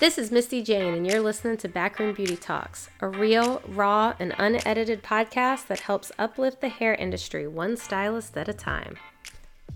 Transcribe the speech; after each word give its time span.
This 0.00 0.16
is 0.16 0.30
Misty 0.30 0.62
Jayne, 0.62 0.94
and 0.94 1.04
you're 1.04 1.20
listening 1.20 1.56
to 1.56 1.68
Backroom 1.68 2.14
Beauty 2.14 2.36
Talks, 2.36 2.88
a 3.00 3.08
real, 3.08 3.60
raw, 3.66 4.14
and 4.20 4.32
unedited 4.38 5.02
podcast 5.02 5.66
that 5.66 5.80
helps 5.80 6.12
uplift 6.16 6.60
the 6.60 6.68
hair 6.68 6.94
industry 6.94 7.48
one 7.48 7.76
stylist 7.76 8.36
at 8.36 8.48
a 8.48 8.52
time. 8.52 8.94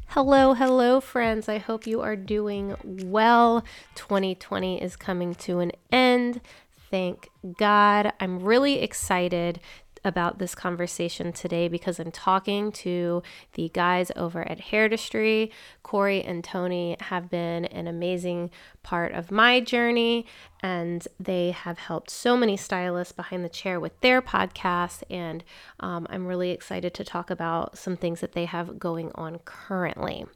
Hello, 0.07 0.55
hello, 0.55 1.01
friends. 1.01 1.49
I 1.49 1.59
hope 1.59 1.89
you 1.89 2.03
are 2.03 2.15
doing 2.15 2.77
well. 2.85 3.65
2020 3.97 4.81
is 4.81 4.95
coming 4.95 5.35
to 5.35 5.59
an 5.59 5.73
end. 5.91 6.41
Thank 6.89 7.29
God. 7.59 8.13
I'm 8.21 8.45
really 8.45 8.79
excited 8.79 9.59
about 10.05 10.39
this 10.39 10.55
conversation 10.55 11.33
today 11.33 11.69
because 11.69 11.99
I'm 11.99 12.11
talking 12.11 12.73
to 12.73 13.23
the 13.55 13.71
guys 13.73 14.11
over 14.17 14.47
at 14.49 14.59
Hairdustry. 14.59 15.51
Corey 15.83 16.23
and 16.23 16.43
Tony 16.43 16.97
have 17.01 17.31
been 17.31 17.65
an 17.67 17.87
amazing 17.87 18.51
part 18.83 19.13
of 19.13 19.31
my 19.31 19.61
journey, 19.61 20.27
and 20.61 21.07
they 21.19 21.53
have 21.53 21.79
helped 21.79 22.11
so 22.11 22.37
many 22.37 22.57
stylists 22.57 23.13
behind 23.13 23.45
the 23.45 23.49
chair 23.49 23.79
with 23.79 23.99
their 24.01 24.21
podcast. 24.21 25.03
And 25.11 25.45
um, 25.81 26.07
I'm 26.11 26.27
really 26.27 26.51
excited 26.51 26.95
to 26.95 27.05
talk 27.05 27.31
about 27.31 27.79
some 27.79 27.97
things 27.97 28.21
that 28.21 28.33
they 28.33 28.47
have 28.47 28.79
going 28.79 29.13
on 29.15 29.39
currently. 29.45 30.27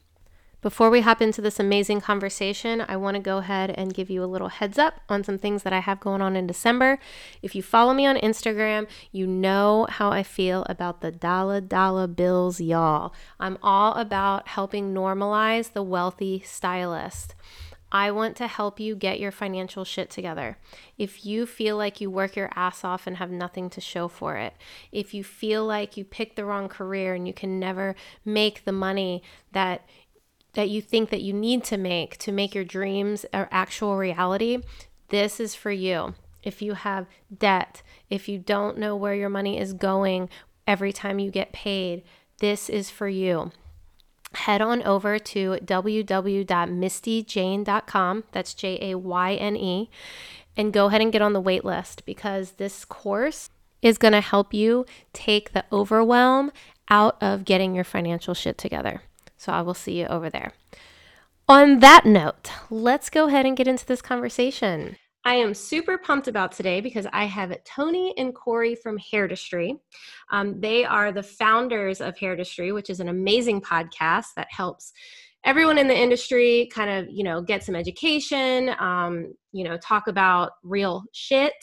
Before 0.67 0.91
we 0.91 1.03
hop 1.03 1.23
into 1.23 1.41
this 1.41 1.61
amazing 1.61 2.01
conversation, 2.01 2.85
I 2.89 2.97
want 2.97 3.15
to 3.15 3.23
go 3.23 3.37
ahead 3.37 3.71
and 3.71 3.95
give 3.95 4.11
you 4.11 4.25
a 4.25 4.27
little 4.27 4.49
heads 4.49 4.79
up 4.79 5.01
on 5.09 5.23
some 5.23 5.39
things 5.39 5.63
that 5.63 5.73
I 5.73 5.79
have 5.79 6.01
going 6.01 6.21
on 6.21 6.35
in 6.35 6.49
December. 6.49 6.99
If 7.41 7.55
you 7.55 7.63
follow 7.63 7.95
me 7.95 8.05
on 8.05 8.17
Instagram, 8.17 8.89
you 9.13 9.29
know 9.29 9.87
how 9.89 10.11
I 10.11 10.25
feel 10.25 10.67
about 10.69 11.03
the 11.03 11.13
dollar 11.13 11.61
dollar 11.61 12.09
bills, 12.09 12.61
y'all. 12.61 13.15
I'm 13.39 13.59
all 13.63 13.93
about 13.93 14.49
helping 14.49 14.93
normalize 14.93 15.73
the 15.73 15.85
wealthy 15.85 16.43
stylist. 16.45 17.37
I 17.93 18.11
want 18.11 18.37
to 18.39 18.49
help 18.49 18.81
you 18.81 18.97
get 18.97 19.21
your 19.21 19.31
financial 19.31 19.85
shit 19.85 20.11
together. 20.11 20.59
If 20.99 21.25
you 21.25 21.47
feel 21.47 21.77
like 21.77 22.01
you 22.01 22.11
work 22.11 22.35
your 22.35 22.51
ass 22.57 22.83
off 22.83 23.07
and 23.07 23.19
have 23.19 23.31
nothing 23.31 23.71
to 23.71 23.81
show 23.81 24.09
for 24.09 24.37
it, 24.37 24.55
if 24.91 25.15
you 25.15 25.23
feel 25.23 25.65
like 25.65 25.97
you 25.97 26.05
picked 26.05 26.35
the 26.35 26.45
wrong 26.45 26.69
career 26.69 27.15
and 27.15 27.29
you 27.29 27.33
can 27.33 27.61
never 27.61 27.95
make 28.25 28.65
the 28.65 28.73
money 28.73 29.23
that 29.53 29.89
that 30.57 30.69
you 30.71 30.83
think 30.83 31.11
that 31.11 31.23
you 31.23 31.35
need 31.35 31.63
to 31.63 31.77
make 31.77 32.17
to 32.17 32.33
make 32.33 32.55
your 32.55 32.65
dreams 32.65 33.27
or 33.33 33.47
actual 33.53 33.97
reality, 33.97 34.59
this 35.11 35.39
is 35.39 35.55
for 35.55 35.71
you. 35.71 36.15
If 36.43 36.61
you 36.63 36.75
have 36.75 37.07
debt, 37.37 37.83
if 38.09 38.29
you 38.29 38.39
don't 38.39 38.79
know 38.79 38.97
where 38.97 39.15
your 39.15 39.29
money 39.29 39.61
is 39.61 39.75
going 39.75 40.31
every 40.67 40.95
time 40.95 41.19
you 41.19 41.31
get 41.31 41.53
paid, 41.53 42.05
this 42.39 42.71
is 42.71 42.89
for 42.89 43.07
you. 43.07 43.53
Head 44.33 44.63
on 44.63 44.83
over 44.83 45.19
to 45.19 45.59
www.mistyjayne.com, 45.63 48.25
that's 48.33 48.55
J 48.55 48.91
A 48.91 48.99
Y 48.99 49.35
N 49.35 49.57
E, 49.57 49.91
and 50.57 50.73
go 50.73 50.87
ahead 50.87 51.03
and 51.03 51.13
get 51.13 51.21
on 51.21 51.35
the 51.35 51.41
wait 51.41 51.67
list 51.67 52.07
because 52.07 52.53
this 52.53 52.87
course 52.87 53.51
is 53.83 53.99
going 53.99 54.13
to 54.13 54.23
help 54.23 54.55
you 54.55 54.87
take 55.13 55.53
the 55.53 55.67
overwhelm 55.71 56.51
out 56.89 57.23
of 57.23 57.45
getting 57.45 57.75
your 57.75 57.85
financial 57.85 58.33
shit 58.33 58.57
together. 58.57 59.03
So 59.47 59.53
I 59.53 59.63
will 59.63 59.75
see 59.75 60.01
you 60.01 60.07
over 60.07 60.29
there. 60.29 60.55
On 61.49 61.79
that 61.79 62.05
note, 62.05 62.51
let's 62.69 63.09
go 63.09 63.29
ahead 63.29 63.47
and 63.47 63.57
get 63.57 63.69
into 63.69 63.87
this 63.87 64.03
conversation. 64.03 64.97
I 65.25 65.37
am 65.37 65.55
super 65.55 65.99
pumped 65.99 66.27
about 66.27 66.51
today 66.51 66.81
because 66.81 67.07
I 67.13 67.27
have 67.27 67.57
Tony 67.63 68.13
and 68.19 68.35
Corey 68.35 68.75
from 68.75 68.99
Hairdustry. 68.99 69.79
Um, 70.33 70.61
they 70.61 70.85
are 70.85 71.13
the 71.13 71.23
founders 71.23 72.01
of 72.01 72.17
Hairdustry, 72.17 72.75
which 72.75 72.91
is 72.91 72.99
an 72.99 73.07
amazing 73.07 73.61
podcast 73.61 74.35
that 74.35 74.49
helps 74.51 74.93
everyone 75.47 75.79
in 75.79 75.87
the 75.87 75.97
industry 75.97 76.69
kind 76.75 76.91
of 76.91 77.09
you 77.09 77.23
know 77.23 77.41
get 77.41 77.63
some 77.63 77.77
education 77.77 78.75
um, 78.81 79.33
you 79.53 79.65
know 79.65 79.79
talk 79.79 80.09
about 80.09 80.53
real 80.63 81.05
shit 81.13 81.55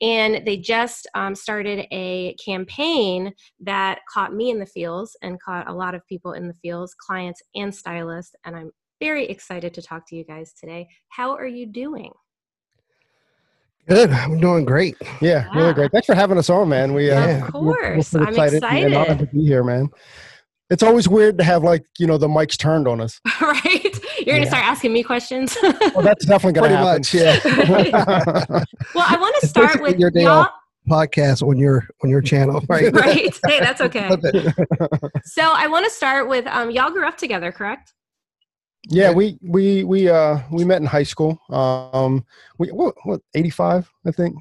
and 0.00 0.46
they 0.46 0.56
just 0.56 1.06
um, 1.14 1.34
started 1.34 1.86
a 1.90 2.34
campaign 2.44 3.34
that 3.60 3.98
caught 4.12 4.32
me 4.32 4.50
in 4.50 4.58
the 4.58 4.66
fields 4.66 5.16
and 5.22 5.42
caught 5.42 5.68
a 5.68 5.74
lot 5.74 5.94
of 5.94 6.06
people 6.06 6.32
in 6.32 6.46
the 6.46 6.54
fields 6.54 6.94
clients 6.94 7.42
and 7.54 7.74
stylists 7.74 8.34
and 8.44 8.56
i'm 8.56 8.70
very 9.00 9.26
excited 9.26 9.74
to 9.74 9.82
talk 9.82 10.08
to 10.08 10.14
you 10.16 10.24
guys 10.24 10.54
today 10.58 10.88
how 11.08 11.34
are 11.34 11.46
you 11.46 11.66
doing 11.66 12.12
Good. 13.86 14.08
I'm 14.12 14.40
doing 14.40 14.64
great. 14.64 14.96
Yeah, 15.20 15.44
yeah, 15.52 15.58
really 15.58 15.74
great. 15.74 15.92
Thanks 15.92 16.06
for 16.06 16.14
having 16.14 16.38
us 16.38 16.48
on, 16.48 16.70
man. 16.70 16.94
We 16.94 17.10
uh, 17.10 17.44
of 17.44 17.52
course. 17.52 18.14
We're, 18.14 18.20
we're 18.20 18.26
I'm 18.26 18.32
excited. 18.32 18.64
And 18.64 18.94
honored 18.94 19.18
to 19.18 19.26
be 19.26 19.44
here, 19.44 19.62
man 19.62 19.90
it's 20.70 20.82
always 20.82 21.08
weird 21.08 21.38
to 21.38 21.44
have 21.44 21.62
like 21.62 21.84
you 21.98 22.06
know 22.06 22.18
the 22.18 22.28
mics 22.28 22.56
turned 22.56 22.88
on 22.88 23.00
us. 23.00 23.20
Right? 23.40 24.00
You're 24.26 24.36
gonna 24.36 24.46
start 24.46 24.64
asking 24.64 24.92
me 24.92 25.02
questions? 25.02 25.56
Well 25.62 26.02
that's 26.02 26.24
definitely 26.24 26.52
gonna 26.60 26.68
Pretty 26.68 26.74
happen 26.76 27.00
much, 27.00 27.14
yeah. 27.14 28.64
Well 28.94 29.04
i 29.06 29.16
want 29.16 29.36
to 29.40 29.46
start 29.46 29.82
with 29.82 29.98
your 29.98 30.10
day 30.10 30.22
y'all. 30.22 30.42
off 30.44 30.50
podcast 30.88 31.46
on 31.46 31.58
your 31.58 31.86
on 32.02 32.10
your 32.10 32.20
channel. 32.22 32.62
Right. 32.68 32.92
Right 32.94 33.38
hey 33.46 33.60
that's 33.60 33.80
okay. 33.80 34.08
So 35.24 35.42
i 35.42 35.66
want 35.66 35.84
to 35.84 35.90
start 35.90 36.28
with 36.28 36.46
um 36.46 36.70
y'all 36.70 36.90
grew 36.90 37.06
up 37.06 37.16
together 37.16 37.52
correct? 37.52 37.92
Yeah, 38.88 39.12
we 39.12 39.38
we 39.42 39.84
we 39.84 40.08
uh 40.08 40.40
we 40.50 40.64
met 40.64 40.80
in 40.80 40.86
high 40.86 41.04
school. 41.04 41.38
Um, 41.48 42.24
we 42.58 42.68
what, 42.68 42.94
what 43.04 43.20
85, 43.34 43.90
I 44.06 44.10
think. 44.10 44.36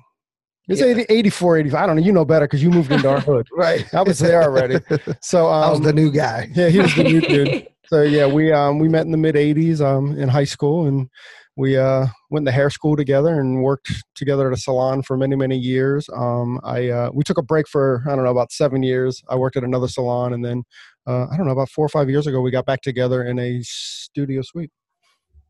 It's 0.68 0.80
yeah. 0.80 0.88
80, 0.88 1.06
84, 1.10 1.58
85. 1.58 1.84
I 1.84 1.88
don't 1.88 1.96
know. 1.98 2.02
You 2.02 2.12
know 2.14 2.24
better 2.24 2.46
because 2.46 2.64
you 2.64 2.70
moved 2.70 2.92
into 2.92 3.10
our 3.10 3.20
hood. 3.20 3.48
right. 3.52 3.86
I 3.94 4.02
was 4.02 4.20
there 4.20 4.42
already. 4.42 4.80
So 5.22 5.48
um, 5.48 5.64
I 5.68 5.70
was 5.70 5.82
the 5.82 5.94
new 5.94 6.12
guy. 6.12 6.50
Yeah, 6.56 6.70
he 6.70 6.80
was 6.80 6.96
the 6.96 7.04
new 7.04 7.22
dude. 7.22 7.68
So 7.88 8.02
yeah, 8.02 8.26
we 8.28 8.52
um 8.52 8.80
we 8.80 8.88
met 8.88 9.06
in 9.06 9.12
the 9.12 9.18
mid 9.18 9.36
80s 9.36 9.82
um 9.82 10.18
in 10.18 10.30
high 10.30 10.46
school 10.46 10.88
and 10.88 11.10
we 11.58 11.78
uh 11.78 12.08
went 12.30 12.46
to 12.46 12.52
hair 12.52 12.70
school 12.70 12.96
together 12.96 13.40
and 13.40 13.62
worked 13.62 13.92
together 14.16 14.48
at 14.48 14.58
a 14.58 14.60
salon 14.60 15.04
for 15.04 15.18
many 15.18 15.36
many 15.36 15.58
years. 15.58 16.10
Um 16.16 16.62
I 16.64 16.90
uh 16.90 17.10
we 17.14 17.24
took 17.24 17.38
a 17.38 17.44
break 17.44 17.68
for 17.68 18.02
I 18.08 18.16
don't 18.16 18.24
know 18.24 18.32
about 18.32 18.54
7 18.54 18.82
years. 18.84 19.22
I 19.30 19.36
worked 19.36 19.58
at 19.58 19.64
another 19.64 19.90
salon 19.90 20.34
and 20.34 20.46
then 20.46 20.64
uh 21.06 21.28
I 21.30 21.36
don't 21.36 21.46
know 21.46 21.52
about 21.52 21.70
4 21.70 21.86
or 21.86 21.90
5 21.90 22.10
years 22.10 22.26
ago 22.26 22.40
we 22.40 22.52
got 22.52 22.66
back 22.66 22.82
together 22.82 23.26
in 23.26 23.38
a 23.38 23.60
studio 23.64 24.42
suite. 24.44 24.72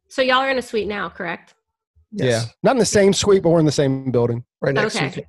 So 0.10 0.24
y'all 0.24 0.38
are 0.38 0.50
in 0.50 0.58
a 0.58 0.62
suite 0.62 0.88
now, 0.88 1.08
correct? 1.10 1.54
Yes. 2.14 2.46
Yeah, 2.46 2.52
not 2.62 2.72
in 2.74 2.78
the 2.78 2.86
same 2.86 3.12
suite, 3.12 3.42
but 3.42 3.50
we're 3.50 3.60
in 3.60 3.66
the 3.66 3.72
same 3.72 4.12
building, 4.12 4.44
right 4.62 4.74
next 4.74 4.96
okay. 4.96 5.10
to 5.10 5.26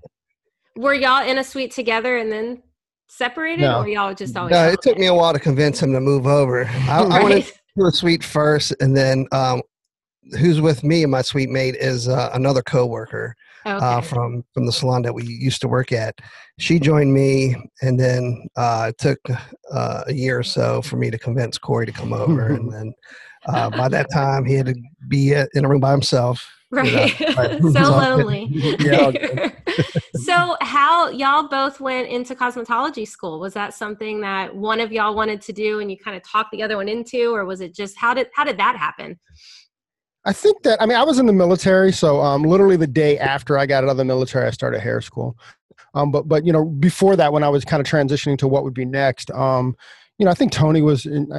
Were 0.77 0.95
y'all 0.95 1.27
in 1.27 1.39
a 1.39 1.45
suite 1.45 1.73
together 1.73 2.19
and 2.19 2.31
then 2.31 2.63
separated, 3.09 3.63
no. 3.63 3.81
or 3.81 3.89
y'all 3.89 4.15
just 4.15 4.37
always? 4.37 4.53
No, 4.53 4.69
it 4.69 4.83
took 4.83 4.99
me 4.99 5.07
a 5.07 5.15
while 5.15 5.33
to 5.33 5.39
convince 5.39 5.83
him 5.83 5.93
to 5.95 6.01
move 6.01 6.27
over. 6.27 6.67
I, 6.67 7.05
right? 7.05 7.13
I 7.13 7.23
went 7.23 7.53
to 7.79 7.87
a 7.87 7.91
suite 7.91 8.23
first, 8.23 8.75
and 8.81 8.95
then 8.95 9.27
um, 9.33 9.63
who's 10.39 10.61
with 10.61 10.85
me 10.85 11.03
and 11.03 11.11
my 11.11 11.23
suite 11.23 11.49
mate 11.49 11.77
is 11.77 12.07
uh, 12.09 12.31
another 12.35 12.63
coworker. 12.63 13.35
Uh, 13.67 13.77
okay. 13.77 13.87
Uh, 13.87 14.01
from 14.03 14.45
from 14.53 14.67
the 14.67 14.73
salon 14.73 15.01
that 15.01 15.15
we 15.15 15.25
used 15.25 15.63
to 15.63 15.69
work 15.69 15.91
at. 15.91 16.15
She 16.59 16.79
joined 16.79 17.15
me, 17.15 17.57
and 17.81 17.99
then 17.99 18.47
uh, 18.57 18.91
it 18.91 18.99
took 18.99 19.19
uh, 19.73 20.05
a 20.07 20.13
year 20.13 20.39
or 20.39 20.43
so 20.43 20.83
for 20.83 20.99
me 20.99 21.11
to 21.11 21.19
convince 21.19 21.57
Corey 21.57 21.87
to 21.87 21.93
come 21.93 22.13
over. 22.13 22.49
and 22.55 22.71
then 22.71 22.93
uh, 23.47 23.71
by 23.71 23.89
that 23.89 24.09
time, 24.13 24.45
he 24.45 24.53
had 24.53 24.67
to 24.67 24.75
be 25.09 25.33
in 25.33 25.65
a 25.65 25.69
room 25.69 25.81
by 25.81 25.93
himself 25.93 26.47
Right. 26.75 27.17
so 27.61 27.81
lonely. 27.81 28.49
yeah. 28.51 29.51
so 30.17 30.57
how 30.61 31.11
y'all 31.11 31.49
both 31.49 31.81
went 31.81 32.09
into 32.09 32.35
cosmetology 32.35 33.07
school? 33.07 33.41
Was 33.41 33.55
that 33.55 33.75
something 33.75 34.21
that 34.21 34.55
one 34.55 34.81
of 34.81 34.93
y'all 34.93 35.15
wanted 35.15 35.41
to 35.43 35.53
do 35.53 35.81
and 35.81 35.91
you 35.91 35.99
kind 35.99 36.17
of 36.17 36.23
talked 36.23 36.51
the 36.51 36.63
other 36.63 36.77
one 36.77 36.89
into 36.89 37.35
or 37.35 37.45
was 37.45 37.61
it 37.61 37.75
just 37.75 37.97
how 37.97 38.15
did 38.15 38.29
how 38.35 38.45
did 38.45 38.59
that 38.59 38.77
happen? 38.77 39.19
I 40.25 40.33
think 40.33 40.63
that 40.63 40.81
I 40.81 40.87
mean 40.87 40.97
I 40.97 41.05
was 41.05 41.19
in 41.19 41.27
the 41.27 41.33
military, 41.33 41.93
so 41.93 42.21
um, 42.21 42.43
literally 42.43 42.77
the 42.77 42.87
day 42.87 43.19
after 43.19 43.59
I 43.59 43.67
got 43.67 43.85
out 43.85 43.91
of 43.91 43.97
the 43.97 44.05
military, 44.05 44.47
I 44.47 44.51
started 44.51 44.81
hair 44.81 45.01
school. 45.01 45.37
Um, 45.95 46.11
but 46.11 46.27
but 46.27 46.45
you 46.45 46.53
know 46.53 46.65
before 46.65 47.17
that, 47.17 47.33
when 47.33 47.45
I 47.45 47.49
was 47.49 47.65
kind 47.65 47.81
of 47.81 47.87
transitioning 47.87 48.39
to 48.39 48.49
what 48.49 48.65
would 48.65 48.75
be 48.75 48.85
next, 48.85 49.31
um, 49.33 49.77
you 50.19 50.25
know 50.25 50.31
I 50.31 50.35
think 50.35 50.53
Tony 50.53 50.83
was 50.83 51.07
in, 51.07 51.31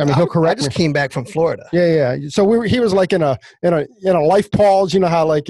I 0.00 0.04
mean, 0.04 0.14
he'll 0.14 0.26
correct. 0.26 0.60
I 0.60 0.64
just 0.64 0.78
me. 0.78 0.84
came 0.84 0.92
back 0.92 1.12
from 1.12 1.24
Florida. 1.24 1.68
Yeah, 1.72 2.14
yeah. 2.16 2.28
So 2.28 2.44
we 2.44 2.58
were, 2.58 2.64
he 2.64 2.80
was 2.80 2.92
like 2.92 3.12
in 3.12 3.22
a 3.22 3.38
in 3.62 3.72
a 3.72 3.86
in 4.02 4.16
a 4.16 4.22
life 4.22 4.50
pause. 4.50 4.92
You 4.92 5.00
know 5.00 5.08
how 5.08 5.26
like 5.26 5.48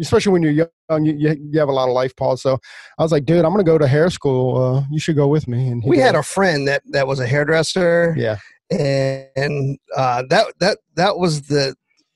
especially 0.00 0.32
when 0.32 0.42
you're 0.42 0.68
young, 0.88 1.04
you, 1.04 1.14
you 1.14 1.58
have 1.58 1.68
a 1.68 1.72
lot 1.72 1.88
of 1.88 1.94
life 1.94 2.14
pause. 2.16 2.42
So 2.42 2.58
I 2.98 3.02
was 3.02 3.12
like, 3.12 3.24
dude, 3.24 3.44
I'm 3.44 3.52
gonna 3.52 3.64
go 3.64 3.78
to 3.78 3.86
hair 3.86 4.10
school. 4.10 4.62
Uh, 4.62 4.84
you 4.90 4.98
should 4.98 5.16
go 5.16 5.28
with 5.28 5.48
me. 5.48 5.68
And 5.68 5.82
we 5.84 5.98
had 5.98 6.14
a 6.14 6.22
friend 6.22 6.66
that 6.68 6.82
that 6.92 7.06
was 7.06 7.20
a 7.20 7.26
hairdresser. 7.26 8.14
Yeah, 8.16 8.38
and 8.70 9.78
uh, 9.96 10.24
that 10.30 10.54
that 10.60 10.78
that 10.96 11.18
was 11.18 11.42
the 11.42 11.74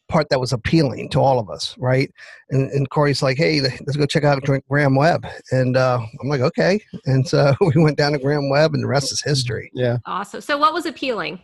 part 0.09 0.31
that 0.31 0.41
was 0.41 0.53
appealing 0.53 1.09
to 1.11 1.21
all 1.21 1.39
of 1.39 1.51
us, 1.51 1.77
right? 1.79 2.11
And, 2.51 2.71
and 2.71 2.89
Corey's 2.91 3.23
like, 3.23 3.37
hey, 3.37 3.61
let's 3.61 3.97
go 3.97 4.07
check 4.07 4.25
out 4.25 4.43
Graham 4.69 4.97
Webb. 4.97 5.27
And 5.51 5.77
uh, 5.77 6.01
I'm 6.21 6.29
like, 6.29 6.41
okay. 6.41 6.81
And 7.05 7.29
so 7.29 7.55
we 7.61 7.83
went 7.83 7.99
down 7.99 8.13
to 8.13 8.19
Graham 8.19 8.49
Webb, 8.51 8.75
and 8.75 8.83
the 8.83 8.89
rest 8.89 9.13
is 9.13 9.23
history. 9.23 9.71
Yeah. 9.75 9.99
Awesome. 10.07 10.41
So, 10.41 10.59
what 10.59 10.75
was 10.75 10.87
appealing? 10.87 11.41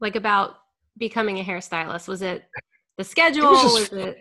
Like 0.00 0.16
about 0.16 0.56
becoming 0.96 1.38
a 1.38 1.44
hairstylist? 1.44 2.08
Was 2.08 2.22
it 2.22 2.44
the 2.98 3.04
schedule? 3.04 3.48
It 3.48 3.50
was, 3.50 3.62
just, 3.62 3.92
was, 3.92 4.04
it? 4.06 4.18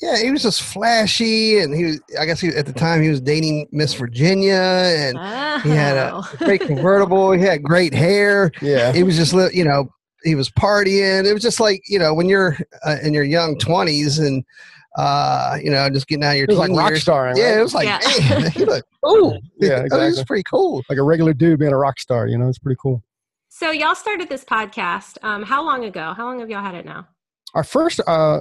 Yeah, 0.00 0.16
he 0.16 0.30
was 0.30 0.42
just 0.42 0.62
flashy, 0.62 1.58
and 1.58 1.74
he 1.74 1.84
was. 1.84 2.00
I 2.18 2.26
guess 2.26 2.40
he, 2.40 2.48
at 2.48 2.66
the 2.66 2.72
time 2.72 3.02
he 3.02 3.08
was 3.08 3.20
dating 3.20 3.68
Miss 3.70 3.94
Virginia, 3.94 4.54
and 4.54 5.16
oh. 5.18 5.58
he 5.60 5.70
had 5.70 5.96
a 5.96 6.14
oh. 6.14 6.30
great 6.38 6.60
convertible. 6.60 7.32
he 7.32 7.42
had 7.42 7.62
great 7.62 7.94
hair. 7.94 8.50
Yeah, 8.60 8.92
he 8.92 9.02
was 9.02 9.16
just 9.16 9.32
you 9.54 9.64
know 9.64 9.88
he 10.24 10.34
was 10.34 10.50
partying. 10.50 11.24
It 11.24 11.32
was 11.32 11.42
just 11.42 11.60
like 11.60 11.82
you 11.88 11.98
know 11.98 12.14
when 12.14 12.28
you're 12.28 12.56
uh, 12.84 12.96
in 13.02 13.14
your 13.14 13.24
young 13.24 13.56
twenties 13.58 14.18
and 14.18 14.44
uh, 14.96 15.56
you 15.62 15.70
know, 15.70 15.88
just 15.88 16.06
getting 16.06 16.24
out 16.24 16.32
of 16.32 16.36
your 16.36 16.44
it 16.44 16.50
was 16.50 16.58
like 16.58 16.70
rock 16.70 16.96
star. 16.96 17.26
Right? 17.26 17.36
Yeah, 17.36 17.58
it 17.58 17.62
was 17.62 17.74
like, 17.74 17.86
yeah. 17.86 17.98
hey, 18.02 18.50
he 18.50 18.64
looked 18.64 18.88
cool. 19.02 19.40
yeah, 19.60 19.80
exactly. 19.80 20.06
it 20.06 20.10
was 20.10 20.24
pretty 20.24 20.42
cool. 20.42 20.82
Like 20.88 20.98
a 20.98 21.02
regular 21.02 21.32
dude 21.32 21.58
being 21.60 21.72
a 21.72 21.78
rock 21.78 21.98
star. 21.98 22.26
You 22.26 22.38
know, 22.38 22.48
it's 22.48 22.58
pretty 22.58 22.78
cool. 22.80 23.02
So 23.62 23.70
y'all 23.70 23.94
started 23.94 24.28
this 24.28 24.44
podcast. 24.44 25.18
Um, 25.22 25.44
how 25.44 25.64
long 25.64 25.84
ago? 25.84 26.14
How 26.16 26.24
long 26.24 26.40
have 26.40 26.50
y'all 26.50 26.64
had 26.64 26.74
it 26.74 26.84
now? 26.84 27.06
Our 27.54 27.62
first, 27.62 28.00
uh, 28.08 28.40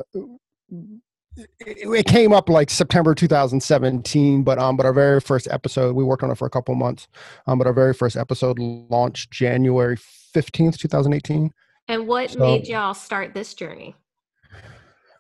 it 1.59 2.07
came 2.07 2.33
up 2.33 2.49
like 2.49 2.71
September 2.71 3.13
2017, 3.13 4.41
but 4.41 4.57
um, 4.57 4.77
but 4.77 4.87
our 4.87 4.93
very 4.93 5.21
first 5.21 5.47
episode, 5.51 5.95
we 5.95 6.03
worked 6.03 6.23
on 6.23 6.31
it 6.31 6.39
for 6.39 6.47
a 6.47 6.49
couple 6.49 6.73
months. 6.73 7.07
Um, 7.45 7.59
but 7.59 7.67
our 7.67 7.73
very 7.73 7.93
first 7.93 8.17
episode 8.17 8.57
launched 8.57 9.29
January 9.29 9.95
15th, 9.95 10.79
2018. 10.79 11.51
And 11.87 12.07
what 12.07 12.31
so, 12.31 12.39
made 12.39 12.67
y'all 12.67 12.95
start 12.95 13.35
this 13.35 13.53
journey? 13.53 13.95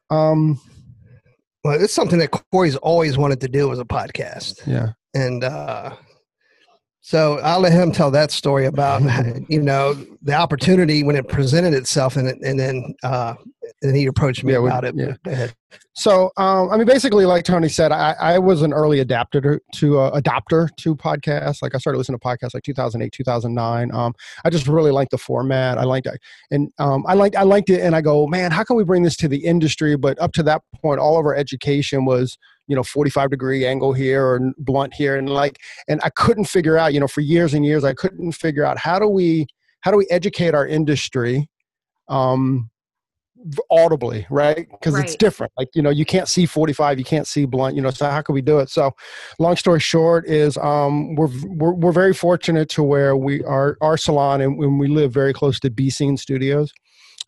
Um, 0.09 0.59
well, 1.63 1.79
it's 1.79 1.93
something 1.93 2.17
that 2.17 2.31
Corey's 2.31 2.75
always 2.77 3.19
wanted 3.19 3.39
to 3.41 3.47
do 3.47 3.71
as 3.71 3.77
a 3.77 3.85
podcast. 3.85 4.65
Yeah, 4.65 4.93
and 5.13 5.43
uh, 5.43 5.95
so 7.01 7.39
I'll 7.39 7.59
let 7.59 7.71
him 7.71 7.91
tell 7.91 8.11
that 8.11 8.29
story 8.31 8.65
about 8.65 9.01
you 9.49 9.61
know 9.61 9.93
the 10.21 10.33
opportunity 10.33 11.03
when 11.03 11.15
it 11.15 11.27
presented 11.27 11.73
itself, 11.73 12.15
and 12.15 12.27
and 12.43 12.59
then 12.59 12.93
uh, 13.03 13.33
and 13.81 13.95
he 13.95 14.05
approached 14.05 14.43
me 14.43 14.53
yeah, 14.53 14.59
about 14.59 14.85
it. 14.85 14.95
Yeah. 14.95 15.47
So 15.93 16.29
um, 16.37 16.69
I 16.69 16.77
mean, 16.77 16.85
basically, 16.85 17.25
like 17.25 17.43
Tony 17.43 17.69
said, 17.69 17.91
I, 17.91 18.15
I 18.19 18.39
was 18.39 18.61
an 18.61 18.71
early 18.71 18.99
adapter 18.99 19.59
to 19.73 19.99
uh, 19.99 20.21
adopter 20.21 20.69
to 20.77 20.95
podcasts. 20.95 21.63
Like 21.63 21.73
I 21.73 21.79
started 21.79 21.97
listening 21.97 22.19
to 22.19 22.25
podcasts 22.25 22.53
like 22.53 22.63
2008, 22.63 23.11
2009. 23.11 23.91
Um, 23.93 24.13
I 24.45 24.51
just 24.51 24.67
really 24.67 24.91
liked 24.91 25.09
the 25.09 25.17
format. 25.17 25.79
I 25.79 25.83
liked 25.85 26.05
it, 26.05 26.19
and 26.51 26.71
um, 26.77 27.03
I 27.07 27.15
liked 27.15 27.35
I 27.35 27.43
liked 27.43 27.71
it. 27.71 27.81
And 27.81 27.95
I 27.95 28.01
go, 28.01 28.27
man, 28.27 28.51
how 28.51 28.63
can 28.63 28.75
we 28.75 28.83
bring 28.83 29.01
this 29.01 29.15
to 29.17 29.27
the 29.27 29.43
industry? 29.43 29.95
But 29.97 30.21
up 30.21 30.33
to 30.33 30.43
that 30.43 30.61
point, 30.83 30.99
all 30.99 31.17
of 31.17 31.25
our 31.25 31.35
education 31.35 32.05
was 32.05 32.37
you 32.67 32.75
know 32.75 32.83
45 32.83 33.29
degree 33.29 33.65
angle 33.65 33.93
here 33.93 34.25
or 34.25 34.53
blunt 34.57 34.93
here 34.93 35.17
and 35.17 35.29
like 35.29 35.57
and 35.87 35.99
i 36.03 36.09
couldn't 36.09 36.45
figure 36.45 36.77
out 36.77 36.93
you 36.93 36.99
know 36.99 37.07
for 37.07 37.21
years 37.21 37.53
and 37.53 37.65
years 37.65 37.83
i 37.83 37.93
couldn't 37.93 38.31
figure 38.33 38.63
out 38.63 38.77
how 38.77 38.99
do 38.99 39.07
we 39.07 39.47
how 39.81 39.91
do 39.91 39.97
we 39.97 40.07
educate 40.09 40.53
our 40.53 40.67
industry 40.67 41.49
um 42.07 42.69
audibly 43.69 44.25
right? 44.29 44.67
Because 44.71 44.93
right. 44.93 45.03
it's 45.03 45.15
different. 45.15 45.51
Like 45.57 45.69
you 45.73 45.81
know 45.81 45.89
you 45.89 46.05
can't 46.05 46.27
see 46.27 46.45
45 46.45 46.99
you 46.99 47.05
can't 47.05 47.27
see 47.27 47.45
blunt 47.45 47.75
you 47.75 47.81
know 47.81 47.89
so 47.89 48.09
how 48.09 48.21
can 48.21 48.35
we 48.35 48.41
do 48.41 48.59
it? 48.59 48.69
So 48.69 48.91
long 49.39 49.55
story 49.55 49.79
short 49.79 50.27
is 50.27 50.57
um 50.57 51.15
we're 51.15 51.29
we're, 51.45 51.73
we're 51.73 51.91
very 51.91 52.13
fortunate 52.13 52.69
to 52.69 52.83
where 52.83 53.15
we 53.15 53.43
are 53.43 53.77
our 53.81 53.97
salon 53.97 54.41
and 54.41 54.57
when 54.57 54.77
we 54.77 54.87
live 54.87 55.11
very 55.11 55.33
close 55.33 55.59
to 55.61 55.69
b 55.69 55.89
scene 55.89 56.17
studios 56.17 56.71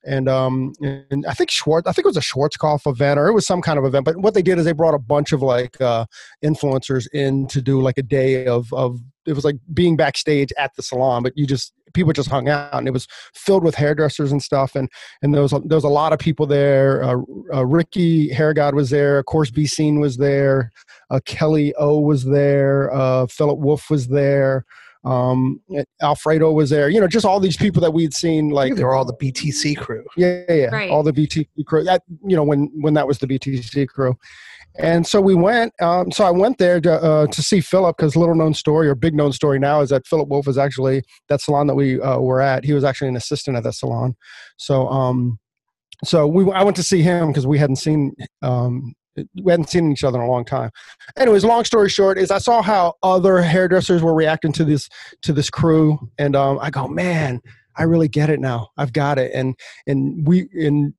and 0.05 0.27
um 0.27 0.73
and 0.81 1.25
I 1.27 1.33
think 1.33 1.51
Schwartz 1.51 1.87
I 1.87 1.91
think 1.91 2.05
it 2.05 2.09
was 2.09 2.17
a 2.17 2.21
Schwarzkopf 2.21 2.89
event 2.89 3.19
or 3.19 3.27
it 3.27 3.33
was 3.33 3.45
some 3.45 3.61
kind 3.61 3.79
of 3.79 3.85
event. 3.85 4.05
But 4.05 4.17
what 4.17 4.33
they 4.33 4.41
did 4.41 4.57
is 4.57 4.65
they 4.65 4.73
brought 4.73 4.93
a 4.93 4.99
bunch 4.99 5.31
of 5.31 5.41
like 5.41 5.79
uh, 5.81 6.05
influencers 6.43 7.07
in 7.13 7.47
to 7.47 7.61
do 7.61 7.81
like 7.81 7.97
a 7.97 8.03
day 8.03 8.45
of 8.45 8.71
of 8.73 8.99
it 9.25 9.33
was 9.33 9.45
like 9.45 9.55
being 9.73 9.95
backstage 9.95 10.51
at 10.57 10.75
the 10.75 10.83
salon, 10.83 11.23
but 11.23 11.31
you 11.37 11.47
just 11.47 11.73
people 11.93 12.11
just 12.11 12.29
hung 12.29 12.49
out 12.49 12.73
and 12.73 12.87
it 12.87 12.91
was 12.91 13.07
filled 13.33 13.63
with 13.63 13.75
hairdressers 13.75 14.31
and 14.31 14.41
stuff 14.41 14.75
and 14.75 14.89
and 15.21 15.33
there 15.33 15.41
was 15.41 15.53
a, 15.53 15.59
there 15.59 15.77
was 15.77 15.83
a 15.83 15.89
lot 15.89 16.11
of 16.11 16.19
people 16.19 16.45
there. 16.45 17.03
Uh, 17.03 17.17
uh, 17.53 17.65
Ricky 17.65 18.29
Hairgod 18.29 18.73
was 18.73 18.89
there, 18.89 19.19
of 19.19 19.25
course. 19.25 19.51
B 19.51 19.65
Scene 19.65 19.99
was 19.99 20.17
there. 20.17 20.71
Uh, 21.09 21.19
Kelly 21.25 21.73
O 21.75 21.99
was 21.99 22.25
there. 22.25 22.93
Uh, 22.93 23.27
Philip 23.27 23.59
Wolf 23.59 23.89
was 23.89 24.07
there 24.07 24.65
um, 25.05 25.61
Alfredo 26.01 26.51
was 26.51 26.69
there. 26.69 26.89
You 26.89 27.01
know, 27.01 27.07
just 27.07 27.25
all 27.25 27.39
these 27.39 27.57
people 27.57 27.81
that 27.81 27.91
we'd 27.91 28.13
seen. 28.13 28.49
Like 28.49 28.75
they 28.75 28.83
were 28.83 28.93
all 28.93 29.05
the 29.05 29.15
BTC 29.15 29.77
crew. 29.77 30.05
Yeah, 30.15 30.43
yeah, 30.49 30.65
right. 30.67 30.89
all 30.89 31.03
the 31.03 31.13
BTC 31.13 31.47
crew. 31.65 31.83
That 31.83 32.03
you 32.25 32.35
know 32.35 32.43
when 32.43 32.71
when 32.81 32.93
that 32.93 33.07
was 33.07 33.19
the 33.19 33.27
BTC 33.27 33.87
crew. 33.87 34.17
And 34.79 35.05
so 35.05 35.21
we 35.21 35.35
went. 35.35 35.73
Um, 35.81 36.11
so 36.11 36.25
I 36.25 36.31
went 36.31 36.57
there 36.57 36.81
to, 36.81 36.93
uh, 36.93 37.27
to 37.27 37.43
see 37.43 37.61
Philip 37.61 37.95
because 37.95 38.15
little 38.15 38.33
known 38.33 38.55
story 38.55 38.87
or 38.87 38.95
big 38.95 39.13
known 39.13 39.31
story 39.31 39.59
now 39.59 39.81
is 39.81 39.91
that 39.91 40.07
Philip 40.07 40.29
Wolf 40.29 40.47
is 40.47 40.57
actually 40.57 41.03
that 41.29 41.41
salon 41.41 41.67
that 41.67 41.75
we 41.75 42.01
uh, 42.01 42.17
were 42.19 42.41
at. 42.41 42.65
He 42.65 42.73
was 42.73 42.83
actually 42.83 43.09
an 43.09 43.15
assistant 43.15 43.55
at 43.55 43.63
that 43.63 43.73
salon. 43.73 44.15
So 44.57 44.87
um, 44.87 45.39
so 46.03 46.27
we 46.27 46.49
I 46.51 46.63
went 46.63 46.75
to 46.77 46.83
see 46.83 47.01
him 47.01 47.27
because 47.27 47.45
we 47.45 47.59
hadn't 47.59 47.75
seen 47.75 48.15
um, 48.41 48.93
we 49.15 49.51
hadn't 49.51 49.69
seen 49.69 49.91
each 49.91 50.03
other 50.03 50.19
in 50.19 50.25
a 50.25 50.31
long 50.31 50.45
time. 50.45 50.71
Anyways, 51.17 51.45
long 51.45 51.63
story 51.63 51.89
short 51.89 52.17
is 52.17 52.31
I 52.31 52.37
saw 52.37 52.61
how 52.61 52.95
other 53.03 53.41
hairdressers 53.41 54.01
were 54.01 54.13
reacting 54.13 54.51
to 54.53 54.63
this 54.63 54.89
to 55.21 55.33
this 55.33 55.49
crew, 55.49 55.99
and 56.17 56.35
um, 56.35 56.59
I 56.61 56.69
go, 56.69 56.87
man, 56.87 57.41
I 57.77 57.83
really 57.83 58.07
get 58.07 58.29
it 58.29 58.39
now. 58.39 58.69
I've 58.77 58.93
got 58.93 59.17
it, 59.19 59.31
and 59.33 59.55
and 59.87 60.25
we 60.27 60.49
and 60.53 60.93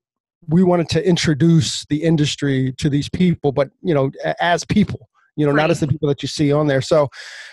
we 0.48 0.62
wanted 0.62 0.88
to 0.90 1.06
introduce 1.06 1.86
the 1.86 2.02
industry 2.02 2.74
to 2.78 2.90
these 2.90 3.08
people, 3.08 3.52
but 3.52 3.70
you 3.82 3.94
know, 3.94 4.10
as 4.40 4.64
people, 4.64 5.08
you 5.36 5.44
know, 5.44 5.52
right. 5.52 5.62
not 5.62 5.70
as 5.70 5.80
the 5.80 5.88
people 5.88 6.08
that 6.08 6.22
you 6.22 6.28
see 6.28 6.52
on 6.52 6.66
there. 6.66 6.80
So 6.80 7.08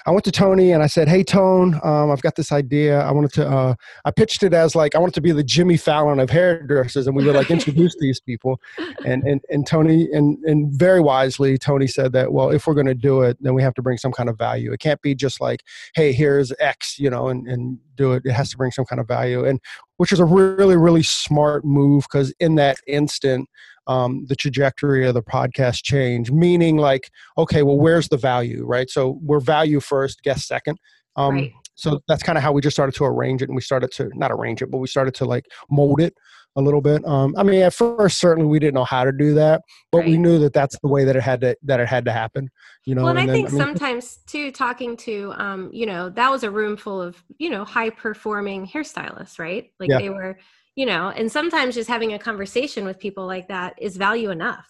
I 0.06 0.12
went 0.12 0.24
to 0.26 0.32
Tony 0.32 0.72
and 0.72 0.84
I 0.84 0.88
said, 0.88 1.08
Hey, 1.08 1.24
Tone, 1.24 1.80
um, 1.84 2.12
I've 2.12 2.22
got 2.22 2.36
this 2.36 2.52
idea. 2.52 3.00
I 3.00 3.12
wanted 3.12 3.34
to, 3.34 3.50
uh, 3.50 3.76
I 4.06 4.12
pitched 4.12 4.44
it 4.44 4.54
as 4.54 4.76
like, 4.76 4.96
I 4.96 5.00
wanted 5.00 5.16
to 5.16 5.22
be 5.22 5.32
the 5.32 5.44
Jimmy 5.44 5.78
Fallon 5.78 6.20
of 6.20 6.30
hairdressers. 6.30 7.08
And 7.08 7.16
we 7.16 7.26
would 7.26 7.36
like 7.36 7.52
introduce 7.52 7.96
these 8.00 8.20
people. 8.20 8.60
And, 9.06 9.24
and, 9.24 9.42
and 9.50 9.66
Tony, 9.66 10.10
and, 10.12 10.38
and 10.46 10.72
very 10.74 11.00
wisely, 11.00 11.58
Tony 11.58 11.88
said 11.88 12.14
that, 12.14 12.32
well, 12.32 12.50
if 12.50 12.68
we're 12.68 12.74
going 12.74 12.86
to 12.88 12.94
do 12.94 13.22
it, 13.22 13.38
then 13.42 13.54
we 13.54 13.64
have 13.64 13.74
to 13.76 13.82
bring 13.82 13.98
some 13.98 14.12
kind 14.12 14.30
of 14.30 14.38
value. 14.38 14.72
It 14.72 14.80
can't 14.80 15.02
be 15.02 15.16
just 15.16 15.42
like, 15.42 15.64
Hey, 15.96 16.14
here's 16.14 16.54
X, 16.60 17.00
you 17.00 17.10
know, 17.10 17.30
and, 17.30 17.48
and 17.48 17.80
do 17.96 18.14
it. 18.14 18.24
It 18.26 18.34
has 18.34 18.50
to 18.52 18.58
bring 18.58 18.72
some 18.72 18.86
kind 18.86 19.00
of 19.00 19.08
value. 19.08 19.46
And 19.46 19.60
which 19.98 20.12
is 20.12 20.20
a 20.20 20.26
really, 20.26 20.76
really 20.76 21.04
smart 21.04 21.64
move 21.64 22.06
because 22.12 22.34
in 22.40 22.56
that 22.56 22.78
instant, 22.88 23.48
um, 23.88 24.26
the 24.28 24.36
trajectory 24.36 25.08
of 25.08 25.14
the 25.14 25.24
podcast 25.24 25.84
change 25.84 26.32
meaning 26.32 26.78
like 26.78 27.10
okay 27.38 27.64
well 27.64 27.78
where's 27.78 28.10
the 28.10 28.18
value 28.18 28.66
right 28.66 28.90
so 28.90 29.20
we're 29.22 29.40
value 29.40 29.80
first 29.80 30.22
guest 30.24 30.48
second 30.48 30.78
um, 31.16 31.36
right. 31.36 31.52
so 31.76 32.00
that's 32.08 32.24
kind 32.24 32.38
of 32.38 32.44
how 32.44 32.52
we 32.52 32.62
just 32.62 32.76
started 32.76 32.96
to 32.96 33.04
arrange 33.06 33.42
it 33.42 33.50
and 33.50 33.56
we 33.56 33.62
started 33.62 33.92
to 33.92 34.10
not 34.16 34.32
arrange 34.32 34.62
it 34.62 34.72
but 34.72 34.78
we 34.78 34.88
started 34.88 35.14
to 35.16 35.26
like 35.26 35.46
mold 35.70 36.00
it 36.00 36.14
a 36.58 36.62
little 36.62 36.82
bit 36.82 37.04
um, 37.06 37.34
i 37.38 37.44
mean 37.44 37.62
at 37.62 37.74
first 37.74 38.20
certainly 38.20 38.48
we 38.48 38.60
didn't 38.60 38.74
know 38.74 38.84
how 38.84 39.04
to 39.04 39.12
do 39.12 39.34
that 39.34 39.62
but 39.92 40.00
right. 40.00 40.08
we 40.08 40.18
knew 40.18 40.38
that 40.38 40.54
that's 40.54 40.78
the 40.80 40.88
way 40.88 41.04
that 41.06 41.16
it 41.16 41.22
had 41.22 41.42
to 41.42 41.56
that 41.64 41.80
it 41.80 41.88
had 41.88 42.06
to 42.06 42.12
happen 42.12 42.50
you 42.86 42.94
know 42.94 43.04
well 43.04 43.12
and, 43.12 43.20
and 43.20 43.32
i 43.32 43.34
then, 43.34 43.44
think 43.44 43.50
I 43.50 43.52
mean, 43.52 43.76
sometimes 43.76 44.20
too 44.28 44.52
talking 44.52 44.98
to 44.98 45.34
um, 45.38 45.70
you 45.74 45.86
know 45.86 46.10
that 46.10 46.30
was 46.30 46.44
a 46.44 46.52
room 46.52 46.76
full 46.78 47.02
of 47.02 47.22
you 47.38 47.50
know 47.50 47.64
high 47.64 47.90
performing 47.90 48.68
hairstylists 48.68 49.40
right 49.40 49.72
like 49.80 49.90
yeah. 49.90 50.00
they 50.00 50.10
were 50.10 50.38
you 50.75 50.86
know 50.86 51.10
and 51.10 51.32
sometimes 51.32 51.75
just 51.75 51.90
having 51.90 52.13
a 52.13 52.20
conversation 52.20 52.86
with 52.86 53.00
people 53.00 53.25
like 53.25 53.48
that 53.48 53.74
is 53.80 53.98
value 53.98 54.30
enough 54.30 54.68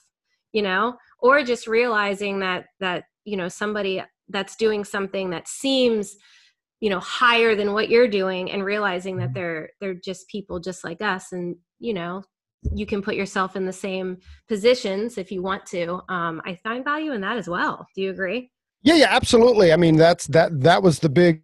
you 0.54 0.62
know 0.62 0.96
or 1.20 1.44
just 1.44 1.68
realizing 1.68 2.40
that 2.40 2.66
that 2.80 3.04
you 3.26 3.38
know 3.38 3.48
somebody 3.48 4.04
that's 4.30 4.56
doing 4.56 4.84
something 4.84 5.30
that 5.30 5.48
seems 5.48 6.16
you 6.80 6.90
know 6.90 7.00
higher 7.00 7.56
than 7.56 7.74
what 7.74 7.90
you're 7.90 8.08
doing 8.08 8.52
and 8.52 8.66
realizing 8.66 9.18
that 9.18 9.26
mm-hmm. 9.26 9.34
they're 9.34 9.70
they're 9.80 9.94
just 9.94 10.28
people 10.28 10.60
just 10.60 10.84
like 10.84 11.02
us 11.02 11.32
and 11.32 11.56
you 11.80 11.94
know 11.94 12.24
you 12.74 12.86
can 12.86 13.02
put 13.02 13.16
yourself 13.16 13.56
in 13.56 13.66
the 13.66 13.74
same 13.74 14.18
positions 14.48 15.18
if 15.18 15.32
you 15.32 15.42
want 15.42 15.66
to. 15.68 16.02
Um, 16.10 16.42
I 16.46 16.56
find 16.56 16.84
value 16.84 17.12
in 17.12 17.22
that 17.22 17.38
as 17.38 17.50
well. 17.50 17.88
Do 17.96 18.02
you 18.02 18.12
agree? 18.12 18.52
Yeah, 18.84 18.96
yeah, 18.96 19.08
absolutely. 19.10 19.74
I 19.74 19.78
mean, 19.78 19.96
that's 19.96 20.28
that 20.28 20.62
that 20.62 20.84
was 20.84 21.00
the 21.00 21.10
big 21.10 21.44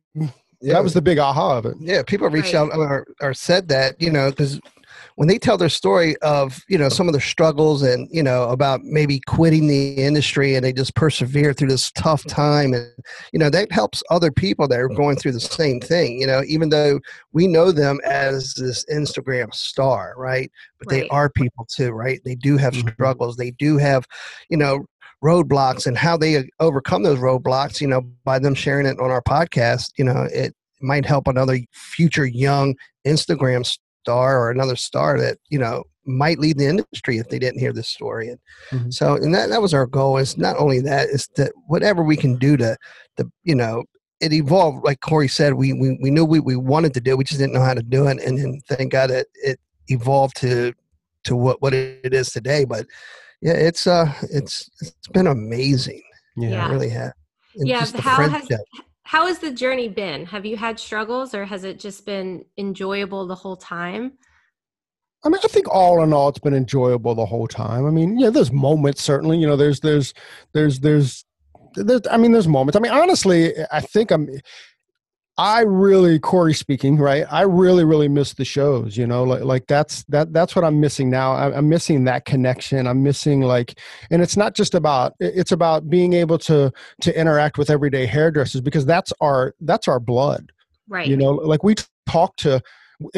yeah. 0.62 0.74
that 0.74 0.84
was 0.84 0.94
the 0.94 1.02
big 1.02 1.18
aha 1.18 1.58
of 1.58 1.66
it. 1.66 1.78
Yeah, 1.80 2.04
people 2.04 2.30
reached 2.30 2.54
right. 2.54 2.72
out 2.72 2.76
or, 2.76 3.08
or 3.22 3.34
said 3.34 3.68
that 3.70 4.02
you 4.02 4.12
know 4.12 4.30
because 4.30 4.60
when 5.16 5.28
they 5.28 5.40
tell 5.40 5.58
their 5.58 5.68
story 5.68 6.16
of 6.18 6.64
you 6.70 6.78
know 6.78 6.90
some 6.90 7.08
of 7.08 7.14
their 7.14 7.22
struggles 7.22 7.82
and 7.82 8.08
you 8.12 8.22
know 8.24 8.44
about 8.50 8.82
maybe 8.84 9.20
quitting 9.28 9.68
the 9.68 9.94
industry 9.94 10.56
and 10.56 10.64
they 10.64 10.72
just 10.72 10.96
persevere 10.96 11.54
through 11.54 11.68
this 11.68 11.92
tough 11.92 12.24
time 12.26 12.74
and 12.74 12.88
you 13.34 13.40
know 13.40 13.50
that 13.50 13.72
helps 13.72 14.04
other 14.10 14.32
people 14.32 14.68
that 14.68 14.80
are 14.80 14.88
going 14.88 15.16
through 15.16 15.32
the 15.32 15.40
same 15.40 15.80
thing 15.80 16.20
you 16.20 16.28
know 16.28 16.44
even 16.48 16.70
though 16.70 17.00
we 17.34 17.48
know 17.48 17.72
them 17.72 18.00
as 18.06 18.54
this 18.56 18.86
instagram 18.86 19.54
star 19.54 20.14
right 20.18 20.52
but 20.80 20.92
right. 20.92 21.02
they 21.02 21.10
are 21.10 21.30
people 21.30 21.66
too 21.66 21.92
right 21.92 22.22
they 22.24 22.36
do 22.36 22.56
have 22.56 22.74
mm-hmm. 22.74 22.90
struggles 22.90 23.38
they 23.38 23.52
do 23.52 23.78
have 23.78 24.06
you 24.50 24.58
know 24.58 24.86
roadblocks 25.24 25.88
and 25.88 25.98
how 25.98 26.16
they 26.16 26.48
overcome 26.60 27.04
those 27.04 27.20
roadblocks 27.20 27.82
you 27.82 27.88
know 27.88 28.02
by 28.24 28.38
them 28.38 28.54
sharing 28.54 28.86
it 28.86 29.00
on 29.00 29.10
our 29.10 29.22
podcast 29.22 29.92
you 29.98 30.04
know 30.04 30.28
it 30.32 30.54
might 30.80 31.06
help 31.06 31.28
another 31.28 31.58
future 31.72 32.26
young 32.26 32.76
instagram 33.06 33.66
star 34.08 34.40
or 34.40 34.52
another 34.52 34.76
star 34.76 35.20
that 35.20 35.38
you 35.50 35.58
know 35.58 35.84
might 36.08 36.40
lead 36.40 36.58
the 36.58 36.66
industry 36.66 37.18
if 37.18 37.28
they 37.28 37.38
didn't 37.38 37.60
hear 37.60 37.74
this 37.74 37.90
story. 37.90 38.30
And 38.30 38.40
mm-hmm. 38.72 38.90
so 38.90 39.16
and 39.16 39.36
that, 39.36 39.50
that 39.50 39.62
was 39.62 39.74
our 39.74 39.86
goal 39.86 40.18
is 40.18 40.38
not 40.38 40.58
only 40.58 40.80
that 40.82 41.10
is 41.10 41.28
that 41.36 41.52
whatever 41.68 42.02
we 42.02 42.16
can 42.16 42.38
do 42.38 42.58
to 42.58 42.78
the 43.18 43.30
you 43.44 43.54
know 43.56 43.84
it 44.20 44.34
evolved 44.34 44.84
like 44.84 45.02
corey 45.02 45.28
said 45.28 45.54
we 45.54 45.74
we, 45.74 45.98
we 46.02 46.10
knew 46.10 46.26
we, 46.26 46.40
we 46.40 46.56
wanted 46.56 46.94
to 46.94 47.02
do 47.02 47.16
we 47.16 47.24
just 47.24 47.40
didn't 47.40 47.54
know 47.54 47.62
how 47.62 47.74
to 47.74 47.84
do 47.84 48.08
it. 48.08 48.20
And 48.22 48.38
then 48.38 48.62
thank 48.70 48.92
god 48.94 49.12
it, 49.12 49.28
it 49.36 49.60
evolved 49.90 50.38
to 50.38 50.74
to 51.26 51.36
what 51.36 51.62
what 51.62 51.74
it 51.74 52.14
is 52.14 52.32
today. 52.32 52.64
But 52.64 52.86
yeah 53.41 53.53
it's 53.53 53.88
uh 53.88 54.12
it's 54.32 54.70
it's 54.82 55.08
been 55.13 55.27
amazing 55.27 56.01
yeah, 56.36 56.67
it 56.67 56.72
really 56.72 56.89
has 56.89 57.12
and 57.56 57.67
yeah 57.67 57.86
how 58.00 58.29
has 58.29 58.48
how 59.08 59.25
has 59.25 59.39
the 59.39 59.51
journey 59.51 59.88
been? 59.88 60.25
Have 60.25 60.46
you 60.46 60.58
had 60.58 60.77
struggles 60.77 61.34
or 61.34 61.46
has 61.46 61.63
it 61.63 61.79
just 61.79 62.06
been 62.06 62.44
enjoyable 62.58 63.25
the 63.25 63.36
whole 63.36 63.56
time? 63.56 64.17
I 65.24 65.29
mean, 65.29 65.39
I 65.41 65.48
think 65.48 65.74
all 65.74 66.03
in 66.03 66.12
all, 66.12 66.27
it's 66.27 66.39
been 66.39 66.53
enjoyable 66.53 67.15
the 67.15 67.25
whole 67.25 67.48
time. 67.48 67.86
I 67.86 67.89
mean, 67.89 68.20
yeah, 68.20 68.29
there's 68.29 68.51
moments 68.51 69.01
certainly. 69.01 69.38
You 69.38 69.48
know, 69.48 69.56
there's 69.56 69.79
there's 69.79 70.13
there's 70.53 70.82
there's 70.82 71.24
there's. 71.75 72.01
I 72.12 72.17
mean, 72.17 72.34
there's 72.34 72.50
moments. 72.50 72.75
I 72.75 72.82
mean, 72.82 72.91
honestly, 72.91 73.53
I 73.72 73.79
think 73.79 74.12
I'm. 74.12 74.27
I 75.39 75.62
really, 75.62 76.17
Corey 76.17 76.53
speaking, 76.53 76.98
right? 76.98 77.25
I 77.29 77.41
really, 77.41 77.84
really 77.84 78.08
miss 78.08 78.34
the 78.34 78.46
shows. 78.46 78.98
You 78.98 79.06
know, 79.06 79.24
like 79.24 79.44
like 79.44 79.67
that's 79.67 80.03
that 80.06 80.34
that's 80.34 80.56
what 80.56 80.65
I'm 80.65 80.79
missing 80.79 81.12
now. 81.12 81.34
I'm 81.34 81.70
missing 81.70 82.06
that 82.06 82.25
connection. 82.25 82.88
I'm 82.88 83.03
missing 83.03 83.41
like, 83.41 83.79
and 84.10 84.22
it's 84.22 84.36
not 84.36 84.56
just 84.56 84.74
about. 84.74 85.13
It's 85.20 85.51
about 85.51 85.89
being 85.89 86.13
able 86.13 86.39
to 86.39 86.72
to 87.01 87.20
interact 87.20 87.60
with 87.60 87.70
everyday 87.70 88.08
hairdressers 88.08 88.62
because 88.62 88.86
that's 88.86 89.13
our 89.22 89.53
that's 89.62 89.88
our 89.88 90.00
blood. 90.00 90.51
Right. 90.89 91.08
You 91.08 91.17
know, 91.17 91.32
like 91.32 91.63
we 91.63 91.75
talk 92.08 92.36
to 92.38 92.62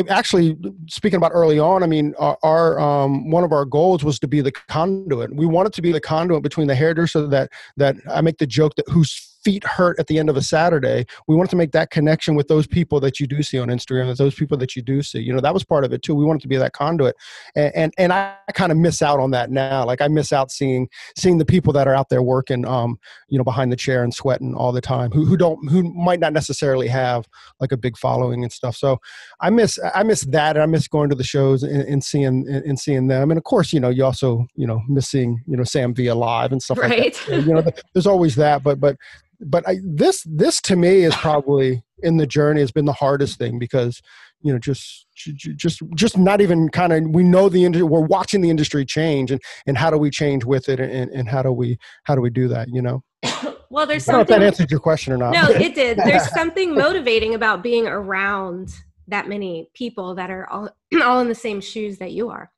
actually 0.09 0.57
speaking 0.89 1.15
about 1.15 1.31
early 1.33 1.57
on 1.57 1.83
i 1.83 1.87
mean 1.87 2.13
our, 2.19 2.37
our 2.43 2.79
um, 2.81 3.31
one 3.31 3.45
of 3.45 3.53
our 3.53 3.63
goals 3.63 4.03
was 4.03 4.19
to 4.19 4.27
be 4.27 4.41
the 4.41 4.51
conduit 4.51 5.33
we 5.33 5.45
wanted 5.45 5.71
to 5.71 5.81
be 5.81 5.93
the 5.93 6.01
conduit 6.01 6.43
between 6.43 6.67
the 6.67 6.75
hairdresser 6.75 7.25
that 7.25 7.49
that 7.77 7.95
i 8.09 8.19
make 8.19 8.37
the 8.39 8.45
joke 8.45 8.75
that 8.75 8.85
who's 8.89 9.28
feet 9.43 9.63
hurt 9.63 9.99
at 9.99 10.07
the 10.07 10.19
end 10.19 10.29
of 10.29 10.37
a 10.37 10.41
Saturday. 10.41 11.05
We 11.27 11.35
wanted 11.35 11.51
to 11.51 11.55
make 11.55 11.71
that 11.71 11.89
connection 11.89 12.35
with 12.35 12.47
those 12.47 12.67
people 12.67 12.99
that 13.01 13.19
you 13.19 13.27
do 13.27 13.41
see 13.41 13.59
on 13.59 13.69
Instagram, 13.69 14.15
those 14.17 14.35
people 14.35 14.57
that 14.57 14.75
you 14.75 14.81
do 14.81 15.01
see. 15.01 15.19
You 15.19 15.33
know, 15.33 15.41
that 15.41 15.53
was 15.53 15.63
part 15.63 15.83
of 15.83 15.93
it 15.93 16.01
too. 16.01 16.15
We 16.15 16.25
wanted 16.25 16.41
to 16.41 16.47
be 16.47 16.57
that 16.57 16.73
conduit, 16.73 17.15
and 17.55 17.71
and, 17.75 17.93
and 17.97 18.13
I 18.13 18.35
kind 18.53 18.71
of 18.71 18.77
miss 18.77 19.01
out 19.01 19.19
on 19.19 19.31
that 19.31 19.51
now. 19.51 19.85
Like 19.85 20.01
I 20.01 20.07
miss 20.07 20.31
out 20.33 20.51
seeing 20.51 20.87
seeing 21.17 21.37
the 21.37 21.45
people 21.45 21.73
that 21.73 21.87
are 21.87 21.95
out 21.95 22.09
there 22.09 22.21
working, 22.21 22.65
um, 22.65 22.99
you 23.27 23.37
know, 23.37 23.43
behind 23.43 23.71
the 23.71 23.75
chair 23.75 24.03
and 24.03 24.13
sweating 24.13 24.53
all 24.55 24.71
the 24.71 24.81
time, 24.81 25.11
who 25.11 25.25
who 25.25 25.37
don't 25.37 25.69
who 25.69 25.83
might 25.93 26.19
not 26.19 26.33
necessarily 26.33 26.87
have 26.87 27.27
like 27.59 27.71
a 27.71 27.77
big 27.77 27.97
following 27.97 28.43
and 28.43 28.51
stuff. 28.51 28.75
So 28.75 28.99
I 29.39 29.49
miss 29.49 29.79
I 29.95 30.03
miss 30.03 30.21
that, 30.21 30.55
and 30.55 30.63
I 30.63 30.65
miss 30.65 30.87
going 30.87 31.09
to 31.09 31.15
the 31.15 31.23
shows 31.23 31.63
and, 31.63 31.81
and 31.83 32.03
seeing 32.03 32.25
and, 32.25 32.47
and, 32.47 32.79
seeing 32.79 33.07
them. 33.07 33.31
And 33.31 33.37
of 33.37 33.43
course, 33.43 33.73
you 33.73 33.79
know, 33.79 33.89
you 33.89 34.03
also 34.05 34.47
you 34.55 34.67
know 34.67 34.81
miss 34.87 35.07
seeing 35.07 35.43
you 35.47 35.57
know 35.57 35.63
Sam 35.63 35.93
Villa 35.93 36.13
live 36.15 36.51
and 36.51 36.61
stuff 36.61 36.77
right. 36.77 36.99
like 36.99 37.25
that. 37.25 37.45
you 37.45 37.53
know, 37.53 37.63
there's 37.93 38.07
always 38.07 38.35
that, 38.35 38.63
but 38.63 38.79
but 38.79 38.97
but 39.39 39.67
I, 39.67 39.77
this 39.83 40.23
this 40.27 40.61
to 40.61 40.75
me 40.75 41.03
is 41.03 41.15
probably 41.15 41.83
in 42.01 42.17
the 42.17 42.27
journey 42.27 42.61
has 42.61 42.71
been 42.71 42.85
the 42.85 42.93
hardest 42.93 43.37
thing 43.37 43.59
because 43.59 44.01
you 44.41 44.51
know 44.51 44.59
just 44.59 45.05
just 45.15 45.81
just 45.95 46.17
not 46.17 46.41
even 46.41 46.69
kind 46.69 46.93
of 46.93 47.09
we 47.09 47.23
know 47.23 47.49
the 47.49 47.65
industry 47.65 47.83
we're 47.83 47.99
watching 47.99 48.41
the 48.41 48.49
industry 48.49 48.85
change 48.85 49.31
and 49.31 49.41
and 49.65 49.77
how 49.77 49.89
do 49.89 49.97
we 49.97 50.09
change 50.09 50.45
with 50.45 50.69
it 50.69 50.79
and, 50.79 51.11
and 51.11 51.29
how 51.29 51.41
do 51.41 51.51
we 51.51 51.77
how 52.03 52.15
do 52.15 52.21
we 52.21 52.29
do 52.29 52.47
that 52.47 52.67
you 52.69 52.81
know? 52.81 53.03
Well 53.71 53.85
there's 53.85 54.09
I 54.09 54.13
don't 54.13 54.17
know 54.17 54.21
if 54.23 54.27
that 54.29 54.41
answered 54.41 54.71
your 54.71 54.79
question 54.79 55.13
or 55.13 55.17
not 55.17 55.31
no 55.31 55.47
it 55.47 55.75
did. 55.75 55.97
There's 56.03 56.27
something 56.33 56.73
motivating 56.73 57.35
about 57.35 57.61
being 57.61 57.85
around 57.85 58.73
that 59.07 59.29
many 59.29 59.69
people 59.75 60.15
that 60.15 60.31
are 60.31 60.49
all 60.49 60.69
all 61.03 61.19
in 61.19 61.27
the 61.27 61.35
same 61.35 61.61
shoes 61.61 61.99
that 61.99 62.11
you 62.11 62.31
are. 62.31 62.51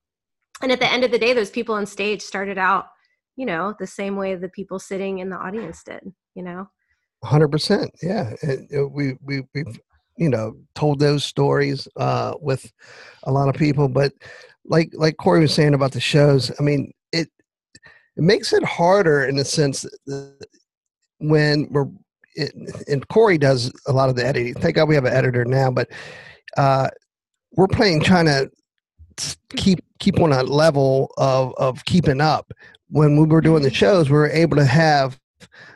And 0.62 0.72
at 0.72 0.80
the 0.80 0.90
end 0.90 1.04
of 1.04 1.12
the 1.12 1.20
day 1.20 1.34
those 1.34 1.50
people 1.50 1.76
on 1.76 1.86
stage 1.86 2.22
started 2.22 2.58
out 2.58 2.86
you 3.36 3.46
know 3.46 3.76
the 3.78 3.88
same 3.88 4.16
way 4.16 4.36
the 4.36 4.48
people 4.48 4.80
sitting 4.80 5.20
in 5.20 5.30
the 5.30 5.36
audience 5.36 5.84
did 5.84 6.14
you 6.36 6.44
know? 6.44 6.70
100% 7.24 7.90
yeah 8.02 8.34
it, 8.42 8.68
it, 8.72 8.92
we 8.92 9.16
we 9.24 9.44
we've 9.54 9.80
you 10.18 10.28
know 10.28 10.56
told 10.74 10.98
those 11.00 11.24
stories 11.24 11.88
uh 11.98 12.34
with 12.42 12.72
a 13.24 13.32
lot 13.32 13.48
of 13.48 13.54
people 13.54 13.88
but 13.88 14.12
like 14.66 14.90
like 14.94 15.18
corey 15.18 15.42
was 15.42 15.54
saying 15.54 15.76
about 15.76 15.92
the 15.92 16.00
shows 16.00 16.52
i 16.60 16.64
mean 16.64 16.92
it 17.12 17.30
it 18.18 18.24
makes 18.24 18.54
it 18.54 18.64
harder 18.64 19.26
in 19.26 19.38
a 19.38 19.46
sense 19.46 19.86
that 20.08 20.48
when 21.20 21.68
we're 21.70 21.86
it, 22.34 22.56
and 22.88 23.08
corey 23.10 23.38
does 23.38 23.72
a 23.86 23.92
lot 23.92 24.10
of 24.10 24.16
the 24.16 24.26
editing 24.26 24.56
thank 24.56 24.76
god 24.76 24.90
we 24.90 24.96
have 24.96 25.06
an 25.06 25.14
editor 25.14 25.46
now 25.46 25.70
but 25.70 25.88
uh 26.58 26.90
we're 27.56 27.68
playing 27.68 28.02
trying 28.02 28.26
to 28.26 28.50
keep 29.56 29.80
keep 30.00 30.20
on 30.20 30.32
a 30.32 30.44
level 30.44 31.14
of 31.18 31.54
of 31.58 31.84
keeping 31.86 32.22
up. 32.22 32.52
When 32.90 33.16
we 33.16 33.26
were 33.26 33.42
doing 33.42 33.64
the 33.64 33.74
shows 33.74 34.10
we 34.10 34.18
were 34.18 34.30
able 34.30 34.58
to 34.58 34.66
have 34.66 35.20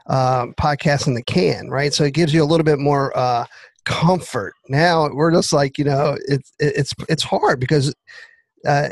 uh, 0.08 0.48
podcasts 0.60 1.08
in 1.08 1.14
the 1.14 1.24
can, 1.24 1.70
right? 1.70 1.94
So 1.94 2.04
it 2.04 2.14
gives 2.14 2.34
you 2.34 2.44
a 2.44 2.46
little 2.46 2.64
bit 2.64 2.80
more 2.80 3.16
uh, 3.18 3.46
comfort. 3.86 4.54
Now 4.70 5.10
we're 5.14 5.32
just 5.32 5.54
like 5.54 5.78
you 5.78 5.86
know 5.86 6.18
it's 6.28 6.54
it's 6.60 6.94
it's 7.10 7.24
hard 7.24 7.60
because 7.60 7.94
uh, 8.68 8.90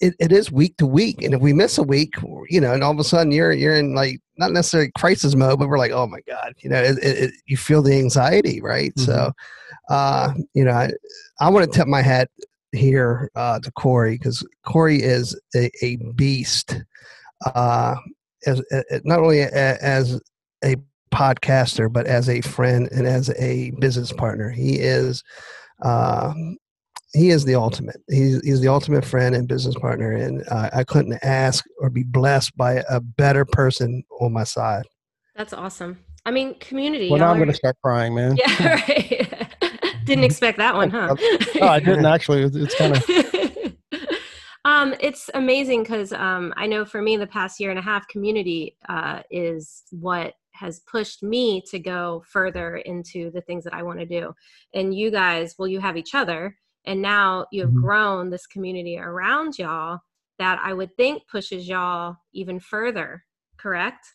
it, 0.00 0.14
it 0.18 0.32
is 0.32 0.50
week 0.50 0.76
to 0.78 0.86
week, 0.86 1.22
and 1.22 1.34
if 1.34 1.40
we 1.40 1.52
miss 1.52 1.78
a 1.78 1.82
week, 1.82 2.14
you 2.48 2.60
know, 2.60 2.72
and 2.72 2.82
all 2.82 2.92
of 2.92 2.98
a 2.98 3.04
sudden 3.04 3.32
you're 3.32 3.52
you're 3.52 3.76
in 3.76 3.94
like 3.94 4.20
not 4.36 4.52
necessarily 4.52 4.90
crisis 4.98 5.34
mode, 5.36 5.58
but 5.58 5.68
we're 5.68 5.78
like, 5.78 5.92
oh 5.92 6.06
my 6.06 6.20
god, 6.26 6.54
you 6.58 6.70
know, 6.70 6.82
it, 6.82 6.98
it, 7.02 7.34
you 7.46 7.56
feel 7.56 7.82
the 7.82 7.96
anxiety, 7.96 8.60
right? 8.60 8.92
Mm-hmm. 8.96 9.04
So, 9.04 9.32
uh, 9.88 10.32
you 10.54 10.64
know, 10.64 10.72
I, 10.72 10.90
I 11.40 11.50
want 11.50 11.70
to 11.70 11.78
tip 11.78 11.86
my 11.86 12.02
hat 12.02 12.28
here 12.72 13.30
uh, 13.36 13.60
to 13.60 13.70
Corey 13.72 14.18
because 14.18 14.44
Corey 14.64 15.02
is 15.02 15.38
a, 15.54 15.70
a 15.82 15.96
beast. 16.14 16.82
Uh, 17.54 17.94
as, 18.46 18.60
as 18.72 19.02
not 19.04 19.20
only 19.20 19.42
as 19.42 20.20
a 20.64 20.76
podcaster, 21.12 21.92
but 21.92 22.06
as 22.06 22.28
a 22.28 22.40
friend 22.40 22.88
and 22.90 23.06
as 23.06 23.30
a 23.38 23.70
business 23.78 24.12
partner. 24.12 24.50
He 24.50 24.76
is, 24.76 25.22
uh, 25.82 26.32
he 27.14 27.30
is 27.30 27.44
the 27.44 27.54
ultimate. 27.54 28.00
He's, 28.08 28.40
he's 28.42 28.60
the 28.60 28.68
ultimate 28.68 29.04
friend 29.04 29.34
and 29.34 29.46
business 29.46 29.74
partner, 29.76 30.12
and 30.12 30.42
uh, 30.50 30.70
I 30.72 30.84
couldn't 30.84 31.18
ask 31.22 31.64
or 31.78 31.90
be 31.90 32.02
blessed 32.02 32.56
by 32.56 32.82
a 32.88 33.00
better 33.00 33.44
person 33.44 34.02
on 34.20 34.32
my 34.32 34.44
side. 34.44 34.84
That's 35.36 35.52
awesome. 35.52 35.98
I 36.24 36.30
mean, 36.30 36.54
community. 36.58 37.10
Well, 37.10 37.18
now 37.18 37.30
I'm 37.30 37.36
going 37.36 37.48
to 37.48 37.54
start 37.54 37.76
crying, 37.82 38.14
man. 38.14 38.36
Yeah, 38.36 38.74
right. 38.88 39.48
didn't 40.04 40.24
expect 40.30 40.58
that 40.58 40.74
one, 40.74 40.90
huh? 40.90 41.14
no, 41.56 41.66
I 41.66 41.80
didn't 41.80 42.06
actually. 42.06 42.42
It's 42.42 42.74
kind 42.74 42.96
of. 42.96 43.04
Um, 44.64 44.94
it's 45.00 45.28
amazing 45.34 45.82
because 45.82 46.12
um, 46.12 46.54
I 46.56 46.68
know 46.68 46.84
for 46.84 47.02
me, 47.02 47.16
the 47.16 47.26
past 47.26 47.58
year 47.58 47.70
and 47.70 47.78
a 47.80 47.82
half, 47.82 48.06
community 48.06 48.76
uh, 48.88 49.22
is 49.28 49.82
what 49.90 50.34
has 50.62 50.80
pushed 50.80 51.22
me 51.22 51.60
to 51.70 51.78
go 51.78 52.22
further 52.26 52.76
into 52.76 53.30
the 53.32 53.40
things 53.40 53.64
that 53.64 53.74
I 53.74 53.82
want 53.82 53.98
to 53.98 54.06
do. 54.06 54.32
And 54.72 54.94
you 54.94 55.10
guys, 55.10 55.56
well, 55.58 55.66
you 55.66 55.80
have 55.80 55.96
each 55.96 56.14
other, 56.14 56.56
and 56.84 57.02
now 57.02 57.46
you 57.50 57.62
have 57.62 57.70
mm-hmm. 57.70 57.80
grown 57.80 58.30
this 58.30 58.46
community 58.46 58.96
around 58.96 59.58
y'all 59.58 59.98
that 60.38 60.60
I 60.62 60.72
would 60.72 60.96
think 60.96 61.24
pushes 61.28 61.68
y'all 61.68 62.16
even 62.32 62.60
further. 62.60 63.24
Correct? 63.58 64.06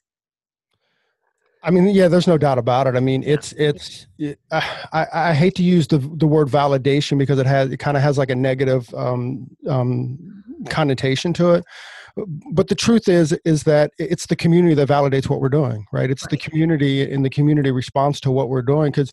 I 1.63 1.69
mean, 1.69 1.87
yeah, 1.89 2.07
there's 2.07 2.27
no 2.27 2.37
doubt 2.37 2.57
about 2.57 2.87
it. 2.87 2.95
I 2.95 3.01
mean, 3.01 3.23
it's 3.23 3.51
it's. 3.53 4.07
It, 4.17 4.39
I, 4.51 5.05
I 5.13 5.33
hate 5.33 5.55
to 5.55 5.63
use 5.63 5.87
the 5.87 5.97
the 5.97 6.27
word 6.27 6.47
validation 6.47 7.17
because 7.17 7.39
it 7.39 7.45
has 7.45 7.71
it 7.71 7.77
kind 7.77 7.97
of 7.97 8.03
has 8.03 8.17
like 8.17 8.29
a 8.29 8.35
negative 8.35 8.93
um, 8.93 9.49
um, 9.67 10.43
connotation 10.69 11.33
to 11.33 11.55
it. 11.55 11.65
But 12.51 12.67
the 12.67 12.75
truth 12.75 13.07
is 13.07 13.33
is 13.45 13.63
that 13.63 13.91
it's 13.97 14.27
the 14.27 14.35
community 14.35 14.73
that 14.75 14.87
validates 14.87 15.29
what 15.29 15.41
we're 15.41 15.49
doing, 15.49 15.85
right? 15.91 16.09
It's 16.09 16.23
right. 16.23 16.31
the 16.31 16.37
community 16.37 17.11
and 17.11 17.23
the 17.23 17.29
community 17.29 17.71
response 17.71 18.19
to 18.21 18.31
what 18.31 18.49
we're 18.49 18.61
doing 18.61 18.91
because, 18.91 19.11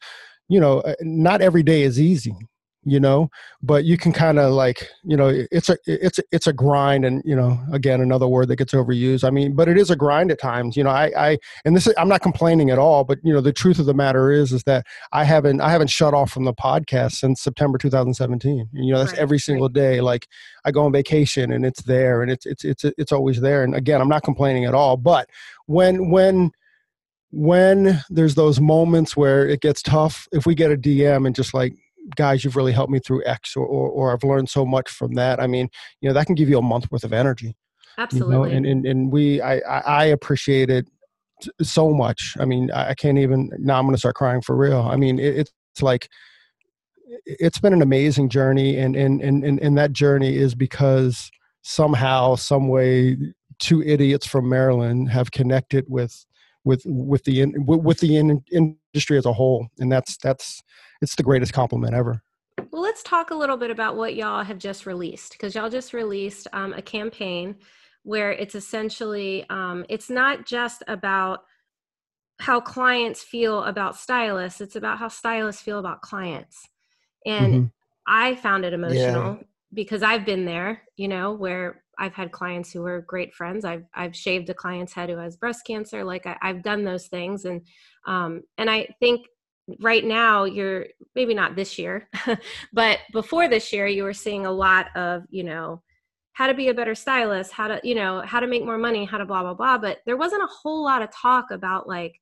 you 0.48 0.60
know, 0.60 0.80
uh, 0.80 0.94
not 1.00 1.40
every 1.40 1.62
day 1.62 1.82
is 1.82 2.00
easy 2.00 2.36
you 2.84 3.00
know 3.00 3.30
but 3.62 3.84
you 3.84 3.96
can 3.96 4.12
kind 4.12 4.38
of 4.38 4.52
like 4.52 4.88
you 5.04 5.16
know 5.16 5.28
it's 5.50 5.68
a 5.68 5.76
it's 5.86 6.18
a, 6.18 6.22
it's 6.32 6.46
a 6.46 6.52
grind 6.52 7.04
and 7.04 7.22
you 7.24 7.34
know 7.34 7.58
again 7.72 8.00
another 8.00 8.28
word 8.28 8.48
that 8.48 8.56
gets 8.56 8.72
overused. 8.72 9.24
I 9.24 9.30
mean 9.30 9.54
but 9.54 9.68
it 9.68 9.78
is 9.78 9.90
a 9.90 9.96
grind 9.96 10.30
at 10.30 10.40
times 10.40 10.76
you 10.76 10.84
know 10.84 10.90
i 10.90 11.10
i 11.16 11.38
and 11.64 11.76
this 11.76 11.86
is, 11.86 11.94
i'm 11.96 12.08
not 12.08 12.20
complaining 12.22 12.70
at 12.70 12.78
all 12.78 13.04
but 13.04 13.18
you 13.22 13.32
know 13.32 13.40
the 13.40 13.52
truth 13.52 13.78
of 13.78 13.86
the 13.86 13.94
matter 13.94 14.30
is 14.30 14.52
is 14.52 14.62
that 14.64 14.86
i 15.12 15.24
haven't 15.24 15.60
i 15.60 15.70
haven't 15.70 15.88
shut 15.88 16.14
off 16.14 16.30
from 16.30 16.44
the 16.44 16.52
podcast 16.52 17.12
since 17.12 17.40
september 17.40 17.78
2017 17.78 18.68
and, 18.72 18.84
you 18.86 18.92
know 18.92 18.98
that's 18.98 19.12
right, 19.12 19.20
every 19.20 19.38
single 19.38 19.68
day 19.68 20.00
like 20.00 20.28
i 20.64 20.70
go 20.70 20.84
on 20.84 20.92
vacation 20.92 21.52
and 21.52 21.64
it's 21.64 21.82
there 21.82 22.22
and 22.22 22.30
it's 22.30 22.46
it's 22.46 22.64
it's 22.64 22.84
it's 22.84 23.12
always 23.12 23.40
there 23.40 23.64
and 23.64 23.74
again 23.74 24.00
i'm 24.00 24.08
not 24.08 24.22
complaining 24.22 24.64
at 24.64 24.74
all 24.74 24.96
but 24.96 25.28
when 25.66 26.10
when 26.10 26.50
when 27.30 28.00
there's 28.10 28.36
those 28.36 28.60
moments 28.60 29.16
where 29.16 29.48
it 29.48 29.60
gets 29.60 29.82
tough 29.82 30.28
if 30.32 30.46
we 30.46 30.54
get 30.54 30.70
a 30.70 30.76
dm 30.76 31.26
and 31.26 31.34
just 31.34 31.54
like 31.54 31.74
guys, 32.16 32.44
you've 32.44 32.56
really 32.56 32.72
helped 32.72 32.92
me 32.92 32.98
through 32.98 33.24
X, 33.24 33.56
or, 33.56 33.66
or, 33.66 33.88
or, 33.88 34.12
I've 34.12 34.24
learned 34.24 34.48
so 34.48 34.64
much 34.64 34.90
from 34.90 35.14
that. 35.14 35.40
I 35.40 35.46
mean, 35.46 35.68
you 36.00 36.08
know, 36.08 36.14
that 36.14 36.26
can 36.26 36.34
give 36.34 36.48
you 36.48 36.58
a 36.58 36.62
month 36.62 36.90
worth 36.90 37.04
of 37.04 37.12
energy. 37.12 37.56
Absolutely. 37.98 38.34
You 38.34 38.38
know? 38.38 38.44
and, 38.44 38.66
and, 38.66 38.86
and 38.86 39.12
we, 39.12 39.40
I, 39.40 39.58
I 39.58 40.04
appreciate 40.06 40.70
it 40.70 40.88
so 41.62 41.92
much. 41.92 42.34
I 42.38 42.44
mean, 42.44 42.70
I 42.72 42.94
can't 42.94 43.18
even, 43.18 43.50
now 43.58 43.78
I'm 43.78 43.84
going 43.84 43.94
to 43.94 43.98
start 43.98 44.14
crying 44.14 44.42
for 44.42 44.56
real. 44.56 44.80
I 44.82 44.96
mean, 44.96 45.18
it, 45.18 45.36
it's 45.36 45.82
like, 45.82 46.08
it's 47.26 47.58
been 47.58 47.72
an 47.72 47.82
amazing 47.82 48.28
journey. 48.28 48.76
And, 48.78 48.96
and, 48.96 49.20
and, 49.20 49.44
and, 49.44 49.60
and 49.60 49.78
that 49.78 49.92
journey 49.92 50.36
is 50.36 50.54
because 50.54 51.30
somehow, 51.62 52.36
some 52.36 52.68
way, 52.68 53.16
two 53.58 53.82
idiots 53.82 54.26
from 54.26 54.48
Maryland 54.48 55.10
have 55.10 55.30
connected 55.30 55.84
with, 55.88 56.26
with, 56.64 56.82
with 56.86 57.24
the, 57.24 57.46
with 57.56 58.00
the 58.00 58.16
industry 58.94 59.18
as 59.18 59.26
a 59.26 59.32
whole. 59.32 59.68
And 59.78 59.90
that's, 59.90 60.16
that's, 60.16 60.62
it's 61.02 61.16
the 61.16 61.22
greatest 61.22 61.52
compliment 61.52 61.94
ever. 61.94 62.22
Well, 62.70 62.82
let's 62.82 63.02
talk 63.02 63.30
a 63.30 63.34
little 63.34 63.56
bit 63.56 63.70
about 63.70 63.96
what 63.96 64.14
y'all 64.14 64.44
have 64.44 64.58
just 64.58 64.86
released 64.86 65.32
because 65.32 65.54
y'all 65.54 65.68
just 65.68 65.92
released 65.92 66.46
um, 66.52 66.72
a 66.72 66.82
campaign 66.82 67.56
where 68.04 68.32
it's 68.32 68.54
essentially 68.54 69.44
um, 69.50 69.84
it's 69.88 70.08
not 70.08 70.46
just 70.46 70.82
about 70.86 71.40
how 72.40 72.60
clients 72.60 73.22
feel 73.22 73.62
about 73.62 73.96
stylists 73.96 74.60
it's 74.60 74.74
about 74.74 74.98
how 74.98 75.06
stylists 75.06 75.62
feel 75.62 75.78
about 75.78 76.02
clients 76.02 76.68
and 77.24 77.54
mm-hmm. 77.54 77.66
i 78.08 78.34
found 78.34 78.64
it 78.64 78.72
emotional 78.72 79.36
yeah. 79.36 79.42
because 79.72 80.02
i've 80.02 80.26
been 80.26 80.44
there 80.44 80.82
you 80.96 81.06
know 81.06 81.32
where 81.32 81.83
i've 81.98 82.14
had 82.14 82.32
clients 82.32 82.72
who 82.72 82.82
were 82.82 83.02
great 83.02 83.34
friends. 83.34 83.64
I've 83.64 83.84
i've 83.94 84.16
shaved 84.16 84.48
a 84.50 84.54
client's 84.54 84.92
head 84.92 85.10
who 85.10 85.16
has 85.16 85.36
breast 85.36 85.66
cancer 85.66 86.04
like 86.04 86.26
I, 86.26 86.36
have 86.42 86.62
done 86.62 86.84
those 86.84 87.06
things 87.06 87.44
and 87.44 87.62
um 88.06 88.42
and 88.58 88.70
i 88.70 88.88
think 89.00 89.26
right 89.80 90.04
now 90.04 90.44
you're 90.44 90.86
maybe 91.14 91.32
not 91.32 91.56
this 91.56 91.78
year 91.78 92.08
but 92.72 92.98
before 93.12 93.48
this 93.48 93.72
year 93.72 93.86
you 93.86 94.02
were 94.02 94.12
seeing 94.12 94.46
a 94.46 94.52
lot 94.52 94.94
of 94.94 95.22
you 95.30 95.42
know 95.42 95.82
how 96.32 96.48
to 96.48 96.54
be 96.54 96.68
a 96.68 96.74
better 96.74 96.94
stylist 96.94 97.52
how 97.52 97.68
to 97.68 97.80
you 97.82 97.94
know 97.94 98.20
how 98.26 98.40
to 98.40 98.46
make 98.46 98.64
more 98.64 98.78
money 98.78 99.04
how 99.04 99.18
to 99.18 99.24
blah 99.24 99.42
blah 99.42 99.54
blah 99.54 99.78
but 99.78 99.98
there 100.04 100.16
wasn't 100.16 100.42
a 100.42 100.48
whole 100.62 100.84
lot 100.84 101.00
of 101.00 101.10
talk 101.10 101.50
about 101.50 101.88
like 101.88 102.20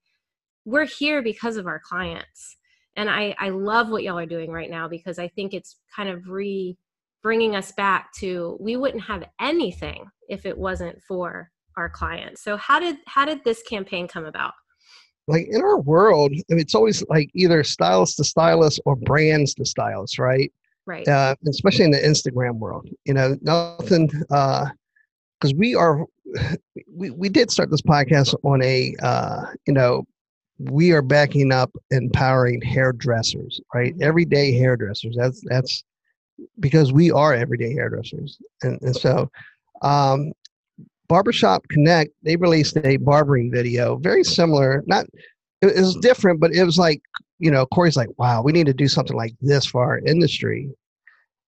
we're 0.64 0.86
here 0.86 1.22
because 1.22 1.56
of 1.56 1.66
our 1.66 1.80
clients. 1.80 2.56
And 2.94 3.08
i 3.08 3.34
i 3.38 3.48
love 3.48 3.88
what 3.88 4.02
y'all 4.02 4.18
are 4.18 4.26
doing 4.26 4.50
right 4.50 4.68
now 4.68 4.86
because 4.86 5.18
i 5.18 5.26
think 5.26 5.54
it's 5.54 5.78
kind 5.96 6.10
of 6.10 6.28
re 6.28 6.76
bringing 7.22 7.56
us 7.56 7.72
back 7.72 8.12
to 8.12 8.56
we 8.60 8.76
wouldn't 8.76 9.02
have 9.02 9.24
anything 9.40 10.06
if 10.28 10.46
it 10.46 10.56
wasn't 10.56 11.00
for 11.02 11.50
our 11.76 11.88
clients 11.88 12.42
so 12.42 12.56
how 12.56 12.78
did 12.78 12.96
how 13.06 13.24
did 13.24 13.42
this 13.44 13.62
campaign 13.62 14.06
come 14.06 14.24
about 14.24 14.52
like 15.28 15.46
in 15.48 15.62
our 15.62 15.78
world, 15.78 16.32
I 16.32 16.54
mean, 16.54 16.60
it's 16.60 16.74
always 16.74 17.04
like 17.08 17.30
either 17.32 17.62
stylist 17.62 18.16
to 18.16 18.24
stylist 18.24 18.80
or 18.84 18.96
brands 18.96 19.54
to 19.54 19.64
stylist, 19.64 20.18
right? 20.18 20.52
Right. 20.84 21.06
Uh, 21.06 21.36
especially 21.48 21.84
in 21.84 21.92
the 21.92 21.98
Instagram 21.98 22.58
world, 22.58 22.88
you 23.04 23.14
know, 23.14 23.38
nothing, 23.40 24.10
uh 24.30 24.66
because 25.40 25.54
we 25.56 25.74
are, 25.74 26.06
we, 26.88 27.10
we 27.10 27.28
did 27.28 27.50
start 27.50 27.68
this 27.68 27.82
podcast 27.82 28.32
on 28.44 28.62
a, 28.62 28.94
uh, 29.02 29.46
you 29.66 29.72
know, 29.72 30.04
we 30.58 30.92
are 30.92 31.02
backing 31.02 31.50
up 31.50 31.70
empowering 31.90 32.62
hairdressers, 32.62 33.60
right? 33.74 33.92
Mm-hmm. 33.92 34.04
Everyday 34.04 34.52
hairdressers. 34.52 35.16
That's, 35.18 35.42
that's 35.46 35.82
because 36.60 36.92
we 36.92 37.10
are 37.10 37.34
everyday 37.34 37.72
hairdressers. 37.72 38.38
And, 38.62 38.80
and 38.82 38.96
so, 38.96 39.30
um, 39.82 40.32
Barbershop 41.08 41.68
Connect, 41.68 42.10
they 42.22 42.36
released 42.36 42.76
a 42.84 42.96
barbering 42.96 43.50
video, 43.52 43.96
very 43.96 44.24
similar. 44.24 44.82
Not 44.86 45.06
it 45.60 45.76
was 45.76 45.96
different, 45.96 46.40
but 46.40 46.52
it 46.52 46.64
was 46.64 46.78
like, 46.78 47.02
you 47.38 47.50
know, 47.50 47.66
Corey's 47.66 47.96
like, 47.96 48.08
wow, 48.18 48.42
we 48.42 48.52
need 48.52 48.66
to 48.66 48.74
do 48.74 48.88
something 48.88 49.16
like 49.16 49.34
this 49.40 49.66
for 49.66 49.84
our 49.84 49.98
industry. 49.98 50.70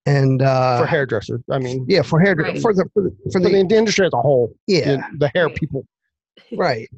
And 0.06 0.42
uh, 0.42 0.80
for 0.80 0.86
hairdressers, 0.86 1.40
I 1.50 1.58
mean, 1.58 1.86
yeah, 1.88 2.02
for 2.02 2.20
hair 2.20 2.34
right. 2.34 2.60
for 2.60 2.74
the 2.74 2.88
for 2.92 3.02
the, 3.02 3.16
for 3.32 3.40
the, 3.40 3.48
the 3.48 3.74
industry 3.74 4.06
as 4.06 4.12
a 4.12 4.20
whole, 4.20 4.54
yeah, 4.66 4.84
the, 4.84 5.18
the 5.20 5.30
hair 5.34 5.48
people, 5.48 5.86
right. 6.56 6.90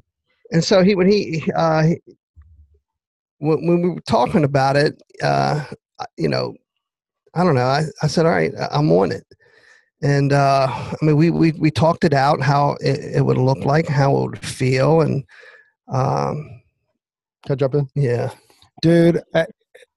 And 0.51 0.65
so 0.65 0.83
he 0.83 0.97
when 0.97 1.09
he 1.09 1.45
uh, 1.55 1.85
he, 1.85 2.01
when, 3.39 3.67
when 3.67 3.83
we 3.83 3.89
were 3.91 4.01
talking 4.09 4.43
about 4.43 4.77
it, 4.77 5.01
uh, 5.23 5.65
you 6.17 6.29
know, 6.29 6.55
I 7.37 7.45
don't 7.45 7.55
know. 7.55 7.67
I, 7.67 7.85
I 8.03 8.07
said, 8.07 8.27
all 8.27 8.33
right, 8.33 8.53
I'm 8.73 8.91
on 8.91 9.13
it 9.13 9.25
and 10.03 10.33
uh, 10.33 10.67
I 10.71 10.97
mean, 11.03 11.17
we, 11.17 11.31
we 11.31 11.53
we 11.53 11.71
talked 11.71 12.05
it 12.05 12.13
out 12.13 12.43
how 12.43 12.77
it, 12.81 13.17
it 13.17 13.25
would 13.25 13.39
look 13.39 13.65
like, 13.65 13.89
how 13.89 14.17
it 14.17 14.31
would 14.31 14.45
feel, 14.45 15.01
and 15.01 15.25
um, 15.89 16.63
can 17.45 17.53
I 17.53 17.55
jump 17.55 17.75
in? 17.75 17.89
Yeah, 17.95 18.31
dude, 18.83 19.23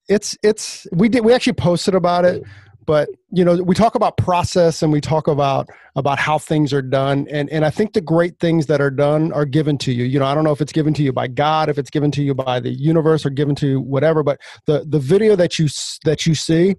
it's 0.07 0.37
it's 0.41 0.87
we 0.93 1.09
did 1.09 1.25
we 1.25 1.33
actually 1.33 1.53
posted 1.53 1.95
about 1.95 2.23
it, 2.23 2.43
but 2.85 3.09
you 3.31 3.43
know 3.43 3.61
we 3.61 3.75
talk 3.75 3.95
about 3.95 4.15
process 4.15 4.81
and 4.81 4.93
we 4.93 5.01
talk 5.01 5.27
about 5.27 5.67
about 5.97 6.17
how 6.17 6.37
things 6.37 6.71
are 6.71 6.81
done, 6.81 7.27
and 7.29 7.49
and 7.49 7.65
I 7.65 7.69
think 7.69 7.91
the 7.91 8.01
great 8.01 8.39
things 8.39 8.67
that 8.67 8.79
are 8.79 8.91
done 8.91 9.33
are 9.33 9.45
given 9.45 9.77
to 9.79 9.91
you. 9.91 10.05
You 10.05 10.17
know, 10.17 10.25
I 10.25 10.33
don't 10.33 10.45
know 10.45 10.53
if 10.53 10.61
it's 10.61 10.71
given 10.71 10.93
to 10.93 11.03
you 11.03 11.11
by 11.11 11.27
God, 11.27 11.67
if 11.67 11.77
it's 11.77 11.89
given 11.89 12.09
to 12.11 12.23
you 12.23 12.33
by 12.33 12.61
the 12.61 12.71
universe, 12.71 13.25
or 13.25 13.31
given 13.31 13.53
to 13.55 13.67
you 13.67 13.81
whatever, 13.81 14.23
but 14.23 14.39
the 14.65 14.85
the 14.87 14.99
video 14.99 15.35
that 15.35 15.59
you 15.59 15.67
that 16.05 16.25
you 16.25 16.35
see, 16.35 16.75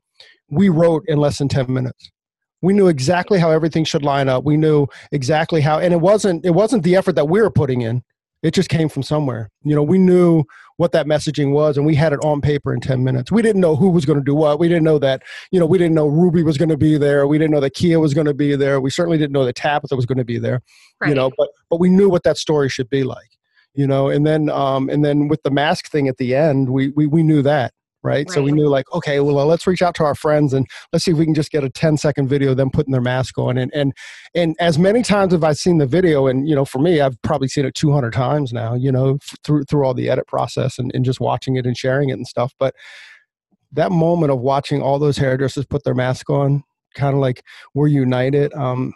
we 0.51 0.69
wrote 0.69 1.05
in 1.07 1.19
less 1.19 1.39
than 1.39 1.49
ten 1.49 1.73
minutes. 1.73 2.11
We 2.63 2.75
knew 2.75 2.89
exactly 2.89 3.39
how 3.39 3.51
everything 3.51 3.85
should 3.85 4.03
line 4.03 4.29
up. 4.29 4.45
We 4.45 4.57
knew 4.57 4.87
exactly 5.13 5.61
how 5.61 5.79
and 5.79 5.95
it 5.95 6.01
wasn't 6.01 6.45
it 6.45 6.51
wasn't 6.51 6.83
the 6.83 6.97
effort 6.97 7.15
that 7.15 7.29
we 7.29 7.41
were 7.41 7.51
putting 7.51 7.83
in. 7.83 8.03
It 8.43 8.55
just 8.55 8.71
came 8.71 8.89
from 8.89 9.03
somewhere. 9.03 9.51
You 9.63 9.75
know 9.75 9.83
we 9.83 9.99
knew 9.99 10.45
what 10.77 10.93
that 10.93 11.07
messaging 11.07 11.53
was 11.53 11.77
and 11.77 11.87
we 11.87 11.95
had 11.95 12.13
it 12.13 12.21
on 12.25 12.41
paper 12.41 12.73
in 12.73 12.81
10 12.81 13.05
minutes. 13.05 13.31
We 13.31 13.43
didn't 13.43 13.61
know 13.61 13.77
who 13.77 13.91
was 13.91 14.07
going 14.07 14.19
to 14.19 14.25
do 14.25 14.35
what. 14.35 14.59
We 14.59 14.69
didn't 14.69 14.85
know 14.85 14.99
that 14.99 15.23
you 15.51 15.61
know 15.61 15.67
we 15.67 15.79
didn't 15.79 15.95
know 15.95 16.07
ruby 16.07 16.43
was 16.43 16.59
going 16.59 16.71
to 16.71 16.77
be 16.77 16.99
there. 16.99 17.27
We 17.27 17.39
didn't 17.39 17.53
know 17.53 17.61
that 17.61 17.75
kia 17.75 17.99
was 17.99 18.15
going 18.15 18.27
to 18.27 18.35
be 18.35 18.57
there. 18.57 18.81
We 18.81 18.91
certainly 18.91 19.19
didn't 19.19 19.33
know 19.33 19.45
that 19.45 19.57
tabitha 19.57 19.97
was 19.97 20.07
going 20.07 20.19
to 20.19 20.25
be 20.25 20.39
there 20.39 20.63
right. 21.01 21.09
you 21.09 21.15
know 21.15 21.31
but 21.37 21.49
but 21.69 21.81
we 21.81 21.89
knew 21.89 22.09
what 22.09 22.23
that 22.25 22.39
story 22.39 22.69
should 22.69 22.91
be 22.91 23.05
like 23.05 23.39
you 23.75 23.87
know 23.87 24.09
and 24.09 24.27
then 24.27 24.51
um 24.51 24.89
and 24.89 25.05
then 25.05 25.29
with 25.29 25.43
the 25.43 25.51
mask 25.51 25.89
thing 25.89 26.09
at 26.09 26.17
the 26.19 26.35
end 26.35 26.71
we 26.71 26.91
we, 26.91 27.07
we 27.07 27.23
knew 27.23 27.43
that 27.43 27.73
right? 28.03 28.27
right? 28.27 28.31
So 28.31 28.43
we 28.43 28.53
knew 28.53 28.69
like, 28.69 28.91
okay, 28.93 29.21
well, 29.21 29.47
let's 29.47 29.67
reach 29.67 29.83
out 29.83 29.95
to 29.97 30.05
our 30.05 30.15
friends 30.15 30.53
and 30.53 30.67
let's 30.93 31.05
see 31.05 31.11
if 31.11 31.17
we 31.17 31.25
can 31.25 31.35
just 31.35 31.51
get 31.51 31.65
a 31.65 31.71
10 31.71 31.97
second 31.97 32.29
video 32.29 32.53
of 32.53 32.57
them 32.57 32.71
putting 32.71 32.93
their 32.93 33.01
mask 33.01 33.39
on. 33.39 33.59
And 33.59 33.71
and 33.75 33.93
and 34.35 34.57
as 34.61 34.79
many 34.79 35.03
times 35.03 35.35
as 35.35 35.43
I've 35.43 35.59
seen 35.59 35.79
the 35.79 35.87
video, 35.87 36.27
and 36.27 36.49
you 36.49 36.55
know, 36.55 36.65
for 36.65 36.79
me, 36.79 37.01
I've 37.01 37.21
probably 37.23 37.49
seen 37.49 37.65
it 37.65 37.75
200 37.75 38.13
times 38.13 38.53
now, 38.53 38.75
you 38.75 38.93
know, 38.93 39.19
through 39.45 39.65
through 39.65 39.85
all 39.85 39.95
the 39.95 40.09
edit 40.09 40.27
process 40.27 40.79
and, 40.79 40.91
and 40.95 41.05
just 41.05 41.21
watching 41.21 41.57
it 41.57 41.67
and 41.67 41.77
sharing 41.77 42.11
it 42.11 42.15
and 42.15 42.27
stuff. 42.27 42.55
But 42.59 42.75
that 43.73 43.93
moment 43.93 44.33
of 44.33 44.41
watching 44.41 44.83
all 44.83 44.99
those 44.99 45.17
hairdressers 45.17 45.67
put 45.67 45.85
their 45.85 45.95
mask 45.95 46.29
on, 46.31 46.65
kind 46.95 47.15
of 47.15 47.21
like 47.21 47.43
we're 47.75 47.89
united. 47.89 48.53
Um, 48.55 48.93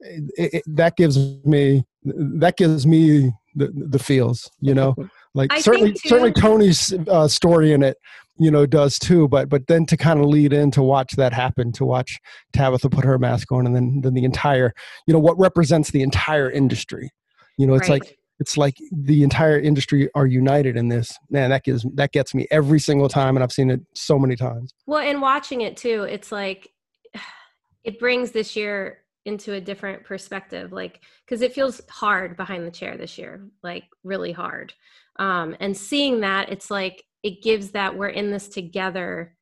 it, 0.00 0.54
it, 0.54 0.62
that 0.66 0.96
gives 0.96 1.16
me 1.44 1.84
that 2.04 2.56
gives 2.56 2.86
me 2.86 3.32
the, 3.54 3.70
the 3.74 3.98
feels, 3.98 4.50
you 4.60 4.74
know. 4.74 4.94
Like 5.34 5.50
I 5.50 5.62
certainly, 5.62 5.94
certainly 5.94 6.30
Tony's 6.30 6.92
uh, 7.08 7.26
story 7.26 7.72
in 7.72 7.82
it 7.82 7.96
you 8.38 8.50
know 8.50 8.64
does 8.66 8.98
too 8.98 9.28
but 9.28 9.48
but 9.48 9.66
then 9.66 9.84
to 9.84 9.96
kind 9.96 10.18
of 10.18 10.26
lead 10.26 10.52
in 10.52 10.70
to 10.70 10.82
watch 10.82 11.12
that 11.16 11.32
happen 11.32 11.70
to 11.70 11.84
watch 11.84 12.18
tabitha 12.52 12.88
put 12.88 13.04
her 13.04 13.18
mask 13.18 13.52
on 13.52 13.66
and 13.66 13.76
then 13.76 14.00
then 14.02 14.14
the 14.14 14.24
entire 14.24 14.72
you 15.06 15.12
know 15.12 15.20
what 15.20 15.38
represents 15.38 15.90
the 15.90 16.02
entire 16.02 16.50
industry. 16.50 17.10
You 17.58 17.66
know 17.66 17.74
it's 17.74 17.88
right. 17.88 18.00
like 18.00 18.18
it's 18.38 18.56
like 18.56 18.76
the 18.90 19.22
entire 19.22 19.58
industry 19.58 20.08
are 20.14 20.26
united 20.26 20.76
in 20.76 20.88
this. 20.88 21.16
Man 21.30 21.50
that 21.50 21.64
gives 21.64 21.86
that 21.94 22.12
gets 22.12 22.34
me 22.34 22.46
every 22.50 22.80
single 22.80 23.08
time 23.08 23.36
and 23.36 23.44
i've 23.44 23.52
seen 23.52 23.70
it 23.70 23.80
so 23.94 24.18
many 24.18 24.36
times. 24.36 24.72
Well 24.86 25.00
and 25.00 25.20
watching 25.20 25.62
it 25.62 25.76
too 25.76 26.04
it's 26.08 26.32
like 26.32 26.70
it 27.84 27.98
brings 27.98 28.30
this 28.30 28.56
year 28.56 28.98
into 29.24 29.52
a 29.52 29.60
different 29.60 30.02
perspective 30.02 30.72
like 30.72 31.00
because 31.24 31.42
it 31.42 31.52
feels 31.52 31.80
hard 31.88 32.36
behind 32.36 32.66
the 32.66 32.70
chair 32.72 32.96
this 32.96 33.18
year 33.18 33.46
like 33.62 33.84
really 34.04 34.32
hard. 34.32 34.72
Um 35.18 35.56
and 35.60 35.76
seeing 35.76 36.20
that 36.20 36.50
it's 36.50 36.70
like 36.70 37.04
it 37.22 37.42
gives 37.42 37.70
that 37.70 37.96
we're 37.96 38.08
in 38.08 38.30
this 38.30 38.48
together 38.48 39.36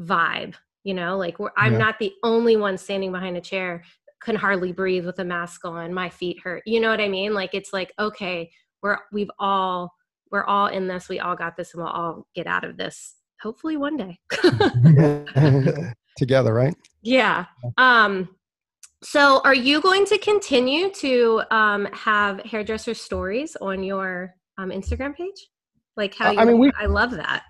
vibe 0.00 0.54
you 0.84 0.94
know 0.94 1.16
like 1.16 1.36
i'm 1.56 1.72
yeah. 1.72 1.78
not 1.78 1.98
the 1.98 2.12
only 2.22 2.56
one 2.56 2.76
standing 2.76 3.12
behind 3.12 3.36
a 3.36 3.40
chair 3.40 3.82
can 4.22 4.36
hardly 4.36 4.72
breathe 4.72 5.06
with 5.06 5.18
a 5.18 5.24
mask 5.24 5.64
on 5.64 5.92
my 5.92 6.08
feet 6.08 6.38
hurt 6.42 6.62
you 6.66 6.80
know 6.80 6.90
what 6.90 7.00
i 7.00 7.08
mean 7.08 7.32
like 7.32 7.54
it's 7.54 7.72
like 7.72 7.92
okay 7.98 8.50
we're 8.82 8.98
we've 9.12 9.30
all 9.38 9.92
we're 10.30 10.44
all 10.44 10.66
in 10.66 10.86
this 10.86 11.08
we 11.08 11.18
all 11.18 11.36
got 11.36 11.56
this 11.56 11.72
and 11.74 11.82
we'll 11.82 11.92
all 11.92 12.26
get 12.34 12.46
out 12.46 12.64
of 12.64 12.76
this 12.76 13.16
hopefully 13.40 13.76
one 13.76 13.96
day. 13.96 14.18
Together, 16.16 16.54
right? 16.54 16.74
Yeah. 17.02 17.46
Um, 17.76 18.36
so 19.02 19.40
are 19.44 19.54
you 19.54 19.80
going 19.80 20.06
to 20.06 20.18
continue 20.18 20.90
to 20.90 21.42
um, 21.50 21.86
have 21.92 22.40
hairdresser 22.40 22.94
stories 22.94 23.56
on 23.60 23.82
your 23.82 24.34
um, 24.58 24.70
Instagram 24.70 25.14
page? 25.14 25.48
Like 25.96 26.14
how 26.14 26.30
you, 26.30 26.38
I 26.38 26.44
mean, 26.44 26.58
we, 26.58 26.72
I 26.78 26.86
love 26.86 27.12
that. 27.12 27.44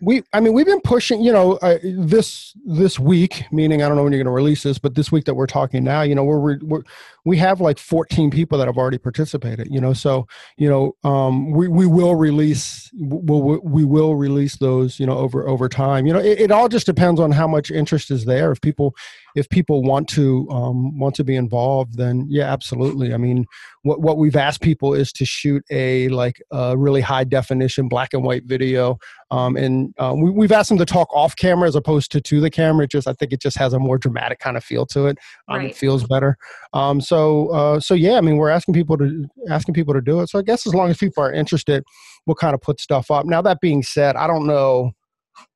we 0.00 0.22
i 0.32 0.40
mean 0.40 0.52
we've 0.52 0.66
been 0.66 0.80
pushing 0.80 1.22
you 1.22 1.32
know 1.32 1.52
uh, 1.58 1.78
this 1.82 2.52
this 2.66 2.98
week 2.98 3.44
meaning 3.52 3.82
i 3.82 3.88
don't 3.88 3.96
know 3.96 4.02
when 4.02 4.12
you're 4.12 4.18
going 4.22 4.26
to 4.26 4.32
release 4.32 4.62
this 4.64 4.78
but 4.78 4.94
this 4.94 5.12
week 5.12 5.24
that 5.24 5.34
we're 5.34 5.46
talking 5.46 5.84
now 5.84 6.02
you 6.02 6.14
know 6.14 6.24
we're, 6.24 6.58
we're 6.62 6.82
we 7.24 7.38
have 7.38 7.60
like 7.60 7.78
14 7.78 8.30
people 8.30 8.58
that 8.58 8.66
have 8.66 8.76
already 8.76 8.98
participated 8.98 9.68
you 9.70 9.80
know 9.80 9.92
so 9.92 10.26
you 10.56 10.68
know 10.68 10.96
um 11.04 11.52
we, 11.52 11.68
we 11.68 11.86
will 11.86 12.16
release 12.16 12.90
we'll, 12.94 13.60
we 13.62 13.84
will 13.84 14.16
release 14.16 14.56
those 14.56 14.98
you 15.00 15.06
know 15.06 15.16
over 15.16 15.48
over 15.48 15.68
time. 15.68 16.06
You 16.06 16.12
know 16.12 16.18
it, 16.20 16.40
it 16.40 16.50
all 16.50 16.68
just 16.68 16.86
depends 16.86 17.20
on 17.20 17.32
how 17.32 17.46
much 17.46 17.70
interest 17.70 18.10
is 18.10 18.24
there. 18.24 18.52
If 18.52 18.60
people 18.60 18.94
if 19.34 19.48
people 19.48 19.82
want 19.82 20.08
to 20.10 20.48
um, 20.50 20.98
want 20.98 21.14
to 21.16 21.24
be 21.24 21.34
involved, 21.34 21.96
then 21.96 22.26
yeah, 22.28 22.52
absolutely. 22.52 23.12
I 23.12 23.16
mean, 23.16 23.46
what 23.82 24.00
what 24.00 24.16
we've 24.16 24.36
asked 24.36 24.60
people 24.60 24.94
is 24.94 25.12
to 25.12 25.24
shoot 25.24 25.64
a 25.70 26.08
like 26.08 26.40
a 26.52 26.76
really 26.76 27.00
high 27.00 27.24
definition 27.24 27.88
black 27.88 28.14
and 28.14 28.22
white 28.22 28.44
video, 28.44 28.98
um, 29.30 29.56
and 29.56 29.92
um, 29.98 30.20
we, 30.20 30.30
we've 30.30 30.52
asked 30.52 30.68
them 30.68 30.78
to 30.78 30.84
talk 30.84 31.12
off 31.12 31.34
camera 31.36 31.66
as 31.66 31.74
opposed 31.74 32.12
to 32.12 32.20
to 32.20 32.40
the 32.40 32.50
camera. 32.50 32.84
It 32.84 32.90
just 32.90 33.08
I 33.08 33.12
think 33.12 33.32
it 33.32 33.40
just 33.40 33.58
has 33.58 33.72
a 33.72 33.78
more 33.78 33.98
dramatic 33.98 34.38
kind 34.38 34.56
of 34.56 34.62
feel 34.62 34.86
to 34.86 35.06
it. 35.06 35.18
Um, 35.48 35.58
right. 35.58 35.70
It 35.70 35.76
feels 35.76 36.04
better. 36.04 36.36
Um, 36.72 37.00
so 37.00 37.48
uh, 37.48 37.80
so 37.80 37.94
yeah, 37.94 38.16
I 38.16 38.20
mean, 38.20 38.36
we're 38.36 38.50
asking 38.50 38.74
people 38.74 38.96
to 38.98 39.26
asking 39.50 39.74
people 39.74 39.94
to 39.94 40.00
do 40.00 40.20
it. 40.20 40.28
So 40.28 40.38
I 40.38 40.42
guess 40.42 40.66
as 40.66 40.74
long 40.74 40.90
as 40.90 40.98
people 40.98 41.22
are 41.24 41.32
interested, 41.32 41.82
we'll 42.26 42.36
kind 42.36 42.54
of 42.54 42.60
put 42.60 42.80
stuff 42.80 43.10
up. 43.10 43.26
Now 43.26 43.42
that 43.42 43.60
being 43.60 43.82
said, 43.82 44.16
I 44.16 44.26
don't 44.26 44.46
know 44.46 44.92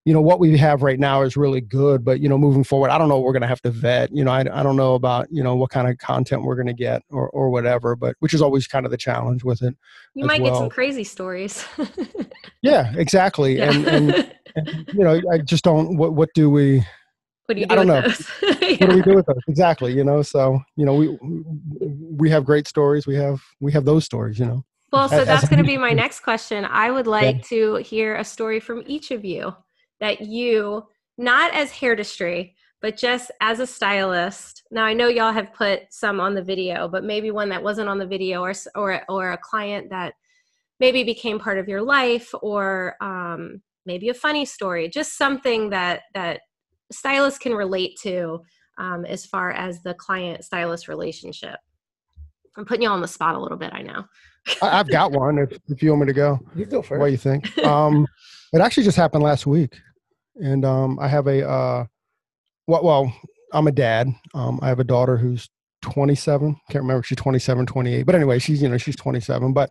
you 0.08 0.14
know 0.14 0.22
what 0.22 0.40
we 0.40 0.56
have 0.56 0.82
right 0.82 0.98
now 0.98 1.20
is 1.20 1.36
really 1.36 1.60
good 1.60 2.02
but 2.04 2.20
you 2.20 2.30
know 2.30 2.38
moving 2.38 2.64
forward 2.64 2.90
i 2.90 2.96
don't 2.96 3.08
know 3.08 3.16
what 3.16 3.24
we're 3.24 3.32
going 3.32 3.42
to 3.42 3.48
have 3.48 3.60
to 3.60 3.70
vet 3.70 4.10
you 4.10 4.24
know 4.24 4.30
I, 4.30 4.40
I 4.40 4.62
don't 4.62 4.76
know 4.76 4.94
about 4.94 5.26
you 5.30 5.42
know 5.42 5.54
what 5.54 5.68
kind 5.68 5.86
of 5.86 5.98
content 5.98 6.44
we're 6.44 6.54
going 6.54 6.66
to 6.66 6.72
get 6.72 7.02
or, 7.10 7.28
or 7.30 7.50
whatever 7.50 7.94
but 7.94 8.16
which 8.20 8.32
is 8.32 8.40
always 8.40 8.66
kind 8.66 8.86
of 8.86 8.90
the 8.90 8.96
challenge 8.96 9.44
with 9.44 9.62
it 9.62 9.76
you 10.14 10.24
might 10.24 10.40
well. 10.40 10.52
get 10.52 10.58
some 10.58 10.70
crazy 10.70 11.04
stories 11.04 11.64
yeah 12.62 12.92
exactly 12.96 13.58
yeah. 13.58 13.70
And, 13.70 13.86
and, 13.86 14.34
and, 14.56 14.88
you 14.94 15.04
know 15.04 15.20
i 15.30 15.38
just 15.38 15.62
don't 15.62 15.98
what, 15.98 16.14
what 16.14 16.30
do 16.34 16.48
we 16.48 16.82
what 17.44 17.54
do 17.54 17.60
you 17.60 17.66
do 17.66 17.72
I 17.72 17.76
don't 17.76 17.86
know. 17.86 18.02
yeah. 18.42 18.76
What 18.80 18.90
do 18.90 18.96
we 18.96 19.02
do 19.02 19.14
with 19.14 19.24
those? 19.24 19.40
Exactly. 19.48 19.94
You 19.94 20.04
know, 20.04 20.20
so 20.20 20.60
you 20.76 20.84
know, 20.84 20.94
we 20.94 21.18
we 21.80 22.28
have 22.28 22.44
great 22.44 22.68
stories. 22.68 23.06
We 23.06 23.14
have 23.14 23.40
we 23.58 23.72
have 23.72 23.86
those 23.86 24.04
stories. 24.04 24.38
You 24.38 24.44
know. 24.44 24.64
Well, 24.92 25.08
so 25.08 25.24
that's 25.24 25.48
going 25.48 25.56
to 25.56 25.64
be 25.64 25.78
my 25.78 25.94
next 25.94 26.20
question. 26.20 26.66
I 26.66 26.90
would 26.90 27.06
like 27.06 27.36
yeah. 27.36 27.42
to 27.48 27.74
hear 27.76 28.16
a 28.16 28.24
story 28.24 28.60
from 28.60 28.82
each 28.86 29.10
of 29.10 29.24
you 29.24 29.54
that 30.00 30.20
you, 30.20 30.84
not 31.16 31.52
as 31.54 31.70
hairdustry, 31.70 32.52
but 32.80 32.96
just 32.96 33.30
as 33.40 33.60
a 33.60 33.66
stylist. 33.66 34.62
Now 34.70 34.84
I 34.84 34.92
know 34.92 35.08
y'all 35.08 35.32
have 35.32 35.52
put 35.52 35.82
some 35.90 36.20
on 36.20 36.34
the 36.34 36.42
video, 36.42 36.88
but 36.88 37.04
maybe 37.04 37.30
one 37.30 37.48
that 37.48 37.62
wasn't 37.62 37.88
on 37.88 37.98
the 37.98 38.06
video, 38.06 38.42
or 38.42 38.52
or 38.74 39.02
or 39.08 39.32
a 39.32 39.38
client 39.38 39.90
that 39.90 40.14
maybe 40.80 41.02
became 41.02 41.38
part 41.38 41.58
of 41.58 41.68
your 41.68 41.82
life, 41.82 42.32
or 42.40 42.94
um, 43.00 43.60
maybe 43.84 44.08
a 44.10 44.14
funny 44.14 44.44
story, 44.44 44.88
just 44.88 45.16
something 45.16 45.70
that 45.70 46.02
that 46.14 46.40
stylists 46.92 47.38
can 47.38 47.52
relate 47.52 47.98
to 48.02 48.40
um, 48.78 49.04
as 49.04 49.26
far 49.26 49.50
as 49.52 49.82
the 49.82 49.94
client 49.94 50.44
stylist 50.44 50.88
relationship. 50.88 51.58
I'm 52.56 52.64
putting 52.64 52.82
you 52.82 52.88
on 52.88 53.00
the 53.00 53.08
spot 53.08 53.34
a 53.34 53.38
little 53.38 53.58
bit. 53.58 53.72
I 53.72 53.82
know. 53.82 54.04
I've 54.62 54.88
got 54.88 55.12
one. 55.12 55.38
If, 55.38 55.58
if 55.68 55.82
you 55.82 55.90
want 55.90 56.02
me 56.02 56.06
to 56.06 56.12
go, 56.12 56.40
you 56.56 56.64
go 56.64 56.82
first. 56.82 56.98
What 56.98 57.06
do 57.06 57.12
you 57.12 57.18
think? 57.18 57.56
Um, 57.64 58.06
it 58.52 58.62
actually 58.62 58.84
just 58.84 58.96
happened 58.96 59.22
last 59.22 59.46
week 59.46 59.78
and 60.38 60.64
um, 60.64 60.98
I 61.00 61.08
have 61.08 61.26
a 61.26 61.48
uh, 61.48 61.84
well, 62.66 62.84
well, 62.84 63.16
I'm 63.52 63.66
a 63.66 63.72
dad. 63.72 64.08
Um, 64.34 64.58
I 64.62 64.68
have 64.68 64.80
a 64.80 64.84
daughter 64.84 65.16
who's 65.16 65.48
27. 65.82 66.56
Can't 66.70 66.82
remember 66.82 67.02
she's 67.02 67.16
27, 67.16 67.66
28, 67.66 68.02
but 68.04 68.14
anyway, 68.14 68.38
she's 68.38 68.62
you 68.62 68.68
know 68.68 68.78
she's 68.78 68.96
27. 68.96 69.52
But 69.52 69.70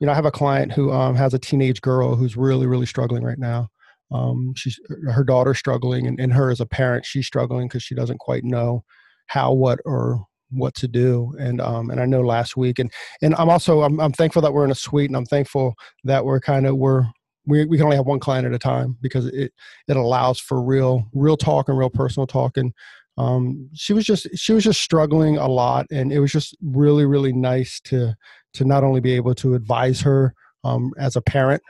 you 0.00 0.06
know, 0.06 0.12
I 0.12 0.16
have 0.16 0.24
a 0.24 0.30
client 0.30 0.72
who 0.72 0.90
um, 0.92 1.14
has 1.16 1.34
a 1.34 1.38
teenage 1.38 1.80
girl 1.80 2.16
who's 2.16 2.36
really 2.36 2.66
really 2.66 2.86
struggling 2.86 3.22
right 3.22 3.38
now. 3.38 3.68
Um, 4.10 4.52
she's 4.56 4.78
her 5.12 5.24
daughter's 5.24 5.58
struggling, 5.58 6.06
and, 6.06 6.20
and 6.20 6.32
her 6.32 6.50
as 6.50 6.60
a 6.60 6.66
parent, 6.66 7.06
she's 7.06 7.26
struggling 7.26 7.68
because 7.68 7.82
she 7.82 7.94
doesn't 7.94 8.18
quite 8.18 8.44
know 8.44 8.84
how, 9.26 9.52
what, 9.52 9.78
or 9.84 10.26
what 10.52 10.74
to 10.74 10.86
do 10.86 11.34
and 11.38 11.60
um 11.60 11.90
and 11.90 12.00
I 12.00 12.04
know 12.04 12.20
last 12.20 12.56
week 12.56 12.78
and 12.78 12.92
and 13.22 13.34
I'm 13.36 13.48
also 13.48 13.82
I'm, 13.82 13.98
I'm 13.98 14.12
thankful 14.12 14.42
that 14.42 14.52
we're 14.52 14.64
in 14.64 14.70
a 14.70 14.74
suite 14.74 15.08
and 15.08 15.16
I'm 15.16 15.26
thankful 15.26 15.74
that 16.04 16.24
we're 16.24 16.40
kind 16.40 16.66
of 16.66 16.76
we're 16.76 17.06
we, 17.46 17.64
we 17.64 17.76
can 17.76 17.84
only 17.84 17.96
have 17.96 18.06
one 18.06 18.20
client 18.20 18.46
at 18.46 18.52
a 18.52 18.58
time 18.58 18.96
because 19.00 19.26
it 19.26 19.52
it 19.88 19.96
allows 19.96 20.38
for 20.38 20.62
real 20.62 21.06
real 21.12 21.36
talk 21.36 21.68
and 21.68 21.78
real 21.78 21.90
personal 21.90 22.26
talk 22.26 22.56
and 22.56 22.72
um, 23.18 23.68
she 23.74 23.92
was 23.92 24.04
just 24.04 24.26
she 24.34 24.52
was 24.52 24.64
just 24.64 24.80
struggling 24.80 25.36
a 25.36 25.48
lot 25.48 25.86
and 25.90 26.12
it 26.12 26.20
was 26.20 26.32
just 26.32 26.56
really 26.62 27.04
really 27.04 27.32
nice 27.32 27.80
to 27.80 28.14
to 28.54 28.64
not 28.64 28.84
only 28.84 29.00
be 29.00 29.12
able 29.12 29.34
to 29.34 29.54
advise 29.54 30.00
her 30.00 30.34
um, 30.64 30.92
as 30.98 31.16
a 31.16 31.22
parent 31.22 31.62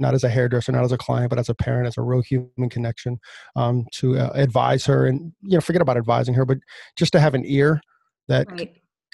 not 0.00 0.14
as 0.14 0.24
a 0.24 0.28
hairdresser 0.28 0.72
not 0.72 0.84
as 0.84 0.92
a 0.92 0.98
client 0.98 1.30
but 1.30 1.38
as 1.38 1.48
a 1.48 1.54
parent 1.54 1.86
as 1.86 1.98
a 1.98 2.02
real 2.02 2.20
human 2.20 2.68
connection 2.68 3.18
um, 3.56 3.86
to 3.92 4.18
uh, 4.18 4.30
advise 4.34 4.84
her 4.84 5.06
and 5.06 5.32
you 5.42 5.56
know 5.56 5.60
forget 5.60 5.82
about 5.82 5.96
advising 5.96 6.34
her 6.34 6.44
but 6.44 6.58
just 6.96 7.12
to 7.12 7.20
have 7.20 7.34
an 7.34 7.44
ear 7.44 7.80
that 8.26 8.48
because 8.48 8.66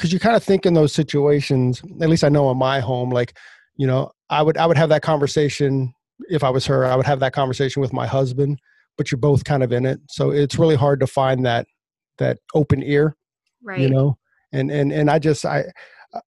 right. 0.02 0.12
you 0.12 0.18
kind 0.18 0.36
of 0.36 0.42
think 0.42 0.64
in 0.64 0.74
those 0.74 0.92
situations 0.92 1.82
at 2.00 2.08
least 2.08 2.24
i 2.24 2.28
know 2.28 2.50
in 2.50 2.56
my 2.56 2.80
home 2.80 3.10
like 3.10 3.36
you 3.76 3.86
know 3.86 4.10
i 4.30 4.40
would 4.42 4.56
i 4.56 4.66
would 4.66 4.76
have 4.76 4.88
that 4.88 5.02
conversation 5.02 5.92
if 6.28 6.44
I 6.44 6.50
was 6.50 6.66
her, 6.66 6.84
I 6.84 6.96
would 6.96 7.06
have 7.06 7.20
that 7.20 7.32
conversation 7.32 7.80
with 7.80 7.92
my 7.92 8.06
husband, 8.06 8.58
but 8.96 9.10
you're 9.10 9.18
both 9.18 9.44
kind 9.44 9.62
of 9.62 9.72
in 9.72 9.86
it. 9.86 10.00
So 10.08 10.30
it's 10.30 10.58
really 10.58 10.76
hard 10.76 11.00
to 11.00 11.06
find 11.06 11.44
that 11.46 11.66
that 12.18 12.38
open 12.54 12.82
ear. 12.82 13.16
Right. 13.62 13.80
You 13.80 13.90
know? 13.90 14.18
And 14.52 14.70
and 14.70 14.92
and 14.92 15.10
I 15.10 15.18
just 15.18 15.44
I 15.44 15.64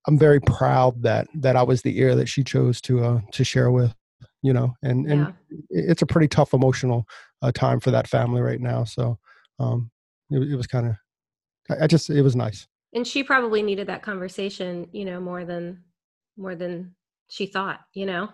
I'm 0.05 0.17
very 0.17 0.41
proud 0.41 1.01
that 1.03 1.27
that 1.35 1.55
I 1.55 1.63
was 1.63 1.81
the 1.81 1.97
ear 1.99 2.15
that 2.15 2.27
she 2.27 2.43
chose 2.43 2.81
to 2.81 3.03
uh 3.03 3.21
to 3.31 3.43
share 3.43 3.71
with, 3.71 3.93
you 4.41 4.53
know. 4.53 4.73
And 4.83 5.09
and 5.09 5.33
yeah. 5.49 5.57
it's 5.69 6.01
a 6.01 6.07
pretty 6.07 6.27
tough 6.27 6.53
emotional 6.53 7.05
uh, 7.41 7.51
time 7.51 7.79
for 7.79 7.91
that 7.91 8.07
family 8.07 8.41
right 8.41 8.59
now. 8.59 8.83
So 8.83 9.17
um 9.59 9.89
it, 10.29 10.39
it 10.39 10.55
was 10.55 10.67
kind 10.67 10.87
of 10.87 10.95
I, 11.69 11.85
I 11.85 11.87
just 11.87 12.09
it 12.09 12.21
was 12.21 12.35
nice. 12.35 12.67
And 12.93 13.05
she 13.05 13.23
probably 13.23 13.61
needed 13.61 13.87
that 13.87 14.01
conversation, 14.01 14.87
you 14.91 15.05
know, 15.05 15.19
more 15.19 15.45
than 15.45 15.83
more 16.35 16.55
than 16.55 16.95
she 17.29 17.45
thought, 17.45 17.79
you 17.93 18.05
know 18.05 18.29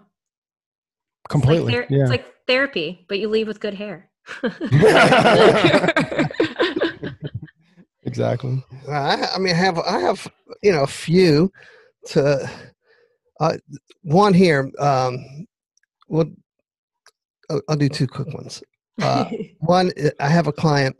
completely. 1.29 1.73
It's 1.73 1.79
like, 1.79 1.89
ther- 1.89 1.95
yeah. 1.95 2.01
it's 2.01 2.11
like 2.11 2.25
therapy, 2.47 3.05
but 3.07 3.19
you 3.19 3.29
leave 3.29 3.47
with 3.47 3.59
good 3.59 3.73
hair. 3.73 4.09
exactly. 8.03 8.63
I, 8.89 9.27
I, 9.35 9.39
mean, 9.39 9.53
I 9.53 9.57
have 9.57 9.79
I 9.79 9.99
have 9.99 10.27
you 10.61 10.71
know 10.71 10.83
a 10.83 10.87
few 10.87 11.51
to 12.07 12.49
uh, 13.39 13.57
one 14.03 14.33
here. 14.33 14.71
Um, 14.79 15.47
well, 16.07 16.25
I'll, 17.49 17.61
I'll 17.69 17.75
do 17.75 17.89
two 17.89 18.07
quick 18.07 18.33
ones. 18.33 18.63
Uh, 19.01 19.29
one, 19.59 19.91
I 20.19 20.29
have 20.29 20.47
a 20.47 20.53
client. 20.53 20.95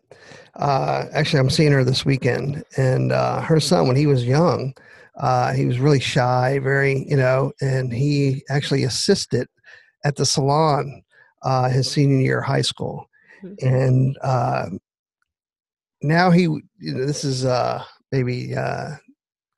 Uh, 0.56 1.06
actually, 1.14 1.40
I'm 1.40 1.50
seeing 1.50 1.72
her 1.72 1.84
this 1.84 2.06
weekend, 2.06 2.64
and 2.78 3.12
uh, 3.12 3.42
her 3.42 3.60
son, 3.60 3.88
when 3.88 3.96
he 3.96 4.06
was 4.06 4.26
young, 4.26 4.74
uh, 5.18 5.54
he 5.54 5.66
was 5.66 5.80
really 5.80 6.00
shy, 6.00 6.60
very 6.60 7.06
you 7.08 7.18
know, 7.18 7.54
and 7.62 7.94
he 7.94 8.44
actually 8.50 8.84
assisted 8.84 9.48
at 10.04 10.16
the 10.16 10.26
salon 10.26 11.04
uh, 11.44 11.70
his 11.70 11.90
senior 11.90 12.20
year 12.20 12.40
of 12.40 12.46
high 12.46 12.62
school, 12.62 13.10
mm-hmm. 13.44 13.66
and 13.66 14.18
uh, 14.22 14.66
now 16.02 16.32
he 16.32 16.44
you 16.44 16.64
know, 16.80 17.06
this 17.06 17.24
is 17.24 17.46
uh, 17.46 17.84
maybe 18.12 18.56
uh, 18.56 18.92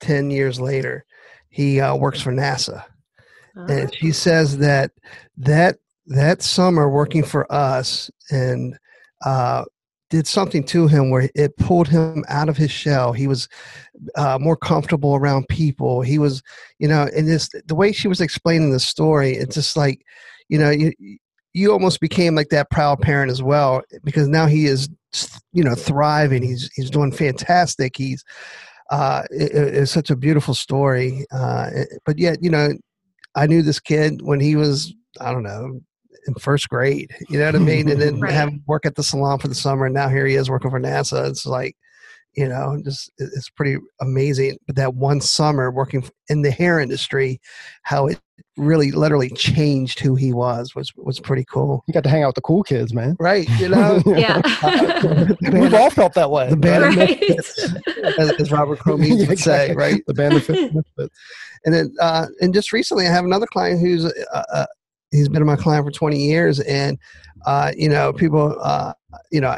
ten 0.00 0.30
years 0.30 0.60
later. 0.60 1.04
He 1.48 1.80
uh, 1.80 1.96
works 1.96 2.20
for 2.20 2.32
NASA, 2.32 2.84
and 3.54 3.94
she 3.94 4.08
oh. 4.08 4.12
says 4.12 4.58
that 4.58 4.90
that 5.38 5.78
that 6.06 6.42
summer 6.42 6.88
working 6.88 7.22
for 7.22 7.50
us 7.52 8.10
and 8.30 8.78
uh, 9.24 9.64
did 10.10 10.26
something 10.26 10.62
to 10.62 10.86
him 10.86 11.10
where 11.10 11.28
it 11.34 11.56
pulled 11.56 11.88
him 11.88 12.24
out 12.28 12.48
of 12.48 12.56
his 12.56 12.70
shell. 12.70 13.12
He 13.12 13.26
was 13.26 13.48
uh, 14.14 14.38
more 14.40 14.56
comfortable 14.56 15.16
around 15.16 15.48
people. 15.48 16.02
He 16.02 16.18
was, 16.18 16.42
you 16.78 16.86
know, 16.86 17.08
and 17.16 17.26
this 17.26 17.50
the 17.66 17.74
way 17.74 17.92
she 17.92 18.08
was 18.08 18.20
explaining 18.20 18.70
the 18.70 18.80
story, 18.80 19.32
it's 19.32 19.54
just 19.54 19.76
like 19.76 20.04
you 20.48 20.58
know, 20.58 20.70
you, 20.70 20.92
you 21.52 21.72
almost 21.72 22.00
became 22.00 22.34
like 22.34 22.50
that 22.50 22.70
proud 22.70 23.00
parent 23.00 23.30
as 23.30 23.42
well 23.42 23.82
because 24.04 24.28
now 24.28 24.46
he 24.46 24.66
is, 24.66 24.88
you 25.52 25.64
know, 25.64 25.74
thriving. 25.74 26.42
He's 26.42 26.70
he's 26.74 26.90
doing 26.90 27.12
fantastic. 27.12 27.96
He's 27.96 28.22
uh, 28.90 29.22
it, 29.30 29.52
it's 29.54 29.90
such 29.90 30.10
a 30.10 30.16
beautiful 30.16 30.54
story. 30.54 31.24
Uh, 31.32 31.70
but 32.04 32.18
yet, 32.18 32.42
you 32.42 32.50
know, 32.50 32.74
I 33.34 33.46
knew 33.46 33.62
this 33.62 33.80
kid 33.80 34.20
when 34.22 34.40
he 34.40 34.54
was 34.54 34.92
I 35.20 35.32
don't 35.32 35.42
know 35.42 35.80
in 36.26 36.34
first 36.34 36.68
grade. 36.68 37.14
You 37.28 37.38
know 37.38 37.46
what 37.46 37.56
I 37.56 37.58
mean? 37.58 37.88
And 37.88 38.00
then 38.00 38.20
right. 38.20 38.32
have 38.32 38.52
work 38.66 38.84
at 38.84 38.94
the 38.94 39.02
salon 39.02 39.38
for 39.38 39.48
the 39.48 39.54
summer, 39.54 39.86
and 39.86 39.94
now 39.94 40.08
here 40.08 40.26
he 40.26 40.34
is 40.34 40.50
working 40.50 40.70
for 40.70 40.80
NASA. 40.80 41.28
It's 41.28 41.46
like, 41.46 41.76
you 42.34 42.48
know, 42.48 42.78
just 42.84 43.10
it's 43.18 43.48
pretty 43.50 43.78
amazing. 44.00 44.58
But 44.66 44.76
that 44.76 44.94
one 44.94 45.20
summer 45.20 45.70
working 45.70 46.08
in 46.28 46.42
the 46.42 46.50
hair 46.50 46.80
industry, 46.80 47.40
how 47.82 48.08
it 48.08 48.20
really 48.56 48.90
literally 48.90 49.28
changed 49.30 50.00
who 50.00 50.14
he 50.14 50.32
was 50.32 50.74
was 50.74 50.90
was 50.96 51.20
pretty 51.20 51.44
cool. 51.44 51.84
You 51.86 51.94
got 51.94 52.04
to 52.04 52.08
hang 52.10 52.22
out 52.22 52.28
with 52.28 52.34
the 52.36 52.40
cool 52.42 52.62
kids, 52.62 52.94
man. 52.94 53.16
Right, 53.20 53.48
you 53.58 53.68
know. 53.70 54.02
yeah. 54.06 54.40
Uh, 54.62 55.34
We've 55.52 55.74
all 55.74 55.90
felt 55.90 56.14
that 56.14 56.30
way. 56.30 56.48
The 56.50 56.56
band 56.56 56.96
right. 56.96 57.12
of 57.12 57.28
misfits, 57.36 57.74
as, 58.18 58.32
as 58.40 58.50
Robert 58.52 58.78
Cromeans 58.78 59.20
Yeah, 59.22 59.28
would 59.28 59.38
say, 59.38 59.70
exactly. 59.70 59.76
right? 59.76 60.02
The 60.06 60.14
band 60.14 60.34
of 60.34 60.48
misfits. 60.48 61.18
And 61.64 61.74
then, 61.74 61.94
uh, 62.00 62.26
and 62.40 62.54
just 62.54 62.72
recently, 62.72 63.06
I 63.06 63.10
have 63.12 63.24
another 63.24 63.46
client 63.46 63.80
who's 63.80 64.04
uh, 64.06 64.42
uh, 64.52 64.66
he's 65.10 65.28
been 65.28 65.44
my 65.44 65.56
client 65.56 65.84
for 65.86 65.90
20 65.92 66.16
years, 66.18 66.60
and 66.60 66.98
uh, 67.46 67.72
you 67.76 67.88
know, 67.88 68.12
people, 68.12 68.56
uh, 68.62 68.92
you 69.30 69.40
know, 69.40 69.56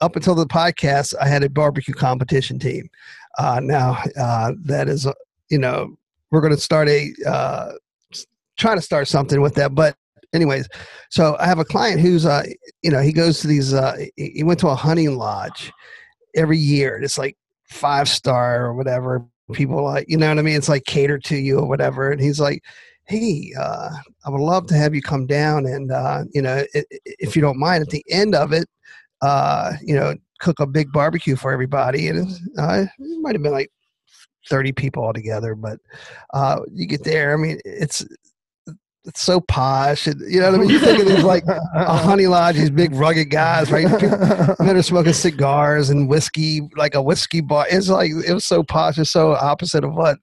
up 0.00 0.16
until 0.16 0.34
the 0.34 0.46
podcast, 0.46 1.14
I 1.20 1.28
had 1.28 1.42
a 1.42 1.48
barbecue 1.50 1.94
competition 1.94 2.58
team. 2.58 2.88
Uh, 3.38 3.60
now 3.62 4.02
uh, 4.18 4.52
that 4.64 4.88
is, 4.88 5.06
uh, 5.06 5.12
you 5.50 5.58
know, 5.58 5.94
we're 6.30 6.40
going 6.40 6.54
to 6.54 6.60
start 6.60 6.88
a 6.88 7.12
uh, 7.26 7.72
s- 7.72 7.76
try 8.60 8.74
to 8.74 8.80
start 8.82 9.08
something 9.08 9.40
with 9.40 9.54
that, 9.56 9.74
but. 9.74 9.96
Anyways, 10.32 10.68
so 11.10 11.36
I 11.40 11.46
have 11.46 11.58
a 11.58 11.64
client 11.64 12.00
who's, 12.00 12.24
uh, 12.24 12.44
you 12.84 12.90
know, 12.92 13.00
he 13.00 13.12
goes 13.12 13.40
to 13.40 13.48
these. 13.48 13.74
Uh, 13.74 13.96
he 14.16 14.44
went 14.44 14.60
to 14.60 14.68
a 14.68 14.76
hunting 14.76 15.16
lodge 15.16 15.72
every 16.36 16.56
year. 16.56 17.00
It's 17.02 17.18
like 17.18 17.36
five 17.68 18.08
star 18.08 18.64
or 18.64 18.74
whatever. 18.74 19.26
People 19.52 19.82
like, 19.82 20.06
you 20.08 20.16
know 20.16 20.28
what 20.28 20.38
I 20.38 20.42
mean? 20.42 20.54
It's 20.54 20.68
like 20.68 20.84
cater 20.84 21.18
to 21.18 21.36
you 21.36 21.58
or 21.58 21.66
whatever. 21.66 22.12
And 22.12 22.20
he's 22.20 22.38
like, 22.38 22.62
hey, 23.06 23.52
uh, 23.58 23.88
I 24.24 24.30
would 24.30 24.40
love 24.40 24.68
to 24.68 24.76
have 24.76 24.94
you 24.94 25.02
come 25.02 25.26
down 25.26 25.66
and, 25.66 25.90
uh, 25.90 26.22
you 26.32 26.42
know, 26.42 26.64
i- 26.76 26.78
i- 26.78 27.00
if 27.18 27.34
you 27.34 27.42
don't 27.42 27.58
mind, 27.58 27.82
at 27.82 27.90
the 27.90 28.04
end 28.08 28.36
of 28.36 28.52
it, 28.52 28.68
uh, 29.22 29.72
you 29.82 29.96
know, 29.96 30.14
cook 30.38 30.60
a 30.60 30.66
big 30.66 30.92
barbecue 30.92 31.34
for 31.34 31.50
everybody. 31.50 32.06
And 32.06 32.20
it's, 32.20 32.40
uh, 32.56 32.86
it 33.00 33.20
might 33.20 33.34
have 33.34 33.42
been 33.42 33.50
like 33.50 33.72
30 34.48 34.70
people 34.70 35.02
altogether, 35.02 35.56
but 35.56 35.80
uh, 36.34 36.60
you 36.72 36.86
get 36.86 37.02
there. 37.02 37.34
I 37.34 37.36
mean, 37.36 37.58
it's, 37.64 38.06
it's 39.10 39.22
so 39.22 39.40
posh. 39.40 40.06
And, 40.06 40.20
you 40.20 40.38
know 40.38 40.52
what 40.52 40.60
I 40.60 40.62
mean? 40.62 40.70
You 40.70 40.78
think 40.78 41.00
of 41.00 41.08
these 41.08 41.24
like 41.24 41.44
a 41.48 41.96
honey 41.98 42.28
lodge, 42.28 42.54
these 42.54 42.70
big 42.70 42.94
rugged 42.94 43.28
guys, 43.28 43.70
right? 43.72 43.88
People, 43.98 44.18
men 44.60 44.76
are 44.76 44.82
smoking 44.82 45.12
cigars 45.12 45.90
and 45.90 46.08
whiskey, 46.08 46.60
like 46.76 46.94
a 46.94 47.02
whiskey 47.02 47.40
bar. 47.40 47.66
It's 47.68 47.88
like 47.88 48.12
it 48.24 48.32
was 48.32 48.44
so 48.44 48.62
posh. 48.62 48.98
It's 48.98 49.10
so 49.10 49.32
opposite 49.34 49.82
of 49.82 49.94
what 49.94 50.18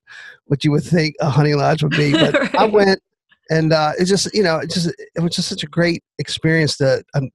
what 0.46 0.64
you 0.64 0.72
would 0.72 0.86
think 0.86 1.16
a 1.20 1.30
honey 1.30 1.54
lodge 1.54 1.84
would 1.84 1.92
be. 1.92 2.14
But 2.18 2.56
I 2.56 2.64
went, 2.64 3.02
and 3.50 3.74
uh, 3.74 3.92
it 4.00 4.06
just 4.06 4.34
you 4.34 4.42
know 4.42 4.60
it 4.60 4.72
just 4.72 4.88
it 4.88 5.22
was 5.22 5.36
just 5.36 5.50
such 5.50 5.64
a 5.64 5.68
great 5.68 6.02
experience 6.18 6.78
to 6.78 7.04
um, 7.14 7.30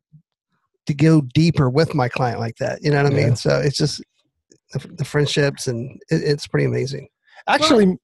to 0.86 0.94
go 0.94 1.20
deeper 1.34 1.68
with 1.68 1.94
my 1.94 2.08
client 2.08 2.40
like 2.40 2.56
that. 2.56 2.82
You 2.82 2.92
know 2.92 3.02
what 3.02 3.12
I 3.12 3.14
mean? 3.14 3.28
Yeah. 3.28 3.34
So 3.34 3.60
it's 3.60 3.76
just 3.76 4.02
the, 4.72 4.88
the 4.88 5.04
friendships, 5.04 5.66
and 5.66 6.00
it, 6.10 6.22
it's 6.22 6.46
pretty 6.46 6.64
amazing. 6.64 7.08
actually 7.46 7.90
ac- 7.90 7.98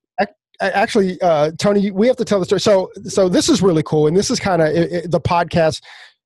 actually 0.60 1.20
uh, 1.20 1.50
tony 1.58 1.90
we 1.90 2.06
have 2.06 2.16
to 2.16 2.24
tell 2.24 2.38
the 2.38 2.44
story. 2.44 2.60
So 2.60 2.90
so 3.04 3.28
this 3.28 3.48
is 3.48 3.62
really 3.62 3.82
cool 3.82 4.06
and 4.06 4.16
this 4.16 4.30
is 4.30 4.40
kind 4.40 4.62
of 4.62 4.72
the 5.10 5.20
podcast 5.20 5.82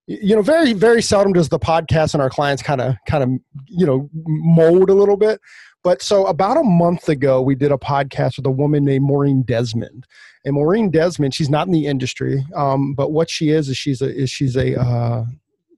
you 0.06 0.34
know 0.34 0.42
very 0.42 0.72
very 0.72 1.02
seldom 1.02 1.32
does 1.32 1.48
the 1.48 1.58
podcast 1.58 2.14
and 2.14 2.22
our 2.22 2.30
clients 2.30 2.62
kind 2.62 2.80
of 2.80 2.94
kind 3.06 3.22
of 3.22 3.30
you 3.66 3.86
know 3.86 4.08
mold 4.12 4.90
a 4.90 4.94
little 4.94 5.16
bit. 5.16 5.40
But 5.84 6.00
so 6.00 6.26
about 6.26 6.56
a 6.56 6.62
month 6.62 7.08
ago 7.08 7.42
we 7.42 7.54
did 7.54 7.72
a 7.72 7.76
podcast 7.76 8.36
with 8.36 8.46
a 8.46 8.50
woman 8.50 8.84
named 8.84 9.04
maureen 9.04 9.42
desmond. 9.42 10.06
And 10.44 10.54
maureen 10.54 10.90
desmond 10.90 11.34
she's 11.34 11.50
not 11.50 11.66
in 11.66 11.72
the 11.72 11.86
industry 11.86 12.44
um, 12.56 12.94
but 12.94 13.12
what 13.12 13.30
she 13.30 13.50
is 13.50 13.68
is 13.68 13.76
she's 13.76 14.02
a 14.02 14.12
is 14.12 14.30
she's 14.30 14.56
a 14.56 14.80
uh, 14.80 15.24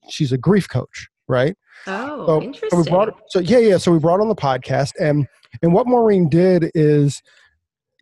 she's 0.08 0.32
a 0.32 0.38
grief 0.38 0.68
coach 0.68 1.08
right? 1.28 1.56
Oh, 1.86 2.26
so, 2.26 2.42
interesting. 2.42 2.70
so 2.70 2.76
we 2.76 2.90
brought 2.90 3.20
so 3.28 3.38
yeah 3.40 3.58
yeah 3.58 3.76
so 3.76 3.92
we 3.92 3.98
brought 3.98 4.20
on 4.20 4.28
the 4.28 4.34
podcast 4.34 4.92
and 5.00 5.26
and 5.62 5.72
what 5.72 5.86
maureen 5.86 6.28
did 6.28 6.70
is 6.74 7.22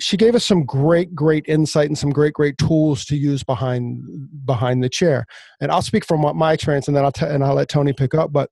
she 0.02 0.16
gave 0.16 0.34
us 0.34 0.44
some 0.44 0.64
great 0.64 1.14
great 1.14 1.44
insight 1.46 1.86
and 1.86 1.96
some 1.96 2.10
great 2.10 2.32
great 2.32 2.58
tools 2.58 3.04
to 3.04 3.16
use 3.16 3.42
behind 3.44 4.02
behind 4.44 4.82
the 4.82 4.88
chair. 4.88 5.24
And 5.60 5.70
i'll 5.70 5.82
speak 5.82 6.04
from 6.04 6.22
what 6.22 6.36
my 6.36 6.52
experience 6.52 6.88
and 6.88 6.96
then 6.96 7.04
i'll 7.04 7.12
t- 7.12 7.26
and 7.26 7.44
i'll 7.44 7.54
let 7.54 7.68
tony 7.68 7.92
pick 7.92 8.14
up 8.14 8.32
but 8.32 8.50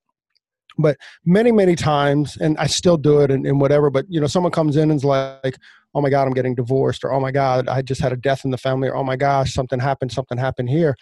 but 0.78 0.96
many 1.24 1.52
many 1.52 1.74
times 1.74 2.36
and 2.40 2.56
i 2.58 2.66
still 2.66 2.96
do 2.96 3.20
it 3.20 3.30
and, 3.30 3.46
and 3.46 3.60
whatever 3.60 3.90
but 3.90 4.06
you 4.08 4.20
know 4.20 4.26
someone 4.26 4.52
comes 4.52 4.76
in 4.76 4.90
and 4.90 4.98
is 4.98 5.04
like 5.04 5.56
oh 5.94 6.00
my 6.00 6.08
god 6.08 6.26
i'm 6.26 6.32
getting 6.32 6.54
divorced 6.54 7.04
or 7.04 7.12
oh 7.12 7.20
my 7.20 7.32
god 7.32 7.68
i 7.68 7.82
just 7.82 8.00
had 8.00 8.12
a 8.12 8.16
death 8.16 8.44
in 8.44 8.50
the 8.50 8.58
family 8.58 8.88
or 8.88 8.96
oh 8.96 9.04
my 9.04 9.16
gosh 9.16 9.52
something 9.52 9.80
happened 9.80 10.12
something 10.12 10.38
happened 10.38 10.70
here. 10.70 10.94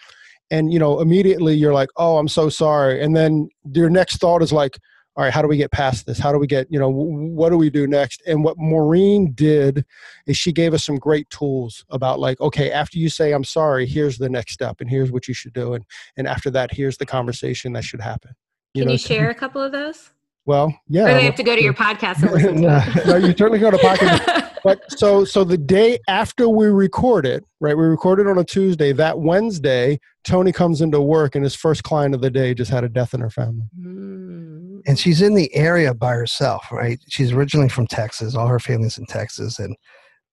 And 0.51 0.73
you 0.73 0.79
know 0.79 0.99
immediately 0.99 1.53
you're 1.55 1.73
like 1.73 1.89
oh 1.97 2.17
i'm 2.17 2.27
so 2.27 2.49
sorry. 2.49 3.01
And 3.03 3.15
then 3.15 3.49
your 3.73 3.89
next 3.89 4.17
thought 4.17 4.41
is 4.41 4.51
like 4.51 4.79
all 5.19 5.25
right 5.25 5.33
how 5.33 5.41
do 5.41 5.49
we 5.49 5.57
get 5.57 5.69
past 5.69 6.05
this? 6.05 6.17
How 6.17 6.31
do 6.31 6.39
we 6.39 6.47
get 6.47 6.67
you 6.69 6.79
know 6.79 6.89
what 6.89 7.49
do 7.49 7.57
we 7.57 7.69
do 7.69 7.85
next? 7.85 8.23
And 8.25 8.41
what 8.41 8.57
maureen 8.57 9.33
did 9.33 9.85
is 10.27 10.37
she 10.37 10.53
gave 10.53 10.73
us 10.73 10.85
some 10.85 10.95
great 10.95 11.29
tools 11.29 11.83
about 11.89 12.21
like 12.21 12.39
okay 12.39 12.71
after 12.71 12.97
you 12.97 13.09
say 13.09 13.33
i'm 13.33 13.43
sorry 13.43 13.85
here's 13.85 14.17
the 14.17 14.29
next 14.29 14.53
step 14.53 14.79
and 14.79 14.89
here's 14.89 15.11
what 15.11 15.27
you 15.27 15.33
should 15.33 15.51
do 15.51 15.73
and 15.73 15.83
and 16.15 16.25
after 16.25 16.49
that 16.49 16.73
here's 16.73 16.97
the 16.97 17.05
conversation 17.05 17.73
that 17.73 17.83
should 17.83 17.99
happen 17.99 18.33
Can 18.75 18.85
know, 18.85 18.93
you 18.93 18.97
share 18.97 19.29
a 19.29 19.35
couple 19.35 19.61
of 19.61 19.73
those? 19.73 20.11
well 20.45 20.73
yeah. 20.87 21.03
Or 21.03 21.13
they 21.13 21.25
have 21.25 21.35
to 21.35 21.43
go 21.43 21.53
to 21.53 21.61
your 21.61 21.73
podcast 21.73 22.23
and 22.23 22.31
listen 22.31 22.61
no, 22.61 22.81
no, 23.05 23.17
you 23.17 23.35
certainly 23.35 23.59
go 23.59 23.71
to 23.71 23.77
podcast 23.77 24.51
but 24.63 24.79
so 24.97 25.25
so 25.25 25.43
the 25.43 25.57
day 25.57 25.99
after 26.07 26.47
we 26.47 26.67
record 26.67 27.25
it 27.25 27.43
right 27.59 27.77
we 27.77 27.83
recorded 27.83 28.25
on 28.25 28.37
a 28.37 28.43
tuesday 28.45 28.93
that 28.93 29.19
wednesday 29.19 29.99
tony 30.23 30.51
comes 30.51 30.79
into 30.79 31.01
work 31.01 31.35
and 31.35 31.43
his 31.43 31.55
first 31.55 31.83
client 31.83 32.15
of 32.15 32.21
the 32.21 32.29
day 32.29 32.53
just 32.53 32.71
had 32.71 32.83
a 32.83 32.89
death 32.89 33.13
in 33.13 33.19
her 33.19 33.29
family. 33.29 33.67
Mm. 33.79 34.58
And 34.85 34.97
she's 34.97 35.21
in 35.21 35.33
the 35.33 35.53
area 35.55 35.93
by 35.93 36.13
herself, 36.13 36.71
right? 36.71 36.99
She's 37.07 37.31
originally 37.31 37.69
from 37.69 37.87
Texas. 37.87 38.35
All 38.35 38.47
her 38.47 38.59
family's 38.59 38.97
in 38.97 39.05
Texas, 39.05 39.59
and 39.59 39.75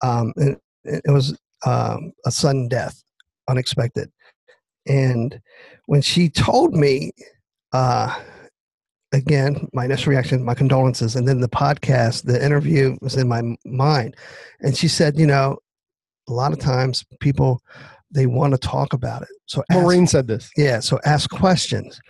um, 0.03 0.33
it, 0.37 0.61
it 0.85 1.11
was 1.11 1.37
um, 1.65 2.13
a 2.25 2.31
sudden 2.31 2.69
death, 2.69 3.03
unexpected. 3.49 4.11
And 4.87 5.41
when 5.87 6.03
she 6.03 6.29
told 6.29 6.75
me, 6.75 7.11
uh, 7.73 8.15
again, 9.13 9.69
my 9.73 9.85
initial 9.85 10.13
reaction, 10.13 10.45
my 10.45 10.55
condolences, 10.55 11.17
and 11.17 11.27
then 11.27 11.41
the 11.41 11.49
podcast, 11.49 12.25
the 12.25 12.45
interview 12.45 12.97
was 13.01 13.17
in 13.17 13.29
my 13.29 13.43
mind, 13.65 14.17
and 14.61 14.77
she 14.77 14.89
said, 14.89 15.19
you 15.19 15.27
know, 15.27 15.59
a 16.29 16.33
lot 16.33 16.53
of 16.53 16.59
times 16.59 17.05
people 17.21 17.61
they 18.11 18.27
want 18.27 18.53
to 18.53 18.59
talk 18.59 18.93
about 18.93 19.23
it. 19.23 19.29
So 19.47 19.63
ask- 19.71 19.81
maureen 19.81 20.07
said 20.07 20.27
this 20.27 20.51
yeah, 20.57 20.81
so 20.81 20.99
ask 21.05 21.31
questions. 21.31 22.01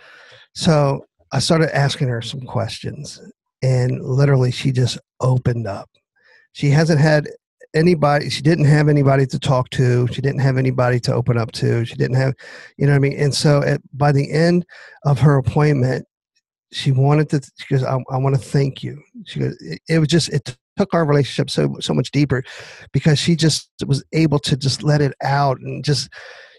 So 0.53 1.05
I 1.31 1.39
started 1.39 1.75
asking 1.75 2.07
her 2.09 2.21
some 2.21 2.41
questions, 2.41 3.21
and 3.61 4.01
literally 4.01 4.51
she 4.51 4.71
just 4.71 4.97
opened 5.19 5.67
up. 5.67 5.89
She 6.53 6.69
hasn't 6.69 6.99
had 6.99 7.27
anybody, 7.73 8.29
she 8.29 8.41
didn't 8.41 8.65
have 8.65 8.87
anybody 8.87 9.25
to 9.27 9.39
talk 9.39 9.69
to, 9.71 10.07
she 10.07 10.21
didn't 10.21 10.39
have 10.39 10.57
anybody 10.57 10.99
to 11.01 11.13
open 11.13 11.37
up 11.37 11.51
to, 11.53 11.85
she 11.85 11.95
didn't 11.95 12.15
have, 12.15 12.33
you 12.77 12.85
know 12.85 12.93
what 12.93 12.97
I 12.97 12.99
mean? 12.99 13.19
And 13.19 13.33
so 13.33 13.61
at, 13.61 13.81
by 13.93 14.11
the 14.11 14.31
end 14.31 14.65
of 15.05 15.19
her 15.19 15.37
appointment, 15.37 16.05
she 16.71 16.91
wanted 16.91 17.29
to, 17.29 17.41
she 17.57 17.75
goes, 17.75 17.83
I, 17.83 17.97
I 18.11 18.17
want 18.17 18.35
to 18.35 18.41
thank 18.41 18.83
you. 18.83 19.01
She 19.25 19.39
goes, 19.39 19.57
it, 19.61 19.81
it 19.87 19.99
was 19.99 20.07
just, 20.07 20.29
it 20.29 20.57
took 20.77 20.93
our 20.93 21.05
relationship 21.05 21.49
so 21.49 21.75
so 21.79 21.93
much 21.93 22.11
deeper 22.11 22.43
because 22.93 23.19
she 23.19 23.35
just 23.35 23.69
was 23.85 24.03
able 24.13 24.39
to 24.39 24.55
just 24.55 24.83
let 24.83 25.01
it 25.01 25.13
out 25.23 25.59
and 25.59 25.83
just 25.83 26.09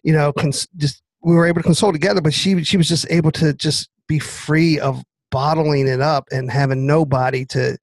you 0.02 0.12
know 0.12 0.33
cons- 0.33 0.68
just 0.76 1.02
we 1.22 1.35
were 1.35 1.46
able 1.46 1.61
to 1.61 1.66
console 1.66 1.92
together 1.92 2.20
but 2.20 2.35
she 2.35 2.62
she 2.64 2.76
was 2.76 2.88
just 2.88 3.07
able 3.11 3.31
to 3.31 3.54
just 3.54 3.88
be 4.09 4.18
free 4.18 4.81
of 4.81 5.03
bottling 5.31 5.87
it 5.87 6.01
up 6.01 6.27
and 6.33 6.51
having 6.51 6.87
nobody 6.87 7.44
to 7.44 7.77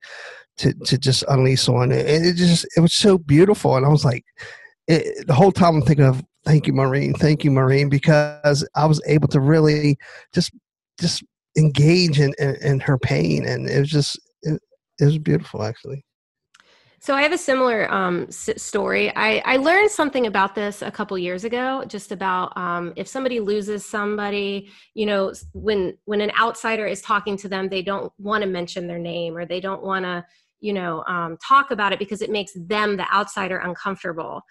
to 0.58 0.74
to 0.86 0.98
just 0.98 1.24
unleash 1.28 1.68
on 1.70 1.92
it. 1.92 2.06
It 2.08 2.36
just 2.36 2.66
it 2.76 2.82
was 2.82 2.94
so 2.94 3.18
beautiful. 3.18 3.76
And 3.76 3.86
i 3.86 3.90
was 3.90 4.06
like 4.06 4.26
it, 4.88 5.28
the 5.28 5.34
whole 5.34 5.52
time 5.52 5.76
i'm 5.76 5.82
thinking 5.82 6.06
of 6.06 6.24
thank 6.44 6.68
you 6.68 6.74
maureen. 6.74 7.14
Thank 7.14 7.44
you 7.44 7.52
maureen 7.52 7.90
because 7.90 8.68
i 8.76 8.86
was 8.86 9.02
able 9.06 9.28
to 9.30 9.40
really 9.40 9.98
just 10.34 10.52
just 11.00 11.24
engage 11.58 12.20
in 12.20 12.34
in, 12.40 12.56
in 12.62 12.80
her 12.80 12.98
pain. 12.98 13.46
And 13.46 13.70
it 13.70 13.80
was 13.80 13.90
just 13.90 14.20
it, 14.44 14.62
it 15.00 15.06
was 15.06 15.18
beautiful 15.18 15.64
actually 15.64 16.04
So 17.06 17.14
I 17.14 17.22
have 17.22 17.34
a 17.34 17.38
similar 17.38 17.88
um, 17.94 18.26
story. 18.32 19.16
I, 19.16 19.40
I 19.46 19.58
learned 19.58 19.92
something 19.92 20.26
about 20.26 20.56
this 20.56 20.82
a 20.82 20.90
couple 20.90 21.16
years 21.20 21.44
ago, 21.44 21.84
just 21.88 22.12
about 22.12 22.58
um, 22.58 22.94
if 22.96 23.08
somebody 23.08 23.40
loses 23.40 23.86
somebody, 23.86 24.72
you 24.96 25.06
know, 25.06 25.32
when 25.54 26.00
when 26.06 26.20
an 26.20 26.32
outsider 26.40 26.88
is 26.88 27.04
talking 27.04 27.38
to 27.38 27.48
them, 27.48 27.70
they 27.70 27.84
don't 27.84 28.12
want 28.18 28.42
to 28.42 28.50
mention 28.50 28.88
their 28.88 28.98
name 28.98 29.38
or 29.38 29.46
they 29.46 29.60
don't 29.60 29.84
want 29.84 30.04
to, 30.04 30.26
you 30.62 30.74
know, 30.74 31.04
um, 31.08 31.38
talk 31.48 31.70
about 31.70 31.94
it 31.94 32.00
because 32.00 32.24
it 32.24 32.32
makes 32.32 32.54
them, 32.56 32.98
the 32.98 33.14
outsider, 33.14 33.60
uncomfortable. 33.60 34.42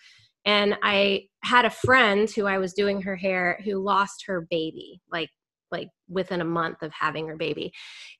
And 0.44 0.78
I 0.80 1.24
had 1.42 1.64
a 1.64 1.70
friend 1.70 2.30
who 2.30 2.46
I 2.46 2.58
was 2.58 2.72
doing 2.72 3.02
her 3.02 3.16
hair 3.16 3.58
who 3.64 3.82
lost 3.82 4.26
her 4.28 4.46
baby, 4.48 5.00
like 5.10 5.30
like 5.74 5.88
within 6.08 6.40
a 6.40 6.44
month 6.46 6.82
of 6.82 6.92
having 6.92 7.28
her 7.28 7.36
baby. 7.36 7.72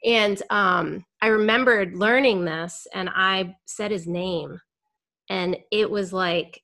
And 0.05 0.40
um, 0.51 1.05
I 1.23 1.29
remembered 1.29 1.97
learning 1.97 2.45
this, 2.45 2.87
and 2.93 3.09
I 3.14 3.57
said 3.67 3.90
his 3.90 4.07
name, 4.07 4.59
and 5.31 5.57
it 5.71 5.90
was 5.90 6.12
like 6.12 6.61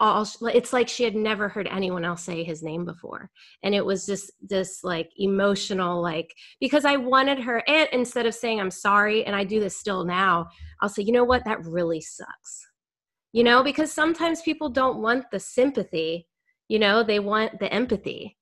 all 0.00 0.24
it's 0.54 0.72
like 0.72 0.88
she 0.88 1.02
had 1.02 1.16
never 1.16 1.48
heard 1.48 1.66
anyone 1.66 2.04
else 2.04 2.22
say 2.22 2.44
his 2.44 2.62
name 2.62 2.84
before 2.84 3.28
and 3.64 3.74
it 3.74 3.84
was 3.84 4.06
just 4.06 4.30
this 4.40 4.84
like 4.84 5.10
emotional 5.16 6.00
like 6.00 6.32
because 6.60 6.84
i 6.84 6.94
wanted 6.94 7.36
her 7.36 7.64
and 7.66 7.88
instead 7.92 8.24
of 8.24 8.32
saying 8.32 8.60
i'm 8.60 8.70
sorry 8.70 9.26
and 9.26 9.34
i 9.34 9.42
do 9.42 9.58
this 9.58 9.76
still 9.76 10.04
now 10.04 10.46
i'll 10.80 10.88
say 10.88 11.02
you 11.02 11.10
know 11.10 11.24
what 11.24 11.44
that 11.44 11.58
really 11.64 12.00
sucks 12.00 12.68
you 13.32 13.44
know, 13.44 13.62
because 13.62 13.92
sometimes 13.92 14.42
people 14.42 14.70
don't 14.70 15.02
want 15.02 15.30
the 15.30 15.40
sympathy, 15.40 16.26
you 16.68 16.78
know, 16.78 17.02
they 17.02 17.18
want 17.18 17.58
the 17.60 17.72
empathy. 17.72 18.37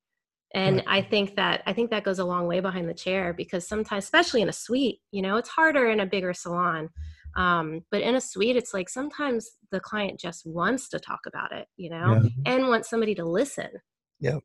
And 0.55 0.77
right. 0.77 0.85
I 0.87 1.03
think 1.03 1.37
that 1.37 1.63
I 1.67 1.73
think 1.73 1.91
that 1.91 2.05
goes 2.05 2.19
a 2.19 2.25
long 2.25 2.47
way 2.47 2.61
behind 2.61 2.89
the 2.89 2.95
chair 2.95 3.33
because 3.33 3.67
sometimes, 3.67 4.05
especially 4.05 4.43
in 4.43 4.49
a 4.49 4.53
suite, 4.53 5.01
you 5.11 5.23
know, 5.23 5.37
it's 5.37 5.49
harder 5.49 5.91
in 5.91 6.01
a 6.01 6.07
bigger 6.07 6.33
salon. 6.33 6.89
Um, 7.37 7.83
but 7.91 8.01
in 8.01 8.15
a 8.15 8.21
suite, 8.21 8.57
it's 8.57 8.73
like 8.73 8.89
sometimes 8.89 9.51
the 9.71 9.81
client 9.81 10.19
just 10.19 10.47
wants 10.47 10.89
to 10.91 10.99
talk 10.99 11.21
about 11.27 11.53
it, 11.53 11.67
you 11.77 11.91
know, 11.91 12.23
yeah. 12.23 12.55
and 12.55 12.69
wants 12.69 12.89
somebody 12.89 13.15
to 13.17 13.25
listen. 13.25 13.69
Yep. 14.21 14.43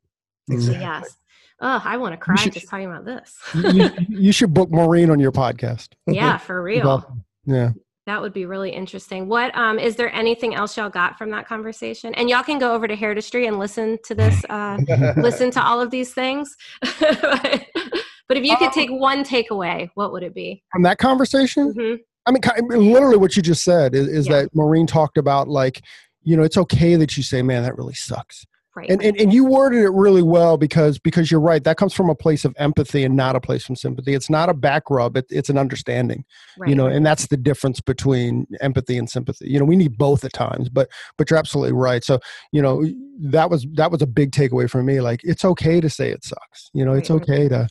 Exactly. 0.50 0.82
Yes. 0.82 1.16
Oh, 1.60 1.80
I 1.84 1.96
want 1.96 2.12
to 2.12 2.16
cry 2.16 2.34
should, 2.34 2.52
just 2.52 2.68
talking 2.68 2.86
about 2.86 3.04
this. 3.04 3.38
you, 3.54 3.90
you, 4.08 4.32
should 4.32 4.52
book 4.52 4.70
Maureen 4.70 5.10
on 5.10 5.20
your 5.20 5.32
podcast. 5.32 5.90
Yeah, 6.06 6.36
for 6.38 6.62
real. 6.62 7.24
Yeah. 7.46 7.70
That 8.06 8.20
would 8.20 8.32
be 8.32 8.46
really 8.46 8.70
interesting. 8.70 9.28
What 9.28 9.56
um 9.56 9.78
is 9.78 9.96
there 9.96 10.12
anything 10.12 10.54
else 10.54 10.76
y'all 10.76 10.90
got 10.90 11.18
from 11.18 11.30
that 11.30 11.46
conversation? 11.46 12.14
And 12.14 12.28
y'all 12.28 12.42
can 12.42 12.58
go 12.58 12.74
over 12.74 12.88
to 12.88 12.96
Hairdustry 12.96 13.46
and 13.46 13.58
listen 13.58 13.98
to 14.04 14.14
this, 14.14 14.44
uh, 14.50 14.78
listen 15.16 15.50
to 15.52 15.62
all 15.62 15.80
of 15.80 15.90
these 15.90 16.12
things. 16.12 16.56
but, 17.00 18.36
if 18.38 18.44
you 18.44 18.56
could 18.56 18.68
um, 18.68 18.72
take 18.72 18.90
one 18.90 19.24
takeaway, 19.24 19.90
what 19.94 20.12
would 20.12 20.22
it 20.22 20.34
be 20.34 20.62
from 20.72 20.82
that 20.82 20.98
conversation? 20.98 21.72
Mm-hmm. 21.74 22.02
I 22.24 22.30
mean, 22.30 22.92
literally, 22.92 23.16
what 23.16 23.36
you 23.36 23.42
just 23.42 23.64
said 23.64 23.94
is, 23.94 24.08
is 24.08 24.26
yeah. 24.26 24.42
that 24.42 24.54
Maureen 24.54 24.86
talked 24.86 25.18
about 25.18 25.48
like, 25.48 25.82
you 26.22 26.36
know, 26.36 26.42
it's 26.42 26.56
okay 26.56 26.94
that 26.96 27.16
you 27.16 27.22
say, 27.22 27.42
"Man, 27.42 27.62
that 27.64 27.76
really 27.76 27.94
sucks." 27.94 28.46
Right. 28.74 28.88
And, 28.88 29.02
and 29.02 29.20
and 29.20 29.34
you 29.34 29.44
worded 29.44 29.84
it 29.84 29.90
really 29.90 30.22
well 30.22 30.56
because 30.56 30.98
because 30.98 31.30
you're 31.30 31.40
right. 31.40 31.62
That 31.62 31.76
comes 31.76 31.92
from 31.92 32.08
a 32.08 32.14
place 32.14 32.46
of 32.46 32.54
empathy 32.58 33.04
and 33.04 33.14
not 33.14 33.36
a 33.36 33.40
place 33.40 33.66
from 33.66 33.76
sympathy. 33.76 34.14
It's 34.14 34.30
not 34.30 34.48
a 34.48 34.54
back 34.54 34.84
rub. 34.88 35.14
It, 35.18 35.26
it's 35.28 35.50
an 35.50 35.58
understanding. 35.58 36.24
Right. 36.56 36.70
You 36.70 36.74
know, 36.74 36.86
and 36.86 37.04
that's 37.04 37.26
the 37.26 37.36
difference 37.36 37.80
between 37.80 38.46
empathy 38.62 38.96
and 38.96 39.10
sympathy. 39.10 39.50
You 39.50 39.58
know, 39.58 39.66
we 39.66 39.76
need 39.76 39.98
both 39.98 40.24
at 40.24 40.32
times, 40.32 40.70
but 40.70 40.88
but 41.18 41.28
you're 41.28 41.38
absolutely 41.38 41.74
right. 41.74 42.02
So 42.02 42.18
you 42.50 42.62
know 42.62 42.82
that 43.20 43.50
was 43.50 43.66
that 43.74 43.90
was 43.90 44.00
a 44.00 44.06
big 44.06 44.32
takeaway 44.32 44.70
for 44.70 44.82
me. 44.82 45.02
Like 45.02 45.20
it's 45.22 45.44
okay 45.44 45.78
to 45.78 45.90
say 45.90 46.10
it 46.10 46.24
sucks. 46.24 46.70
You 46.72 46.86
know, 46.86 46.94
it's 46.94 47.10
okay 47.10 47.48
to 47.48 47.68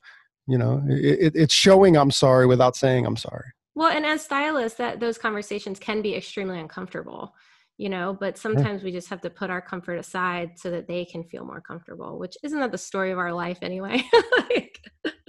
you 0.47 0.59
know 0.59 0.83
it, 0.87 1.31
it's 1.33 1.53
showing 1.53 1.97
I'm 1.97 2.11
sorry 2.11 2.45
without 2.45 2.75
saying 2.75 3.07
I'm 3.07 3.17
sorry. 3.17 3.45
Well, 3.73 3.89
and 3.89 4.05
as 4.05 4.23
stylists, 4.23 4.77
that 4.77 4.99
those 4.99 5.17
conversations 5.17 5.79
can 5.79 6.03
be 6.03 6.13
extremely 6.13 6.59
uncomfortable 6.59 7.33
you 7.81 7.89
know 7.89 8.15
but 8.19 8.37
sometimes 8.37 8.83
we 8.83 8.91
just 8.91 9.09
have 9.09 9.21
to 9.21 9.29
put 9.29 9.49
our 9.49 9.59
comfort 9.59 9.95
aside 9.95 10.51
so 10.55 10.69
that 10.69 10.87
they 10.87 11.03
can 11.03 11.23
feel 11.23 11.43
more 11.43 11.59
comfortable 11.59 12.19
which 12.19 12.37
isn't 12.43 12.59
that 12.59 12.71
the 12.71 12.77
story 12.77 13.09
of 13.11 13.17
our 13.17 13.33
life 13.33 13.57
anyway? 13.63 14.03
Like, 14.51 14.81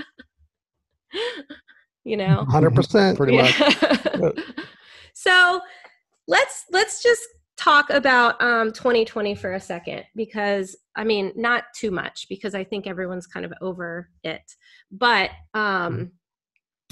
you 2.05 2.17
know? 2.17 2.45
100% 2.49 3.17
pretty 3.17 3.37
much. 3.37 4.35
So 5.15 5.61
let's 6.27 6.65
let's 6.73 7.03
just 7.03 7.23
talk 7.57 7.91
about 7.91 8.41
um, 8.43 8.73
2020 8.73 9.35
for 9.35 9.53
a 9.53 9.61
second 9.61 10.03
because 10.17 10.75
i 10.97 11.05
mean 11.05 11.33
not 11.37 11.65
too 11.77 11.91
much 11.91 12.27
because 12.29 12.55
i 12.55 12.65
think 12.65 12.87
everyone's 12.87 13.27
kind 13.27 13.45
of 13.45 13.53
over 13.61 14.09
it 14.25 14.43
but 14.91 15.31
um 15.55 16.11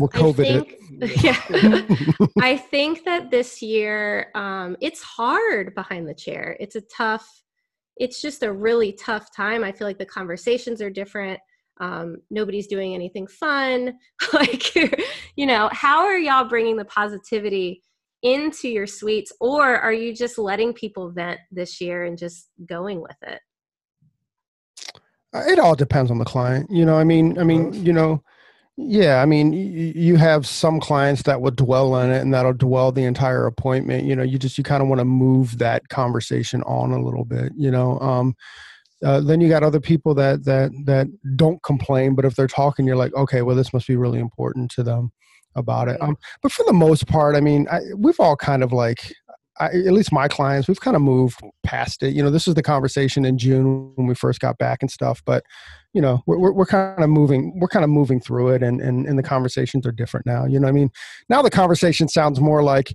we're 0.00 0.08
COVID. 0.08 0.40
I 0.40 1.06
think, 1.06 1.22
yeah, 1.22 2.26
I 2.40 2.56
think 2.56 3.04
that 3.04 3.30
this 3.30 3.60
year 3.60 4.30
um, 4.34 4.76
it's 4.80 5.02
hard 5.02 5.74
behind 5.74 6.08
the 6.08 6.14
chair. 6.14 6.56
It's 6.58 6.76
a 6.76 6.80
tough. 6.80 7.28
It's 7.96 8.22
just 8.22 8.42
a 8.42 8.50
really 8.50 8.92
tough 8.92 9.28
time. 9.36 9.62
I 9.62 9.72
feel 9.72 9.86
like 9.86 9.98
the 9.98 10.06
conversations 10.06 10.80
are 10.80 10.88
different. 10.88 11.38
Um, 11.80 12.16
nobody's 12.30 12.66
doing 12.66 12.94
anything 12.94 13.26
fun. 13.26 13.94
like, 14.32 14.74
you 15.36 15.46
know, 15.46 15.68
how 15.72 16.00
are 16.06 16.18
y'all 16.18 16.48
bringing 16.48 16.76
the 16.76 16.84
positivity 16.86 17.82
into 18.22 18.68
your 18.68 18.86
suites, 18.86 19.32
or 19.40 19.78
are 19.78 19.92
you 19.92 20.14
just 20.14 20.38
letting 20.38 20.72
people 20.72 21.10
vent 21.10 21.40
this 21.50 21.80
year 21.80 22.04
and 22.04 22.18
just 22.18 22.48
going 22.66 23.00
with 23.00 23.16
it? 23.22 23.40
It 25.32 25.58
all 25.58 25.74
depends 25.74 26.10
on 26.10 26.18
the 26.18 26.24
client. 26.24 26.70
You 26.70 26.84
know, 26.84 26.98
I 26.98 27.04
mean, 27.04 27.38
I 27.38 27.44
mean, 27.44 27.72
you 27.84 27.92
know 27.92 28.22
yeah, 28.88 29.22
I 29.22 29.26
mean, 29.26 29.52
you 29.52 30.16
have 30.16 30.46
some 30.46 30.80
clients 30.80 31.22
that 31.22 31.40
will 31.40 31.50
dwell 31.50 31.94
on 31.94 32.10
it 32.10 32.20
and 32.20 32.32
that'll 32.32 32.52
dwell 32.52 32.92
the 32.92 33.04
entire 33.04 33.46
appointment. 33.46 34.04
You 34.04 34.16
know, 34.16 34.22
you 34.22 34.38
just 34.38 34.58
you 34.58 34.64
kind 34.64 34.82
of 34.82 34.88
want 34.88 35.00
to 35.00 35.04
move 35.04 35.58
that 35.58 35.88
conversation 35.88 36.62
on 36.62 36.92
a 36.92 37.02
little 37.02 37.24
bit. 37.24 37.52
You 37.56 37.70
know, 37.70 37.98
um, 38.00 38.34
uh, 39.04 39.20
then 39.20 39.40
you 39.40 39.48
got 39.48 39.62
other 39.62 39.80
people 39.80 40.14
that 40.14 40.44
that 40.44 40.70
that 40.84 41.08
don't 41.36 41.62
complain, 41.62 42.14
but 42.14 42.24
if 42.24 42.36
they're 42.36 42.46
talking, 42.46 42.86
you're 42.86 42.96
like, 42.96 43.14
okay, 43.14 43.42
well, 43.42 43.56
this 43.56 43.72
must 43.72 43.86
be 43.86 43.96
really 43.96 44.20
important 44.20 44.70
to 44.72 44.82
them 44.82 45.12
about 45.56 45.88
it. 45.88 46.00
Um, 46.00 46.16
but 46.42 46.52
for 46.52 46.64
the 46.64 46.72
most 46.72 47.06
part, 47.06 47.36
I 47.36 47.40
mean, 47.40 47.66
I, 47.70 47.80
we've 47.96 48.20
all 48.20 48.36
kind 48.36 48.62
of 48.62 48.72
like 48.72 49.14
I, 49.60 49.66
at 49.66 49.92
least 49.92 50.12
my 50.12 50.26
clients, 50.26 50.66
we've 50.66 50.80
kind 50.80 50.96
of 50.96 51.02
moved 51.02 51.38
past 51.62 52.02
it. 52.02 52.14
You 52.14 52.22
know, 52.22 52.30
this 52.30 52.48
is 52.48 52.54
the 52.54 52.62
conversation 52.62 53.24
in 53.24 53.38
June 53.38 53.92
when 53.94 54.06
we 54.06 54.14
first 54.14 54.40
got 54.40 54.58
back 54.58 54.78
and 54.80 54.90
stuff, 54.90 55.22
but 55.24 55.44
you 55.92 56.00
know, 56.00 56.22
we're, 56.26 56.52
we're, 56.52 56.66
kind 56.66 57.02
of 57.02 57.10
moving, 57.10 57.58
we're 57.60 57.68
kind 57.68 57.84
of 57.84 57.90
moving 57.90 58.20
through 58.20 58.50
it 58.50 58.62
and, 58.62 58.80
and, 58.80 59.06
and 59.06 59.18
the 59.18 59.22
conversations 59.22 59.86
are 59.86 59.92
different 59.92 60.24
now. 60.24 60.46
You 60.46 60.58
know 60.58 60.68
I 60.68 60.72
mean? 60.72 60.90
Now 61.28 61.42
the 61.42 61.50
conversation 61.50 62.08
sounds 62.08 62.40
more 62.40 62.62
like, 62.62 62.94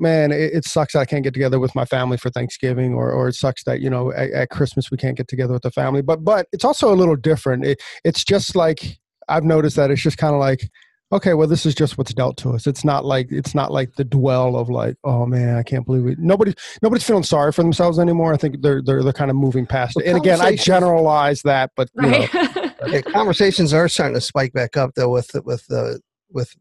man, 0.00 0.32
it, 0.32 0.54
it, 0.54 0.64
sucks 0.64 0.96
I 0.96 1.04
can't 1.04 1.22
get 1.22 1.34
together 1.34 1.60
with 1.60 1.74
my 1.74 1.84
family 1.84 2.16
for 2.16 2.30
Thanksgiving, 2.30 2.94
or 2.94 3.12
or 3.12 3.28
it 3.28 3.34
sucks 3.34 3.62
that 3.64 3.80
you 3.80 3.90
know 3.90 4.10
at, 4.12 4.30
at 4.30 4.50
Christmas 4.50 4.90
we 4.90 4.96
can't 4.96 5.16
get 5.16 5.28
together 5.28 5.52
with 5.52 5.62
the 5.62 5.70
family. 5.70 6.00
But 6.02 6.24
but 6.24 6.46
it's 6.52 6.64
also 6.64 6.92
a 6.92 6.96
little 6.96 7.16
different. 7.16 7.66
It, 7.66 7.82
it's 8.02 8.24
just 8.24 8.56
like 8.56 8.98
I've 9.28 9.44
noticed 9.44 9.76
that 9.76 9.90
it's 9.90 10.02
just 10.02 10.18
kind 10.18 10.34
of 10.34 10.40
like 10.40 10.68
okay 11.12 11.34
well 11.34 11.48
this 11.48 11.66
is 11.66 11.74
just 11.74 11.98
what's 11.98 12.14
dealt 12.14 12.36
to 12.38 12.50
us. 12.50 12.66
It's 12.66 12.84
not 12.84 13.04
like 13.04 13.30
it's 13.30 13.54
not 13.54 13.72
like 13.72 13.94
the 13.94 14.04
dwell 14.04 14.56
of 14.56 14.68
like 14.68 14.96
oh 15.04 15.26
man 15.26 15.56
i 15.56 15.62
can't 15.62 15.84
believe 15.84 16.06
it 16.06 16.18
nobody 16.18 16.54
nobody's 16.82 17.06
feeling 17.06 17.22
sorry 17.22 17.52
for 17.52 17.62
themselves 17.62 17.98
anymore. 17.98 18.32
I 18.32 18.36
think 18.36 18.62
they're 18.62 18.82
they're, 18.82 19.02
they're 19.02 19.12
kind 19.12 19.30
of 19.30 19.36
moving 19.36 19.66
past 19.66 19.96
well, 19.96 20.04
it. 20.04 20.08
And 20.08 20.18
again 20.18 20.40
i 20.40 20.56
generalize 20.56 21.42
that 21.42 21.70
but 21.76 21.90
right. 21.94 22.32
you 22.32 22.42
know, 22.42 22.72
yeah, 22.86 23.00
conversations 23.02 23.72
are 23.72 23.88
starting 23.88 24.14
to 24.14 24.20
spike 24.20 24.52
back 24.52 24.76
up 24.76 24.92
though 24.94 25.10
with 25.10 25.30
with 25.44 25.66
the 25.66 26.00
with 26.30 26.54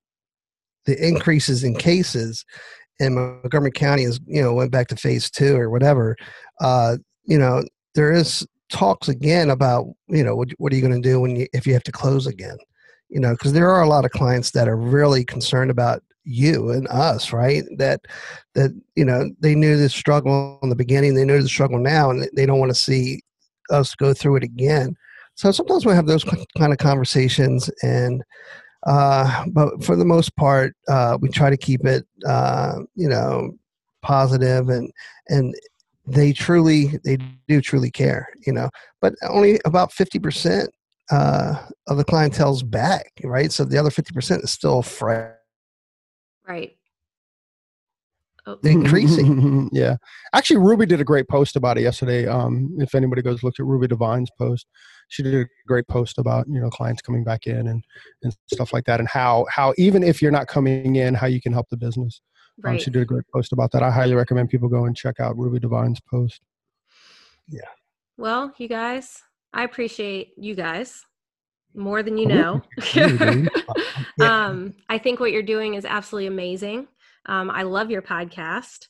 the 0.86 1.08
increases 1.08 1.64
in 1.64 1.76
cases 1.76 2.46
and 3.00 3.16
montgomery 3.16 3.72
county 3.72 4.04
is 4.04 4.20
you 4.26 4.42
know 4.42 4.54
went 4.54 4.72
back 4.72 4.88
to 4.88 4.96
phase 4.96 5.30
two 5.30 5.56
or 5.56 5.70
whatever. 5.70 6.16
Uh 6.60 6.98
you 7.26 7.38
know 7.38 7.64
there 7.96 8.12
is 8.12 8.46
talks 8.70 9.08
again 9.08 9.50
about 9.50 9.88
you 10.08 10.24
know 10.24 10.36
what, 10.36 10.50
what 10.58 10.72
are 10.72 10.76
you 10.76 10.82
going 10.82 11.02
to 11.02 11.08
do 11.08 11.20
when 11.20 11.36
you 11.36 11.48
if 11.54 11.66
you 11.66 11.74
have 11.74 11.84
to 11.84 11.92
close 11.92 12.28
again 12.28 12.58
you 13.10 13.20
know 13.20 13.32
because 13.32 13.54
there 13.54 13.70
are 13.70 13.82
a 13.82 13.90
lot 13.90 14.06
of 14.06 14.12
clients 14.12 14.52
that 14.52 14.68
are 14.68 14.78
really 14.78 15.26
concerned 15.26 15.72
about 15.72 16.04
you 16.24 16.70
and 16.70 16.88
us 16.90 17.34
right? 17.34 17.64
That 17.78 18.02
that 18.54 18.72
you 18.96 19.06
know 19.06 19.30
they 19.40 19.56
knew 19.56 19.78
the 19.78 19.90
struggle 19.90 20.60
in 20.62 20.70
the 20.70 20.76
beginning 20.76 21.16
they 21.16 21.26
know 21.26 21.42
the 21.42 21.50
struggle 21.50 21.80
now 21.80 22.12
and 22.12 22.30
they 22.36 22.46
don't 22.46 22.60
want 22.60 22.72
to 22.72 22.76
see 22.76 23.22
us 23.72 23.96
go 23.96 24.14
through 24.14 24.38
it 24.38 24.44
again. 24.44 24.96
So 25.36 25.52
sometimes 25.52 25.86
we 25.86 25.94
have 25.94 26.06
those 26.06 26.26
kind 26.58 26.74
of 26.74 26.78
conversations 26.78 27.70
and 27.82 28.24
uh, 28.88 29.46
but 29.48 29.84
for 29.84 29.96
the 29.96 30.06
most 30.06 30.36
part 30.36 30.76
uh, 30.88 31.18
we 31.20 31.30
try 31.30 31.50
to 31.50 31.58
keep 31.58 31.86
it 31.86 32.06
uh, 32.28 32.80
you 32.96 33.10
know 33.10 33.52
positive 34.02 34.70
and 34.70 34.92
and 35.28 35.56
they 36.08 36.34
truly 36.34 36.98
they 37.04 37.18
do 37.48 37.62
truly 37.62 37.92
care 37.92 38.28
you 38.46 38.54
know? 38.54 38.70
But 39.02 39.16
only 39.28 39.60
about 39.66 39.92
50% 39.92 40.68
uh, 41.12 41.56
of 41.88 41.98
the 41.98 42.04
clientele's 42.04 42.64
back, 42.64 43.12
right? 43.24 43.52
So 43.52 43.66
the 43.66 43.78
other 43.78 43.90
50% 43.90 44.44
is 44.44 44.52
still 44.52 44.82
fresh. 44.82 45.34
Right. 46.48 46.76
Oh. 48.46 48.58
Increasing. 48.64 49.70
yeah. 49.74 49.98
Actually, 50.34 50.58
Ruby 50.58 50.86
did 50.86 51.02
a 51.02 51.04
great 51.04 51.28
post 51.28 51.56
about 51.56 51.78
it 51.78 51.82
yesterday. 51.82 52.26
Um, 52.28 52.76
if 52.80 52.96
anybody 52.96 53.22
goes 53.22 53.44
look 53.44 53.60
at 53.60 53.66
Ruby 53.66 53.88
Divine's 53.88 54.32
post, 54.38 54.66
she 55.10 55.22
did 55.22 55.36
a 55.36 55.46
great 55.68 55.88
post 55.88 56.18
about, 56.18 56.48
you 56.48 56.60
know, 56.60 56.70
clients 56.70 57.02
coming 57.02 57.24
back 57.24 57.48
in 57.48 57.68
and, 57.68 57.84
and 58.24 58.36
stuff 58.52 58.74
like 58.74 58.86
that 58.86 59.00
and 59.00 59.10
how, 59.10 59.46
how 59.52 59.74
even 59.78 60.04
if 60.04 60.22
you're 60.22 60.32
not 60.32 60.48
coming 60.48 60.96
in, 60.96 61.14
how 61.14 61.28
you 61.28 61.42
can 61.42 61.54
help 61.54 61.68
the 61.70 61.78
business. 61.78 62.22
Um, 62.60 62.72
right. 62.72 62.74
Um, 62.74 62.80
she 62.80 62.92
did 62.92 63.02
a 63.02 63.06
great 63.06 63.26
post 63.34 63.54
about 63.54 63.72
that. 63.72 63.84
I 63.84 63.92
highly 63.92 64.16
recommend 64.16 64.50
people 64.50 64.70
go 64.70 64.86
and 64.86 64.96
check 64.96 65.20
out 65.20 65.38
Ruby 65.38 65.60
Divine's 65.60 66.00
post. 66.10 66.42
Yeah. 67.48 67.62
Well, 68.18 68.54
you 68.58 68.68
guys, 68.68 69.22
I 69.54 69.64
appreciate 69.64 70.34
you 70.38 70.56
guys 70.56 71.06
more 71.76 72.04
than 72.04 72.18
you 72.18 72.28
know. 72.28 72.62
um, 74.22 74.74
I 74.90 74.98
think 74.98 75.20
what 75.20 75.32
you're 75.32 75.44
doing 75.44 75.76
is 75.76 75.86
absolutely 75.86 76.28
amazing. 76.28 76.88
Um, 77.26 77.50
I 77.50 77.64
love 77.64 77.92
your 77.92 78.02
podcast. 78.02 78.88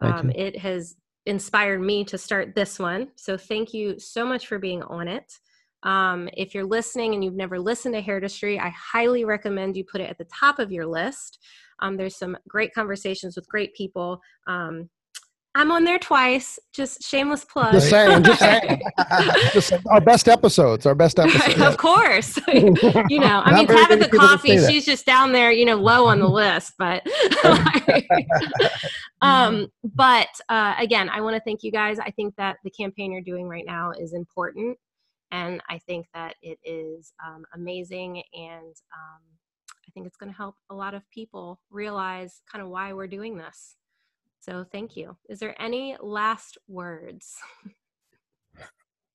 Um, 0.00 0.30
you. 0.30 0.46
It 0.46 0.58
has 0.58 0.96
inspired 1.26 1.80
me 1.80 2.04
to 2.04 2.18
start 2.18 2.54
this 2.54 2.78
one. 2.78 3.08
So 3.16 3.36
thank 3.36 3.72
you 3.72 3.98
so 3.98 4.24
much 4.24 4.46
for 4.46 4.58
being 4.58 4.82
on 4.82 5.08
it. 5.08 5.32
Um, 5.84 6.28
if 6.36 6.54
you're 6.54 6.64
listening 6.64 7.14
and 7.14 7.24
you've 7.24 7.34
never 7.34 7.58
listened 7.58 7.94
to 7.94 8.02
Hairdustry, 8.02 8.58
I 8.60 8.70
highly 8.70 9.24
recommend 9.24 9.76
you 9.76 9.84
put 9.84 10.00
it 10.00 10.10
at 10.10 10.18
the 10.18 10.26
top 10.26 10.58
of 10.58 10.70
your 10.70 10.86
list. 10.86 11.38
Um, 11.80 11.96
there's 11.96 12.16
some 12.16 12.36
great 12.48 12.72
conversations 12.72 13.36
with 13.36 13.48
great 13.48 13.74
people. 13.74 14.20
Um, 14.46 14.88
I'm 15.54 15.70
on 15.70 15.84
there 15.84 15.98
twice. 15.98 16.58
Just 16.72 17.02
shameless 17.02 17.44
plug. 17.44 17.72
Just 17.72 17.90
saying. 17.90 18.22
Just 18.22 18.40
saying. 18.40 18.80
just 19.52 19.72
our 19.90 20.00
best 20.00 20.26
episodes. 20.28 20.86
Our 20.86 20.94
best 20.94 21.18
episodes. 21.18 21.60
of 21.60 21.76
course. 21.76 22.38
you 22.48 23.20
know, 23.20 23.42
I 23.44 23.54
mean, 23.54 23.66
Tabatha 23.66 24.10
Coffey. 24.10 24.58
She's 24.66 24.86
just 24.86 25.04
down 25.04 25.32
there. 25.32 25.52
You 25.52 25.66
know, 25.66 25.76
low 25.76 26.06
on 26.06 26.20
the 26.20 26.28
list, 26.28 26.72
but. 26.78 27.06
um, 29.20 29.68
but 29.84 30.28
uh, 30.48 30.74
again, 30.78 31.10
I 31.10 31.20
want 31.20 31.36
to 31.36 31.42
thank 31.44 31.62
you 31.62 31.70
guys. 31.70 31.98
I 31.98 32.10
think 32.12 32.34
that 32.36 32.56
the 32.64 32.70
campaign 32.70 33.12
you're 33.12 33.20
doing 33.20 33.46
right 33.46 33.66
now 33.66 33.92
is 33.92 34.14
important, 34.14 34.78
and 35.32 35.60
I 35.68 35.78
think 35.86 36.06
that 36.14 36.36
it 36.40 36.58
is 36.64 37.12
um, 37.24 37.44
amazing, 37.54 38.22
and 38.32 38.74
um, 38.94 39.20
I 39.86 39.90
think 39.92 40.06
it's 40.06 40.16
going 40.16 40.32
to 40.32 40.36
help 40.36 40.54
a 40.70 40.74
lot 40.74 40.94
of 40.94 41.02
people 41.10 41.60
realize 41.70 42.40
kind 42.50 42.64
of 42.64 42.70
why 42.70 42.94
we're 42.94 43.06
doing 43.06 43.36
this. 43.36 43.76
So 44.42 44.66
thank 44.72 44.96
you. 44.96 45.16
Is 45.28 45.38
there 45.38 45.54
any 45.62 45.96
last 46.00 46.58
words? 46.66 47.36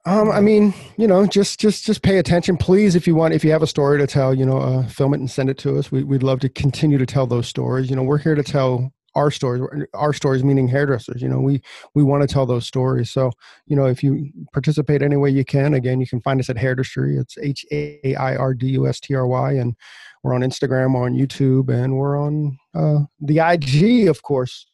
Um, 0.05 0.32
I 0.32 0.39
mean, 0.39 0.73
you 0.95 1.05
know, 1.05 1.28
just 1.28 1.59
just 1.59 1.86
just 1.86 2.01
pay 2.01 2.17
attention, 2.17 2.55
please. 2.55 2.95
If 2.95 3.07
you 3.07 3.13
want, 3.13 3.34
if 3.34 3.43
you 3.43 3.51
have 3.51 3.61
a 3.61 3.67
story 3.67 3.97
to 3.97 4.07
tell, 4.07 4.34
you 4.34 4.45
know, 4.45 4.57
uh, 4.57 4.88
film 4.88 5.13
it 5.13 5.19
and 5.19 5.30
send 5.30 5.49
it 5.49 5.57
to 5.59 5.78
us. 5.78 5.91
We, 5.91 6.01
would 6.05 6.23
love 6.23 6.39
to 6.41 6.49
continue 6.49 6.97
to 6.97 7.05
tell 7.05 7.28
those 7.28 7.45
stories. 7.45 7.89
You 7.89 7.97
know, 7.97 8.03
we're 8.03 8.19
here 8.19 8.36
to 8.36 8.43
tell 8.43 8.93
our 9.15 9.30
stories. 9.30 9.86
Our 9.93 10.13
stories, 10.13 10.45
meaning 10.45 10.69
hairdressers. 10.69 11.21
You 11.21 11.28
know, 11.28 11.41
we 11.41 11.61
we 11.93 12.03
want 12.03 12.21
to 12.21 12.34
tell 12.34 12.45
those 12.45 12.65
stories. 12.65 13.11
So, 13.11 13.32
you 13.65 13.75
know, 13.75 13.86
if 13.86 14.01
you 14.01 14.32
participate 14.53 15.01
any 15.01 15.17
way 15.17 15.30
you 15.30 15.43
can, 15.43 15.73
again, 15.73 15.99
you 15.99 16.07
can 16.07 16.21
find 16.21 16.39
us 16.39 16.49
at 16.49 16.55
Hairdustry. 16.55 17.19
It's 17.19 17.38
H 17.38 17.65
A 17.73 18.15
I 18.15 18.38
R 18.38 18.53
D 18.53 18.67
U 18.69 18.88
S 18.88 19.01
T 19.01 19.13
R 19.13 19.28
Y, 19.28 19.51
and 19.55 19.75
we're 20.23 20.36
on 20.36 20.41
Instagram, 20.41 20.95
on 20.95 21.15
YouTube, 21.15 21.67
and 21.67 21.97
we're 21.97 22.17
on 22.17 22.57
uh, 22.73 22.99
the 23.19 23.39
IG, 23.39 24.07
of 24.07 24.21
course. 24.23 24.67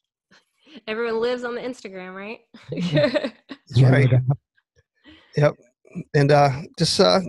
Everyone 0.88 1.19
lives 1.19 1.43
on 1.43 1.55
the 1.55 1.61
Instagram, 1.61 2.15
right? 2.15 2.39
That's 3.69 3.82
right. 3.82 4.09
Yep. 5.38 5.55
And 6.15 6.32
uh, 6.32 6.49
just 6.78 6.99
uh, 6.99 7.21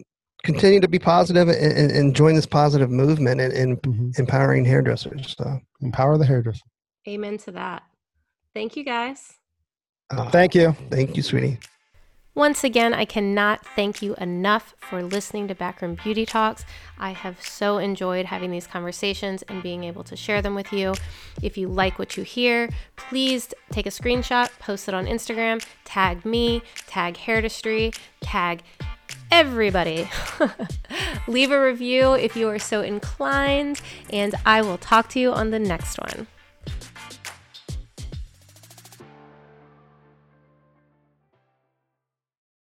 continue 0.42 0.80
to 0.80 0.88
be 0.88 0.99
positive 0.99 1.49
and, 1.49 1.72
and, 1.72 1.90
and 1.90 2.16
join 2.16 2.34
this 2.34 2.47
positive 2.47 2.90
movement 2.90 3.40
and, 3.40 3.53
and 3.53 3.82
mm-hmm. 3.82 4.11
empowering 4.18 4.64
hairdressers. 4.64 5.34
So. 5.38 5.61
Empower 5.84 6.16
the 6.16 6.24
hairdresser. 6.24 6.64
Amen 7.07 7.36
to 7.38 7.53
that. 7.53 7.82
Thank 8.55 8.76
you, 8.76 8.84
guys. 8.84 9.34
Uh, 10.11 10.30
thank 10.30 10.55
you. 10.55 10.74
Thank 10.90 11.16
you, 11.16 11.22
sweetie. 11.22 11.59
Once 12.35 12.64
again, 12.64 12.93
I 12.93 13.05
cannot 13.05 13.64
thank 13.76 14.03
you 14.03 14.16
enough 14.16 14.74
for 14.78 15.05
listening 15.05 15.47
to 15.47 15.55
Backroom 15.55 15.95
Beauty 15.95 16.26
Talks. 16.26 16.64
I 16.99 17.11
have 17.11 17.41
so 17.41 17.78
enjoyed 17.78 18.26
having 18.26 18.51
these 18.51 18.66
conversations 18.66 19.43
and 19.43 19.62
being 19.62 19.85
able 19.85 20.03
to 20.03 20.16
share 20.16 20.43
them 20.43 20.57
with 20.57 20.72
you. 20.72 20.95
If 21.43 21.57
you 21.57 21.68
like 21.68 21.97
what 21.97 22.16
you 22.16 22.24
hear, 22.24 22.70
please 22.97 23.55
take 23.70 23.87
a 23.87 23.91
screenshot, 23.91 24.51
post 24.59 24.89
it 24.89 24.95
on 24.95 25.07
Instagram, 25.07 25.64
tag 25.85 26.24
me, 26.24 26.62
tag 26.89 27.14
Hairdustry, 27.14 27.97
tag 28.20 28.62
everybody. 29.30 30.09
Leave 31.28 31.53
a 31.53 31.64
review 31.64 32.14
if 32.14 32.35
you 32.35 32.49
are 32.49 32.59
so 32.59 32.82
inclined, 32.82 33.80
and 34.11 34.35
I 34.45 34.61
will 34.61 34.78
talk 34.78 35.09
to 35.11 35.20
you 35.20 35.32
on 35.32 35.51
the 35.53 35.61
next 35.61 36.01
one. 36.01 36.26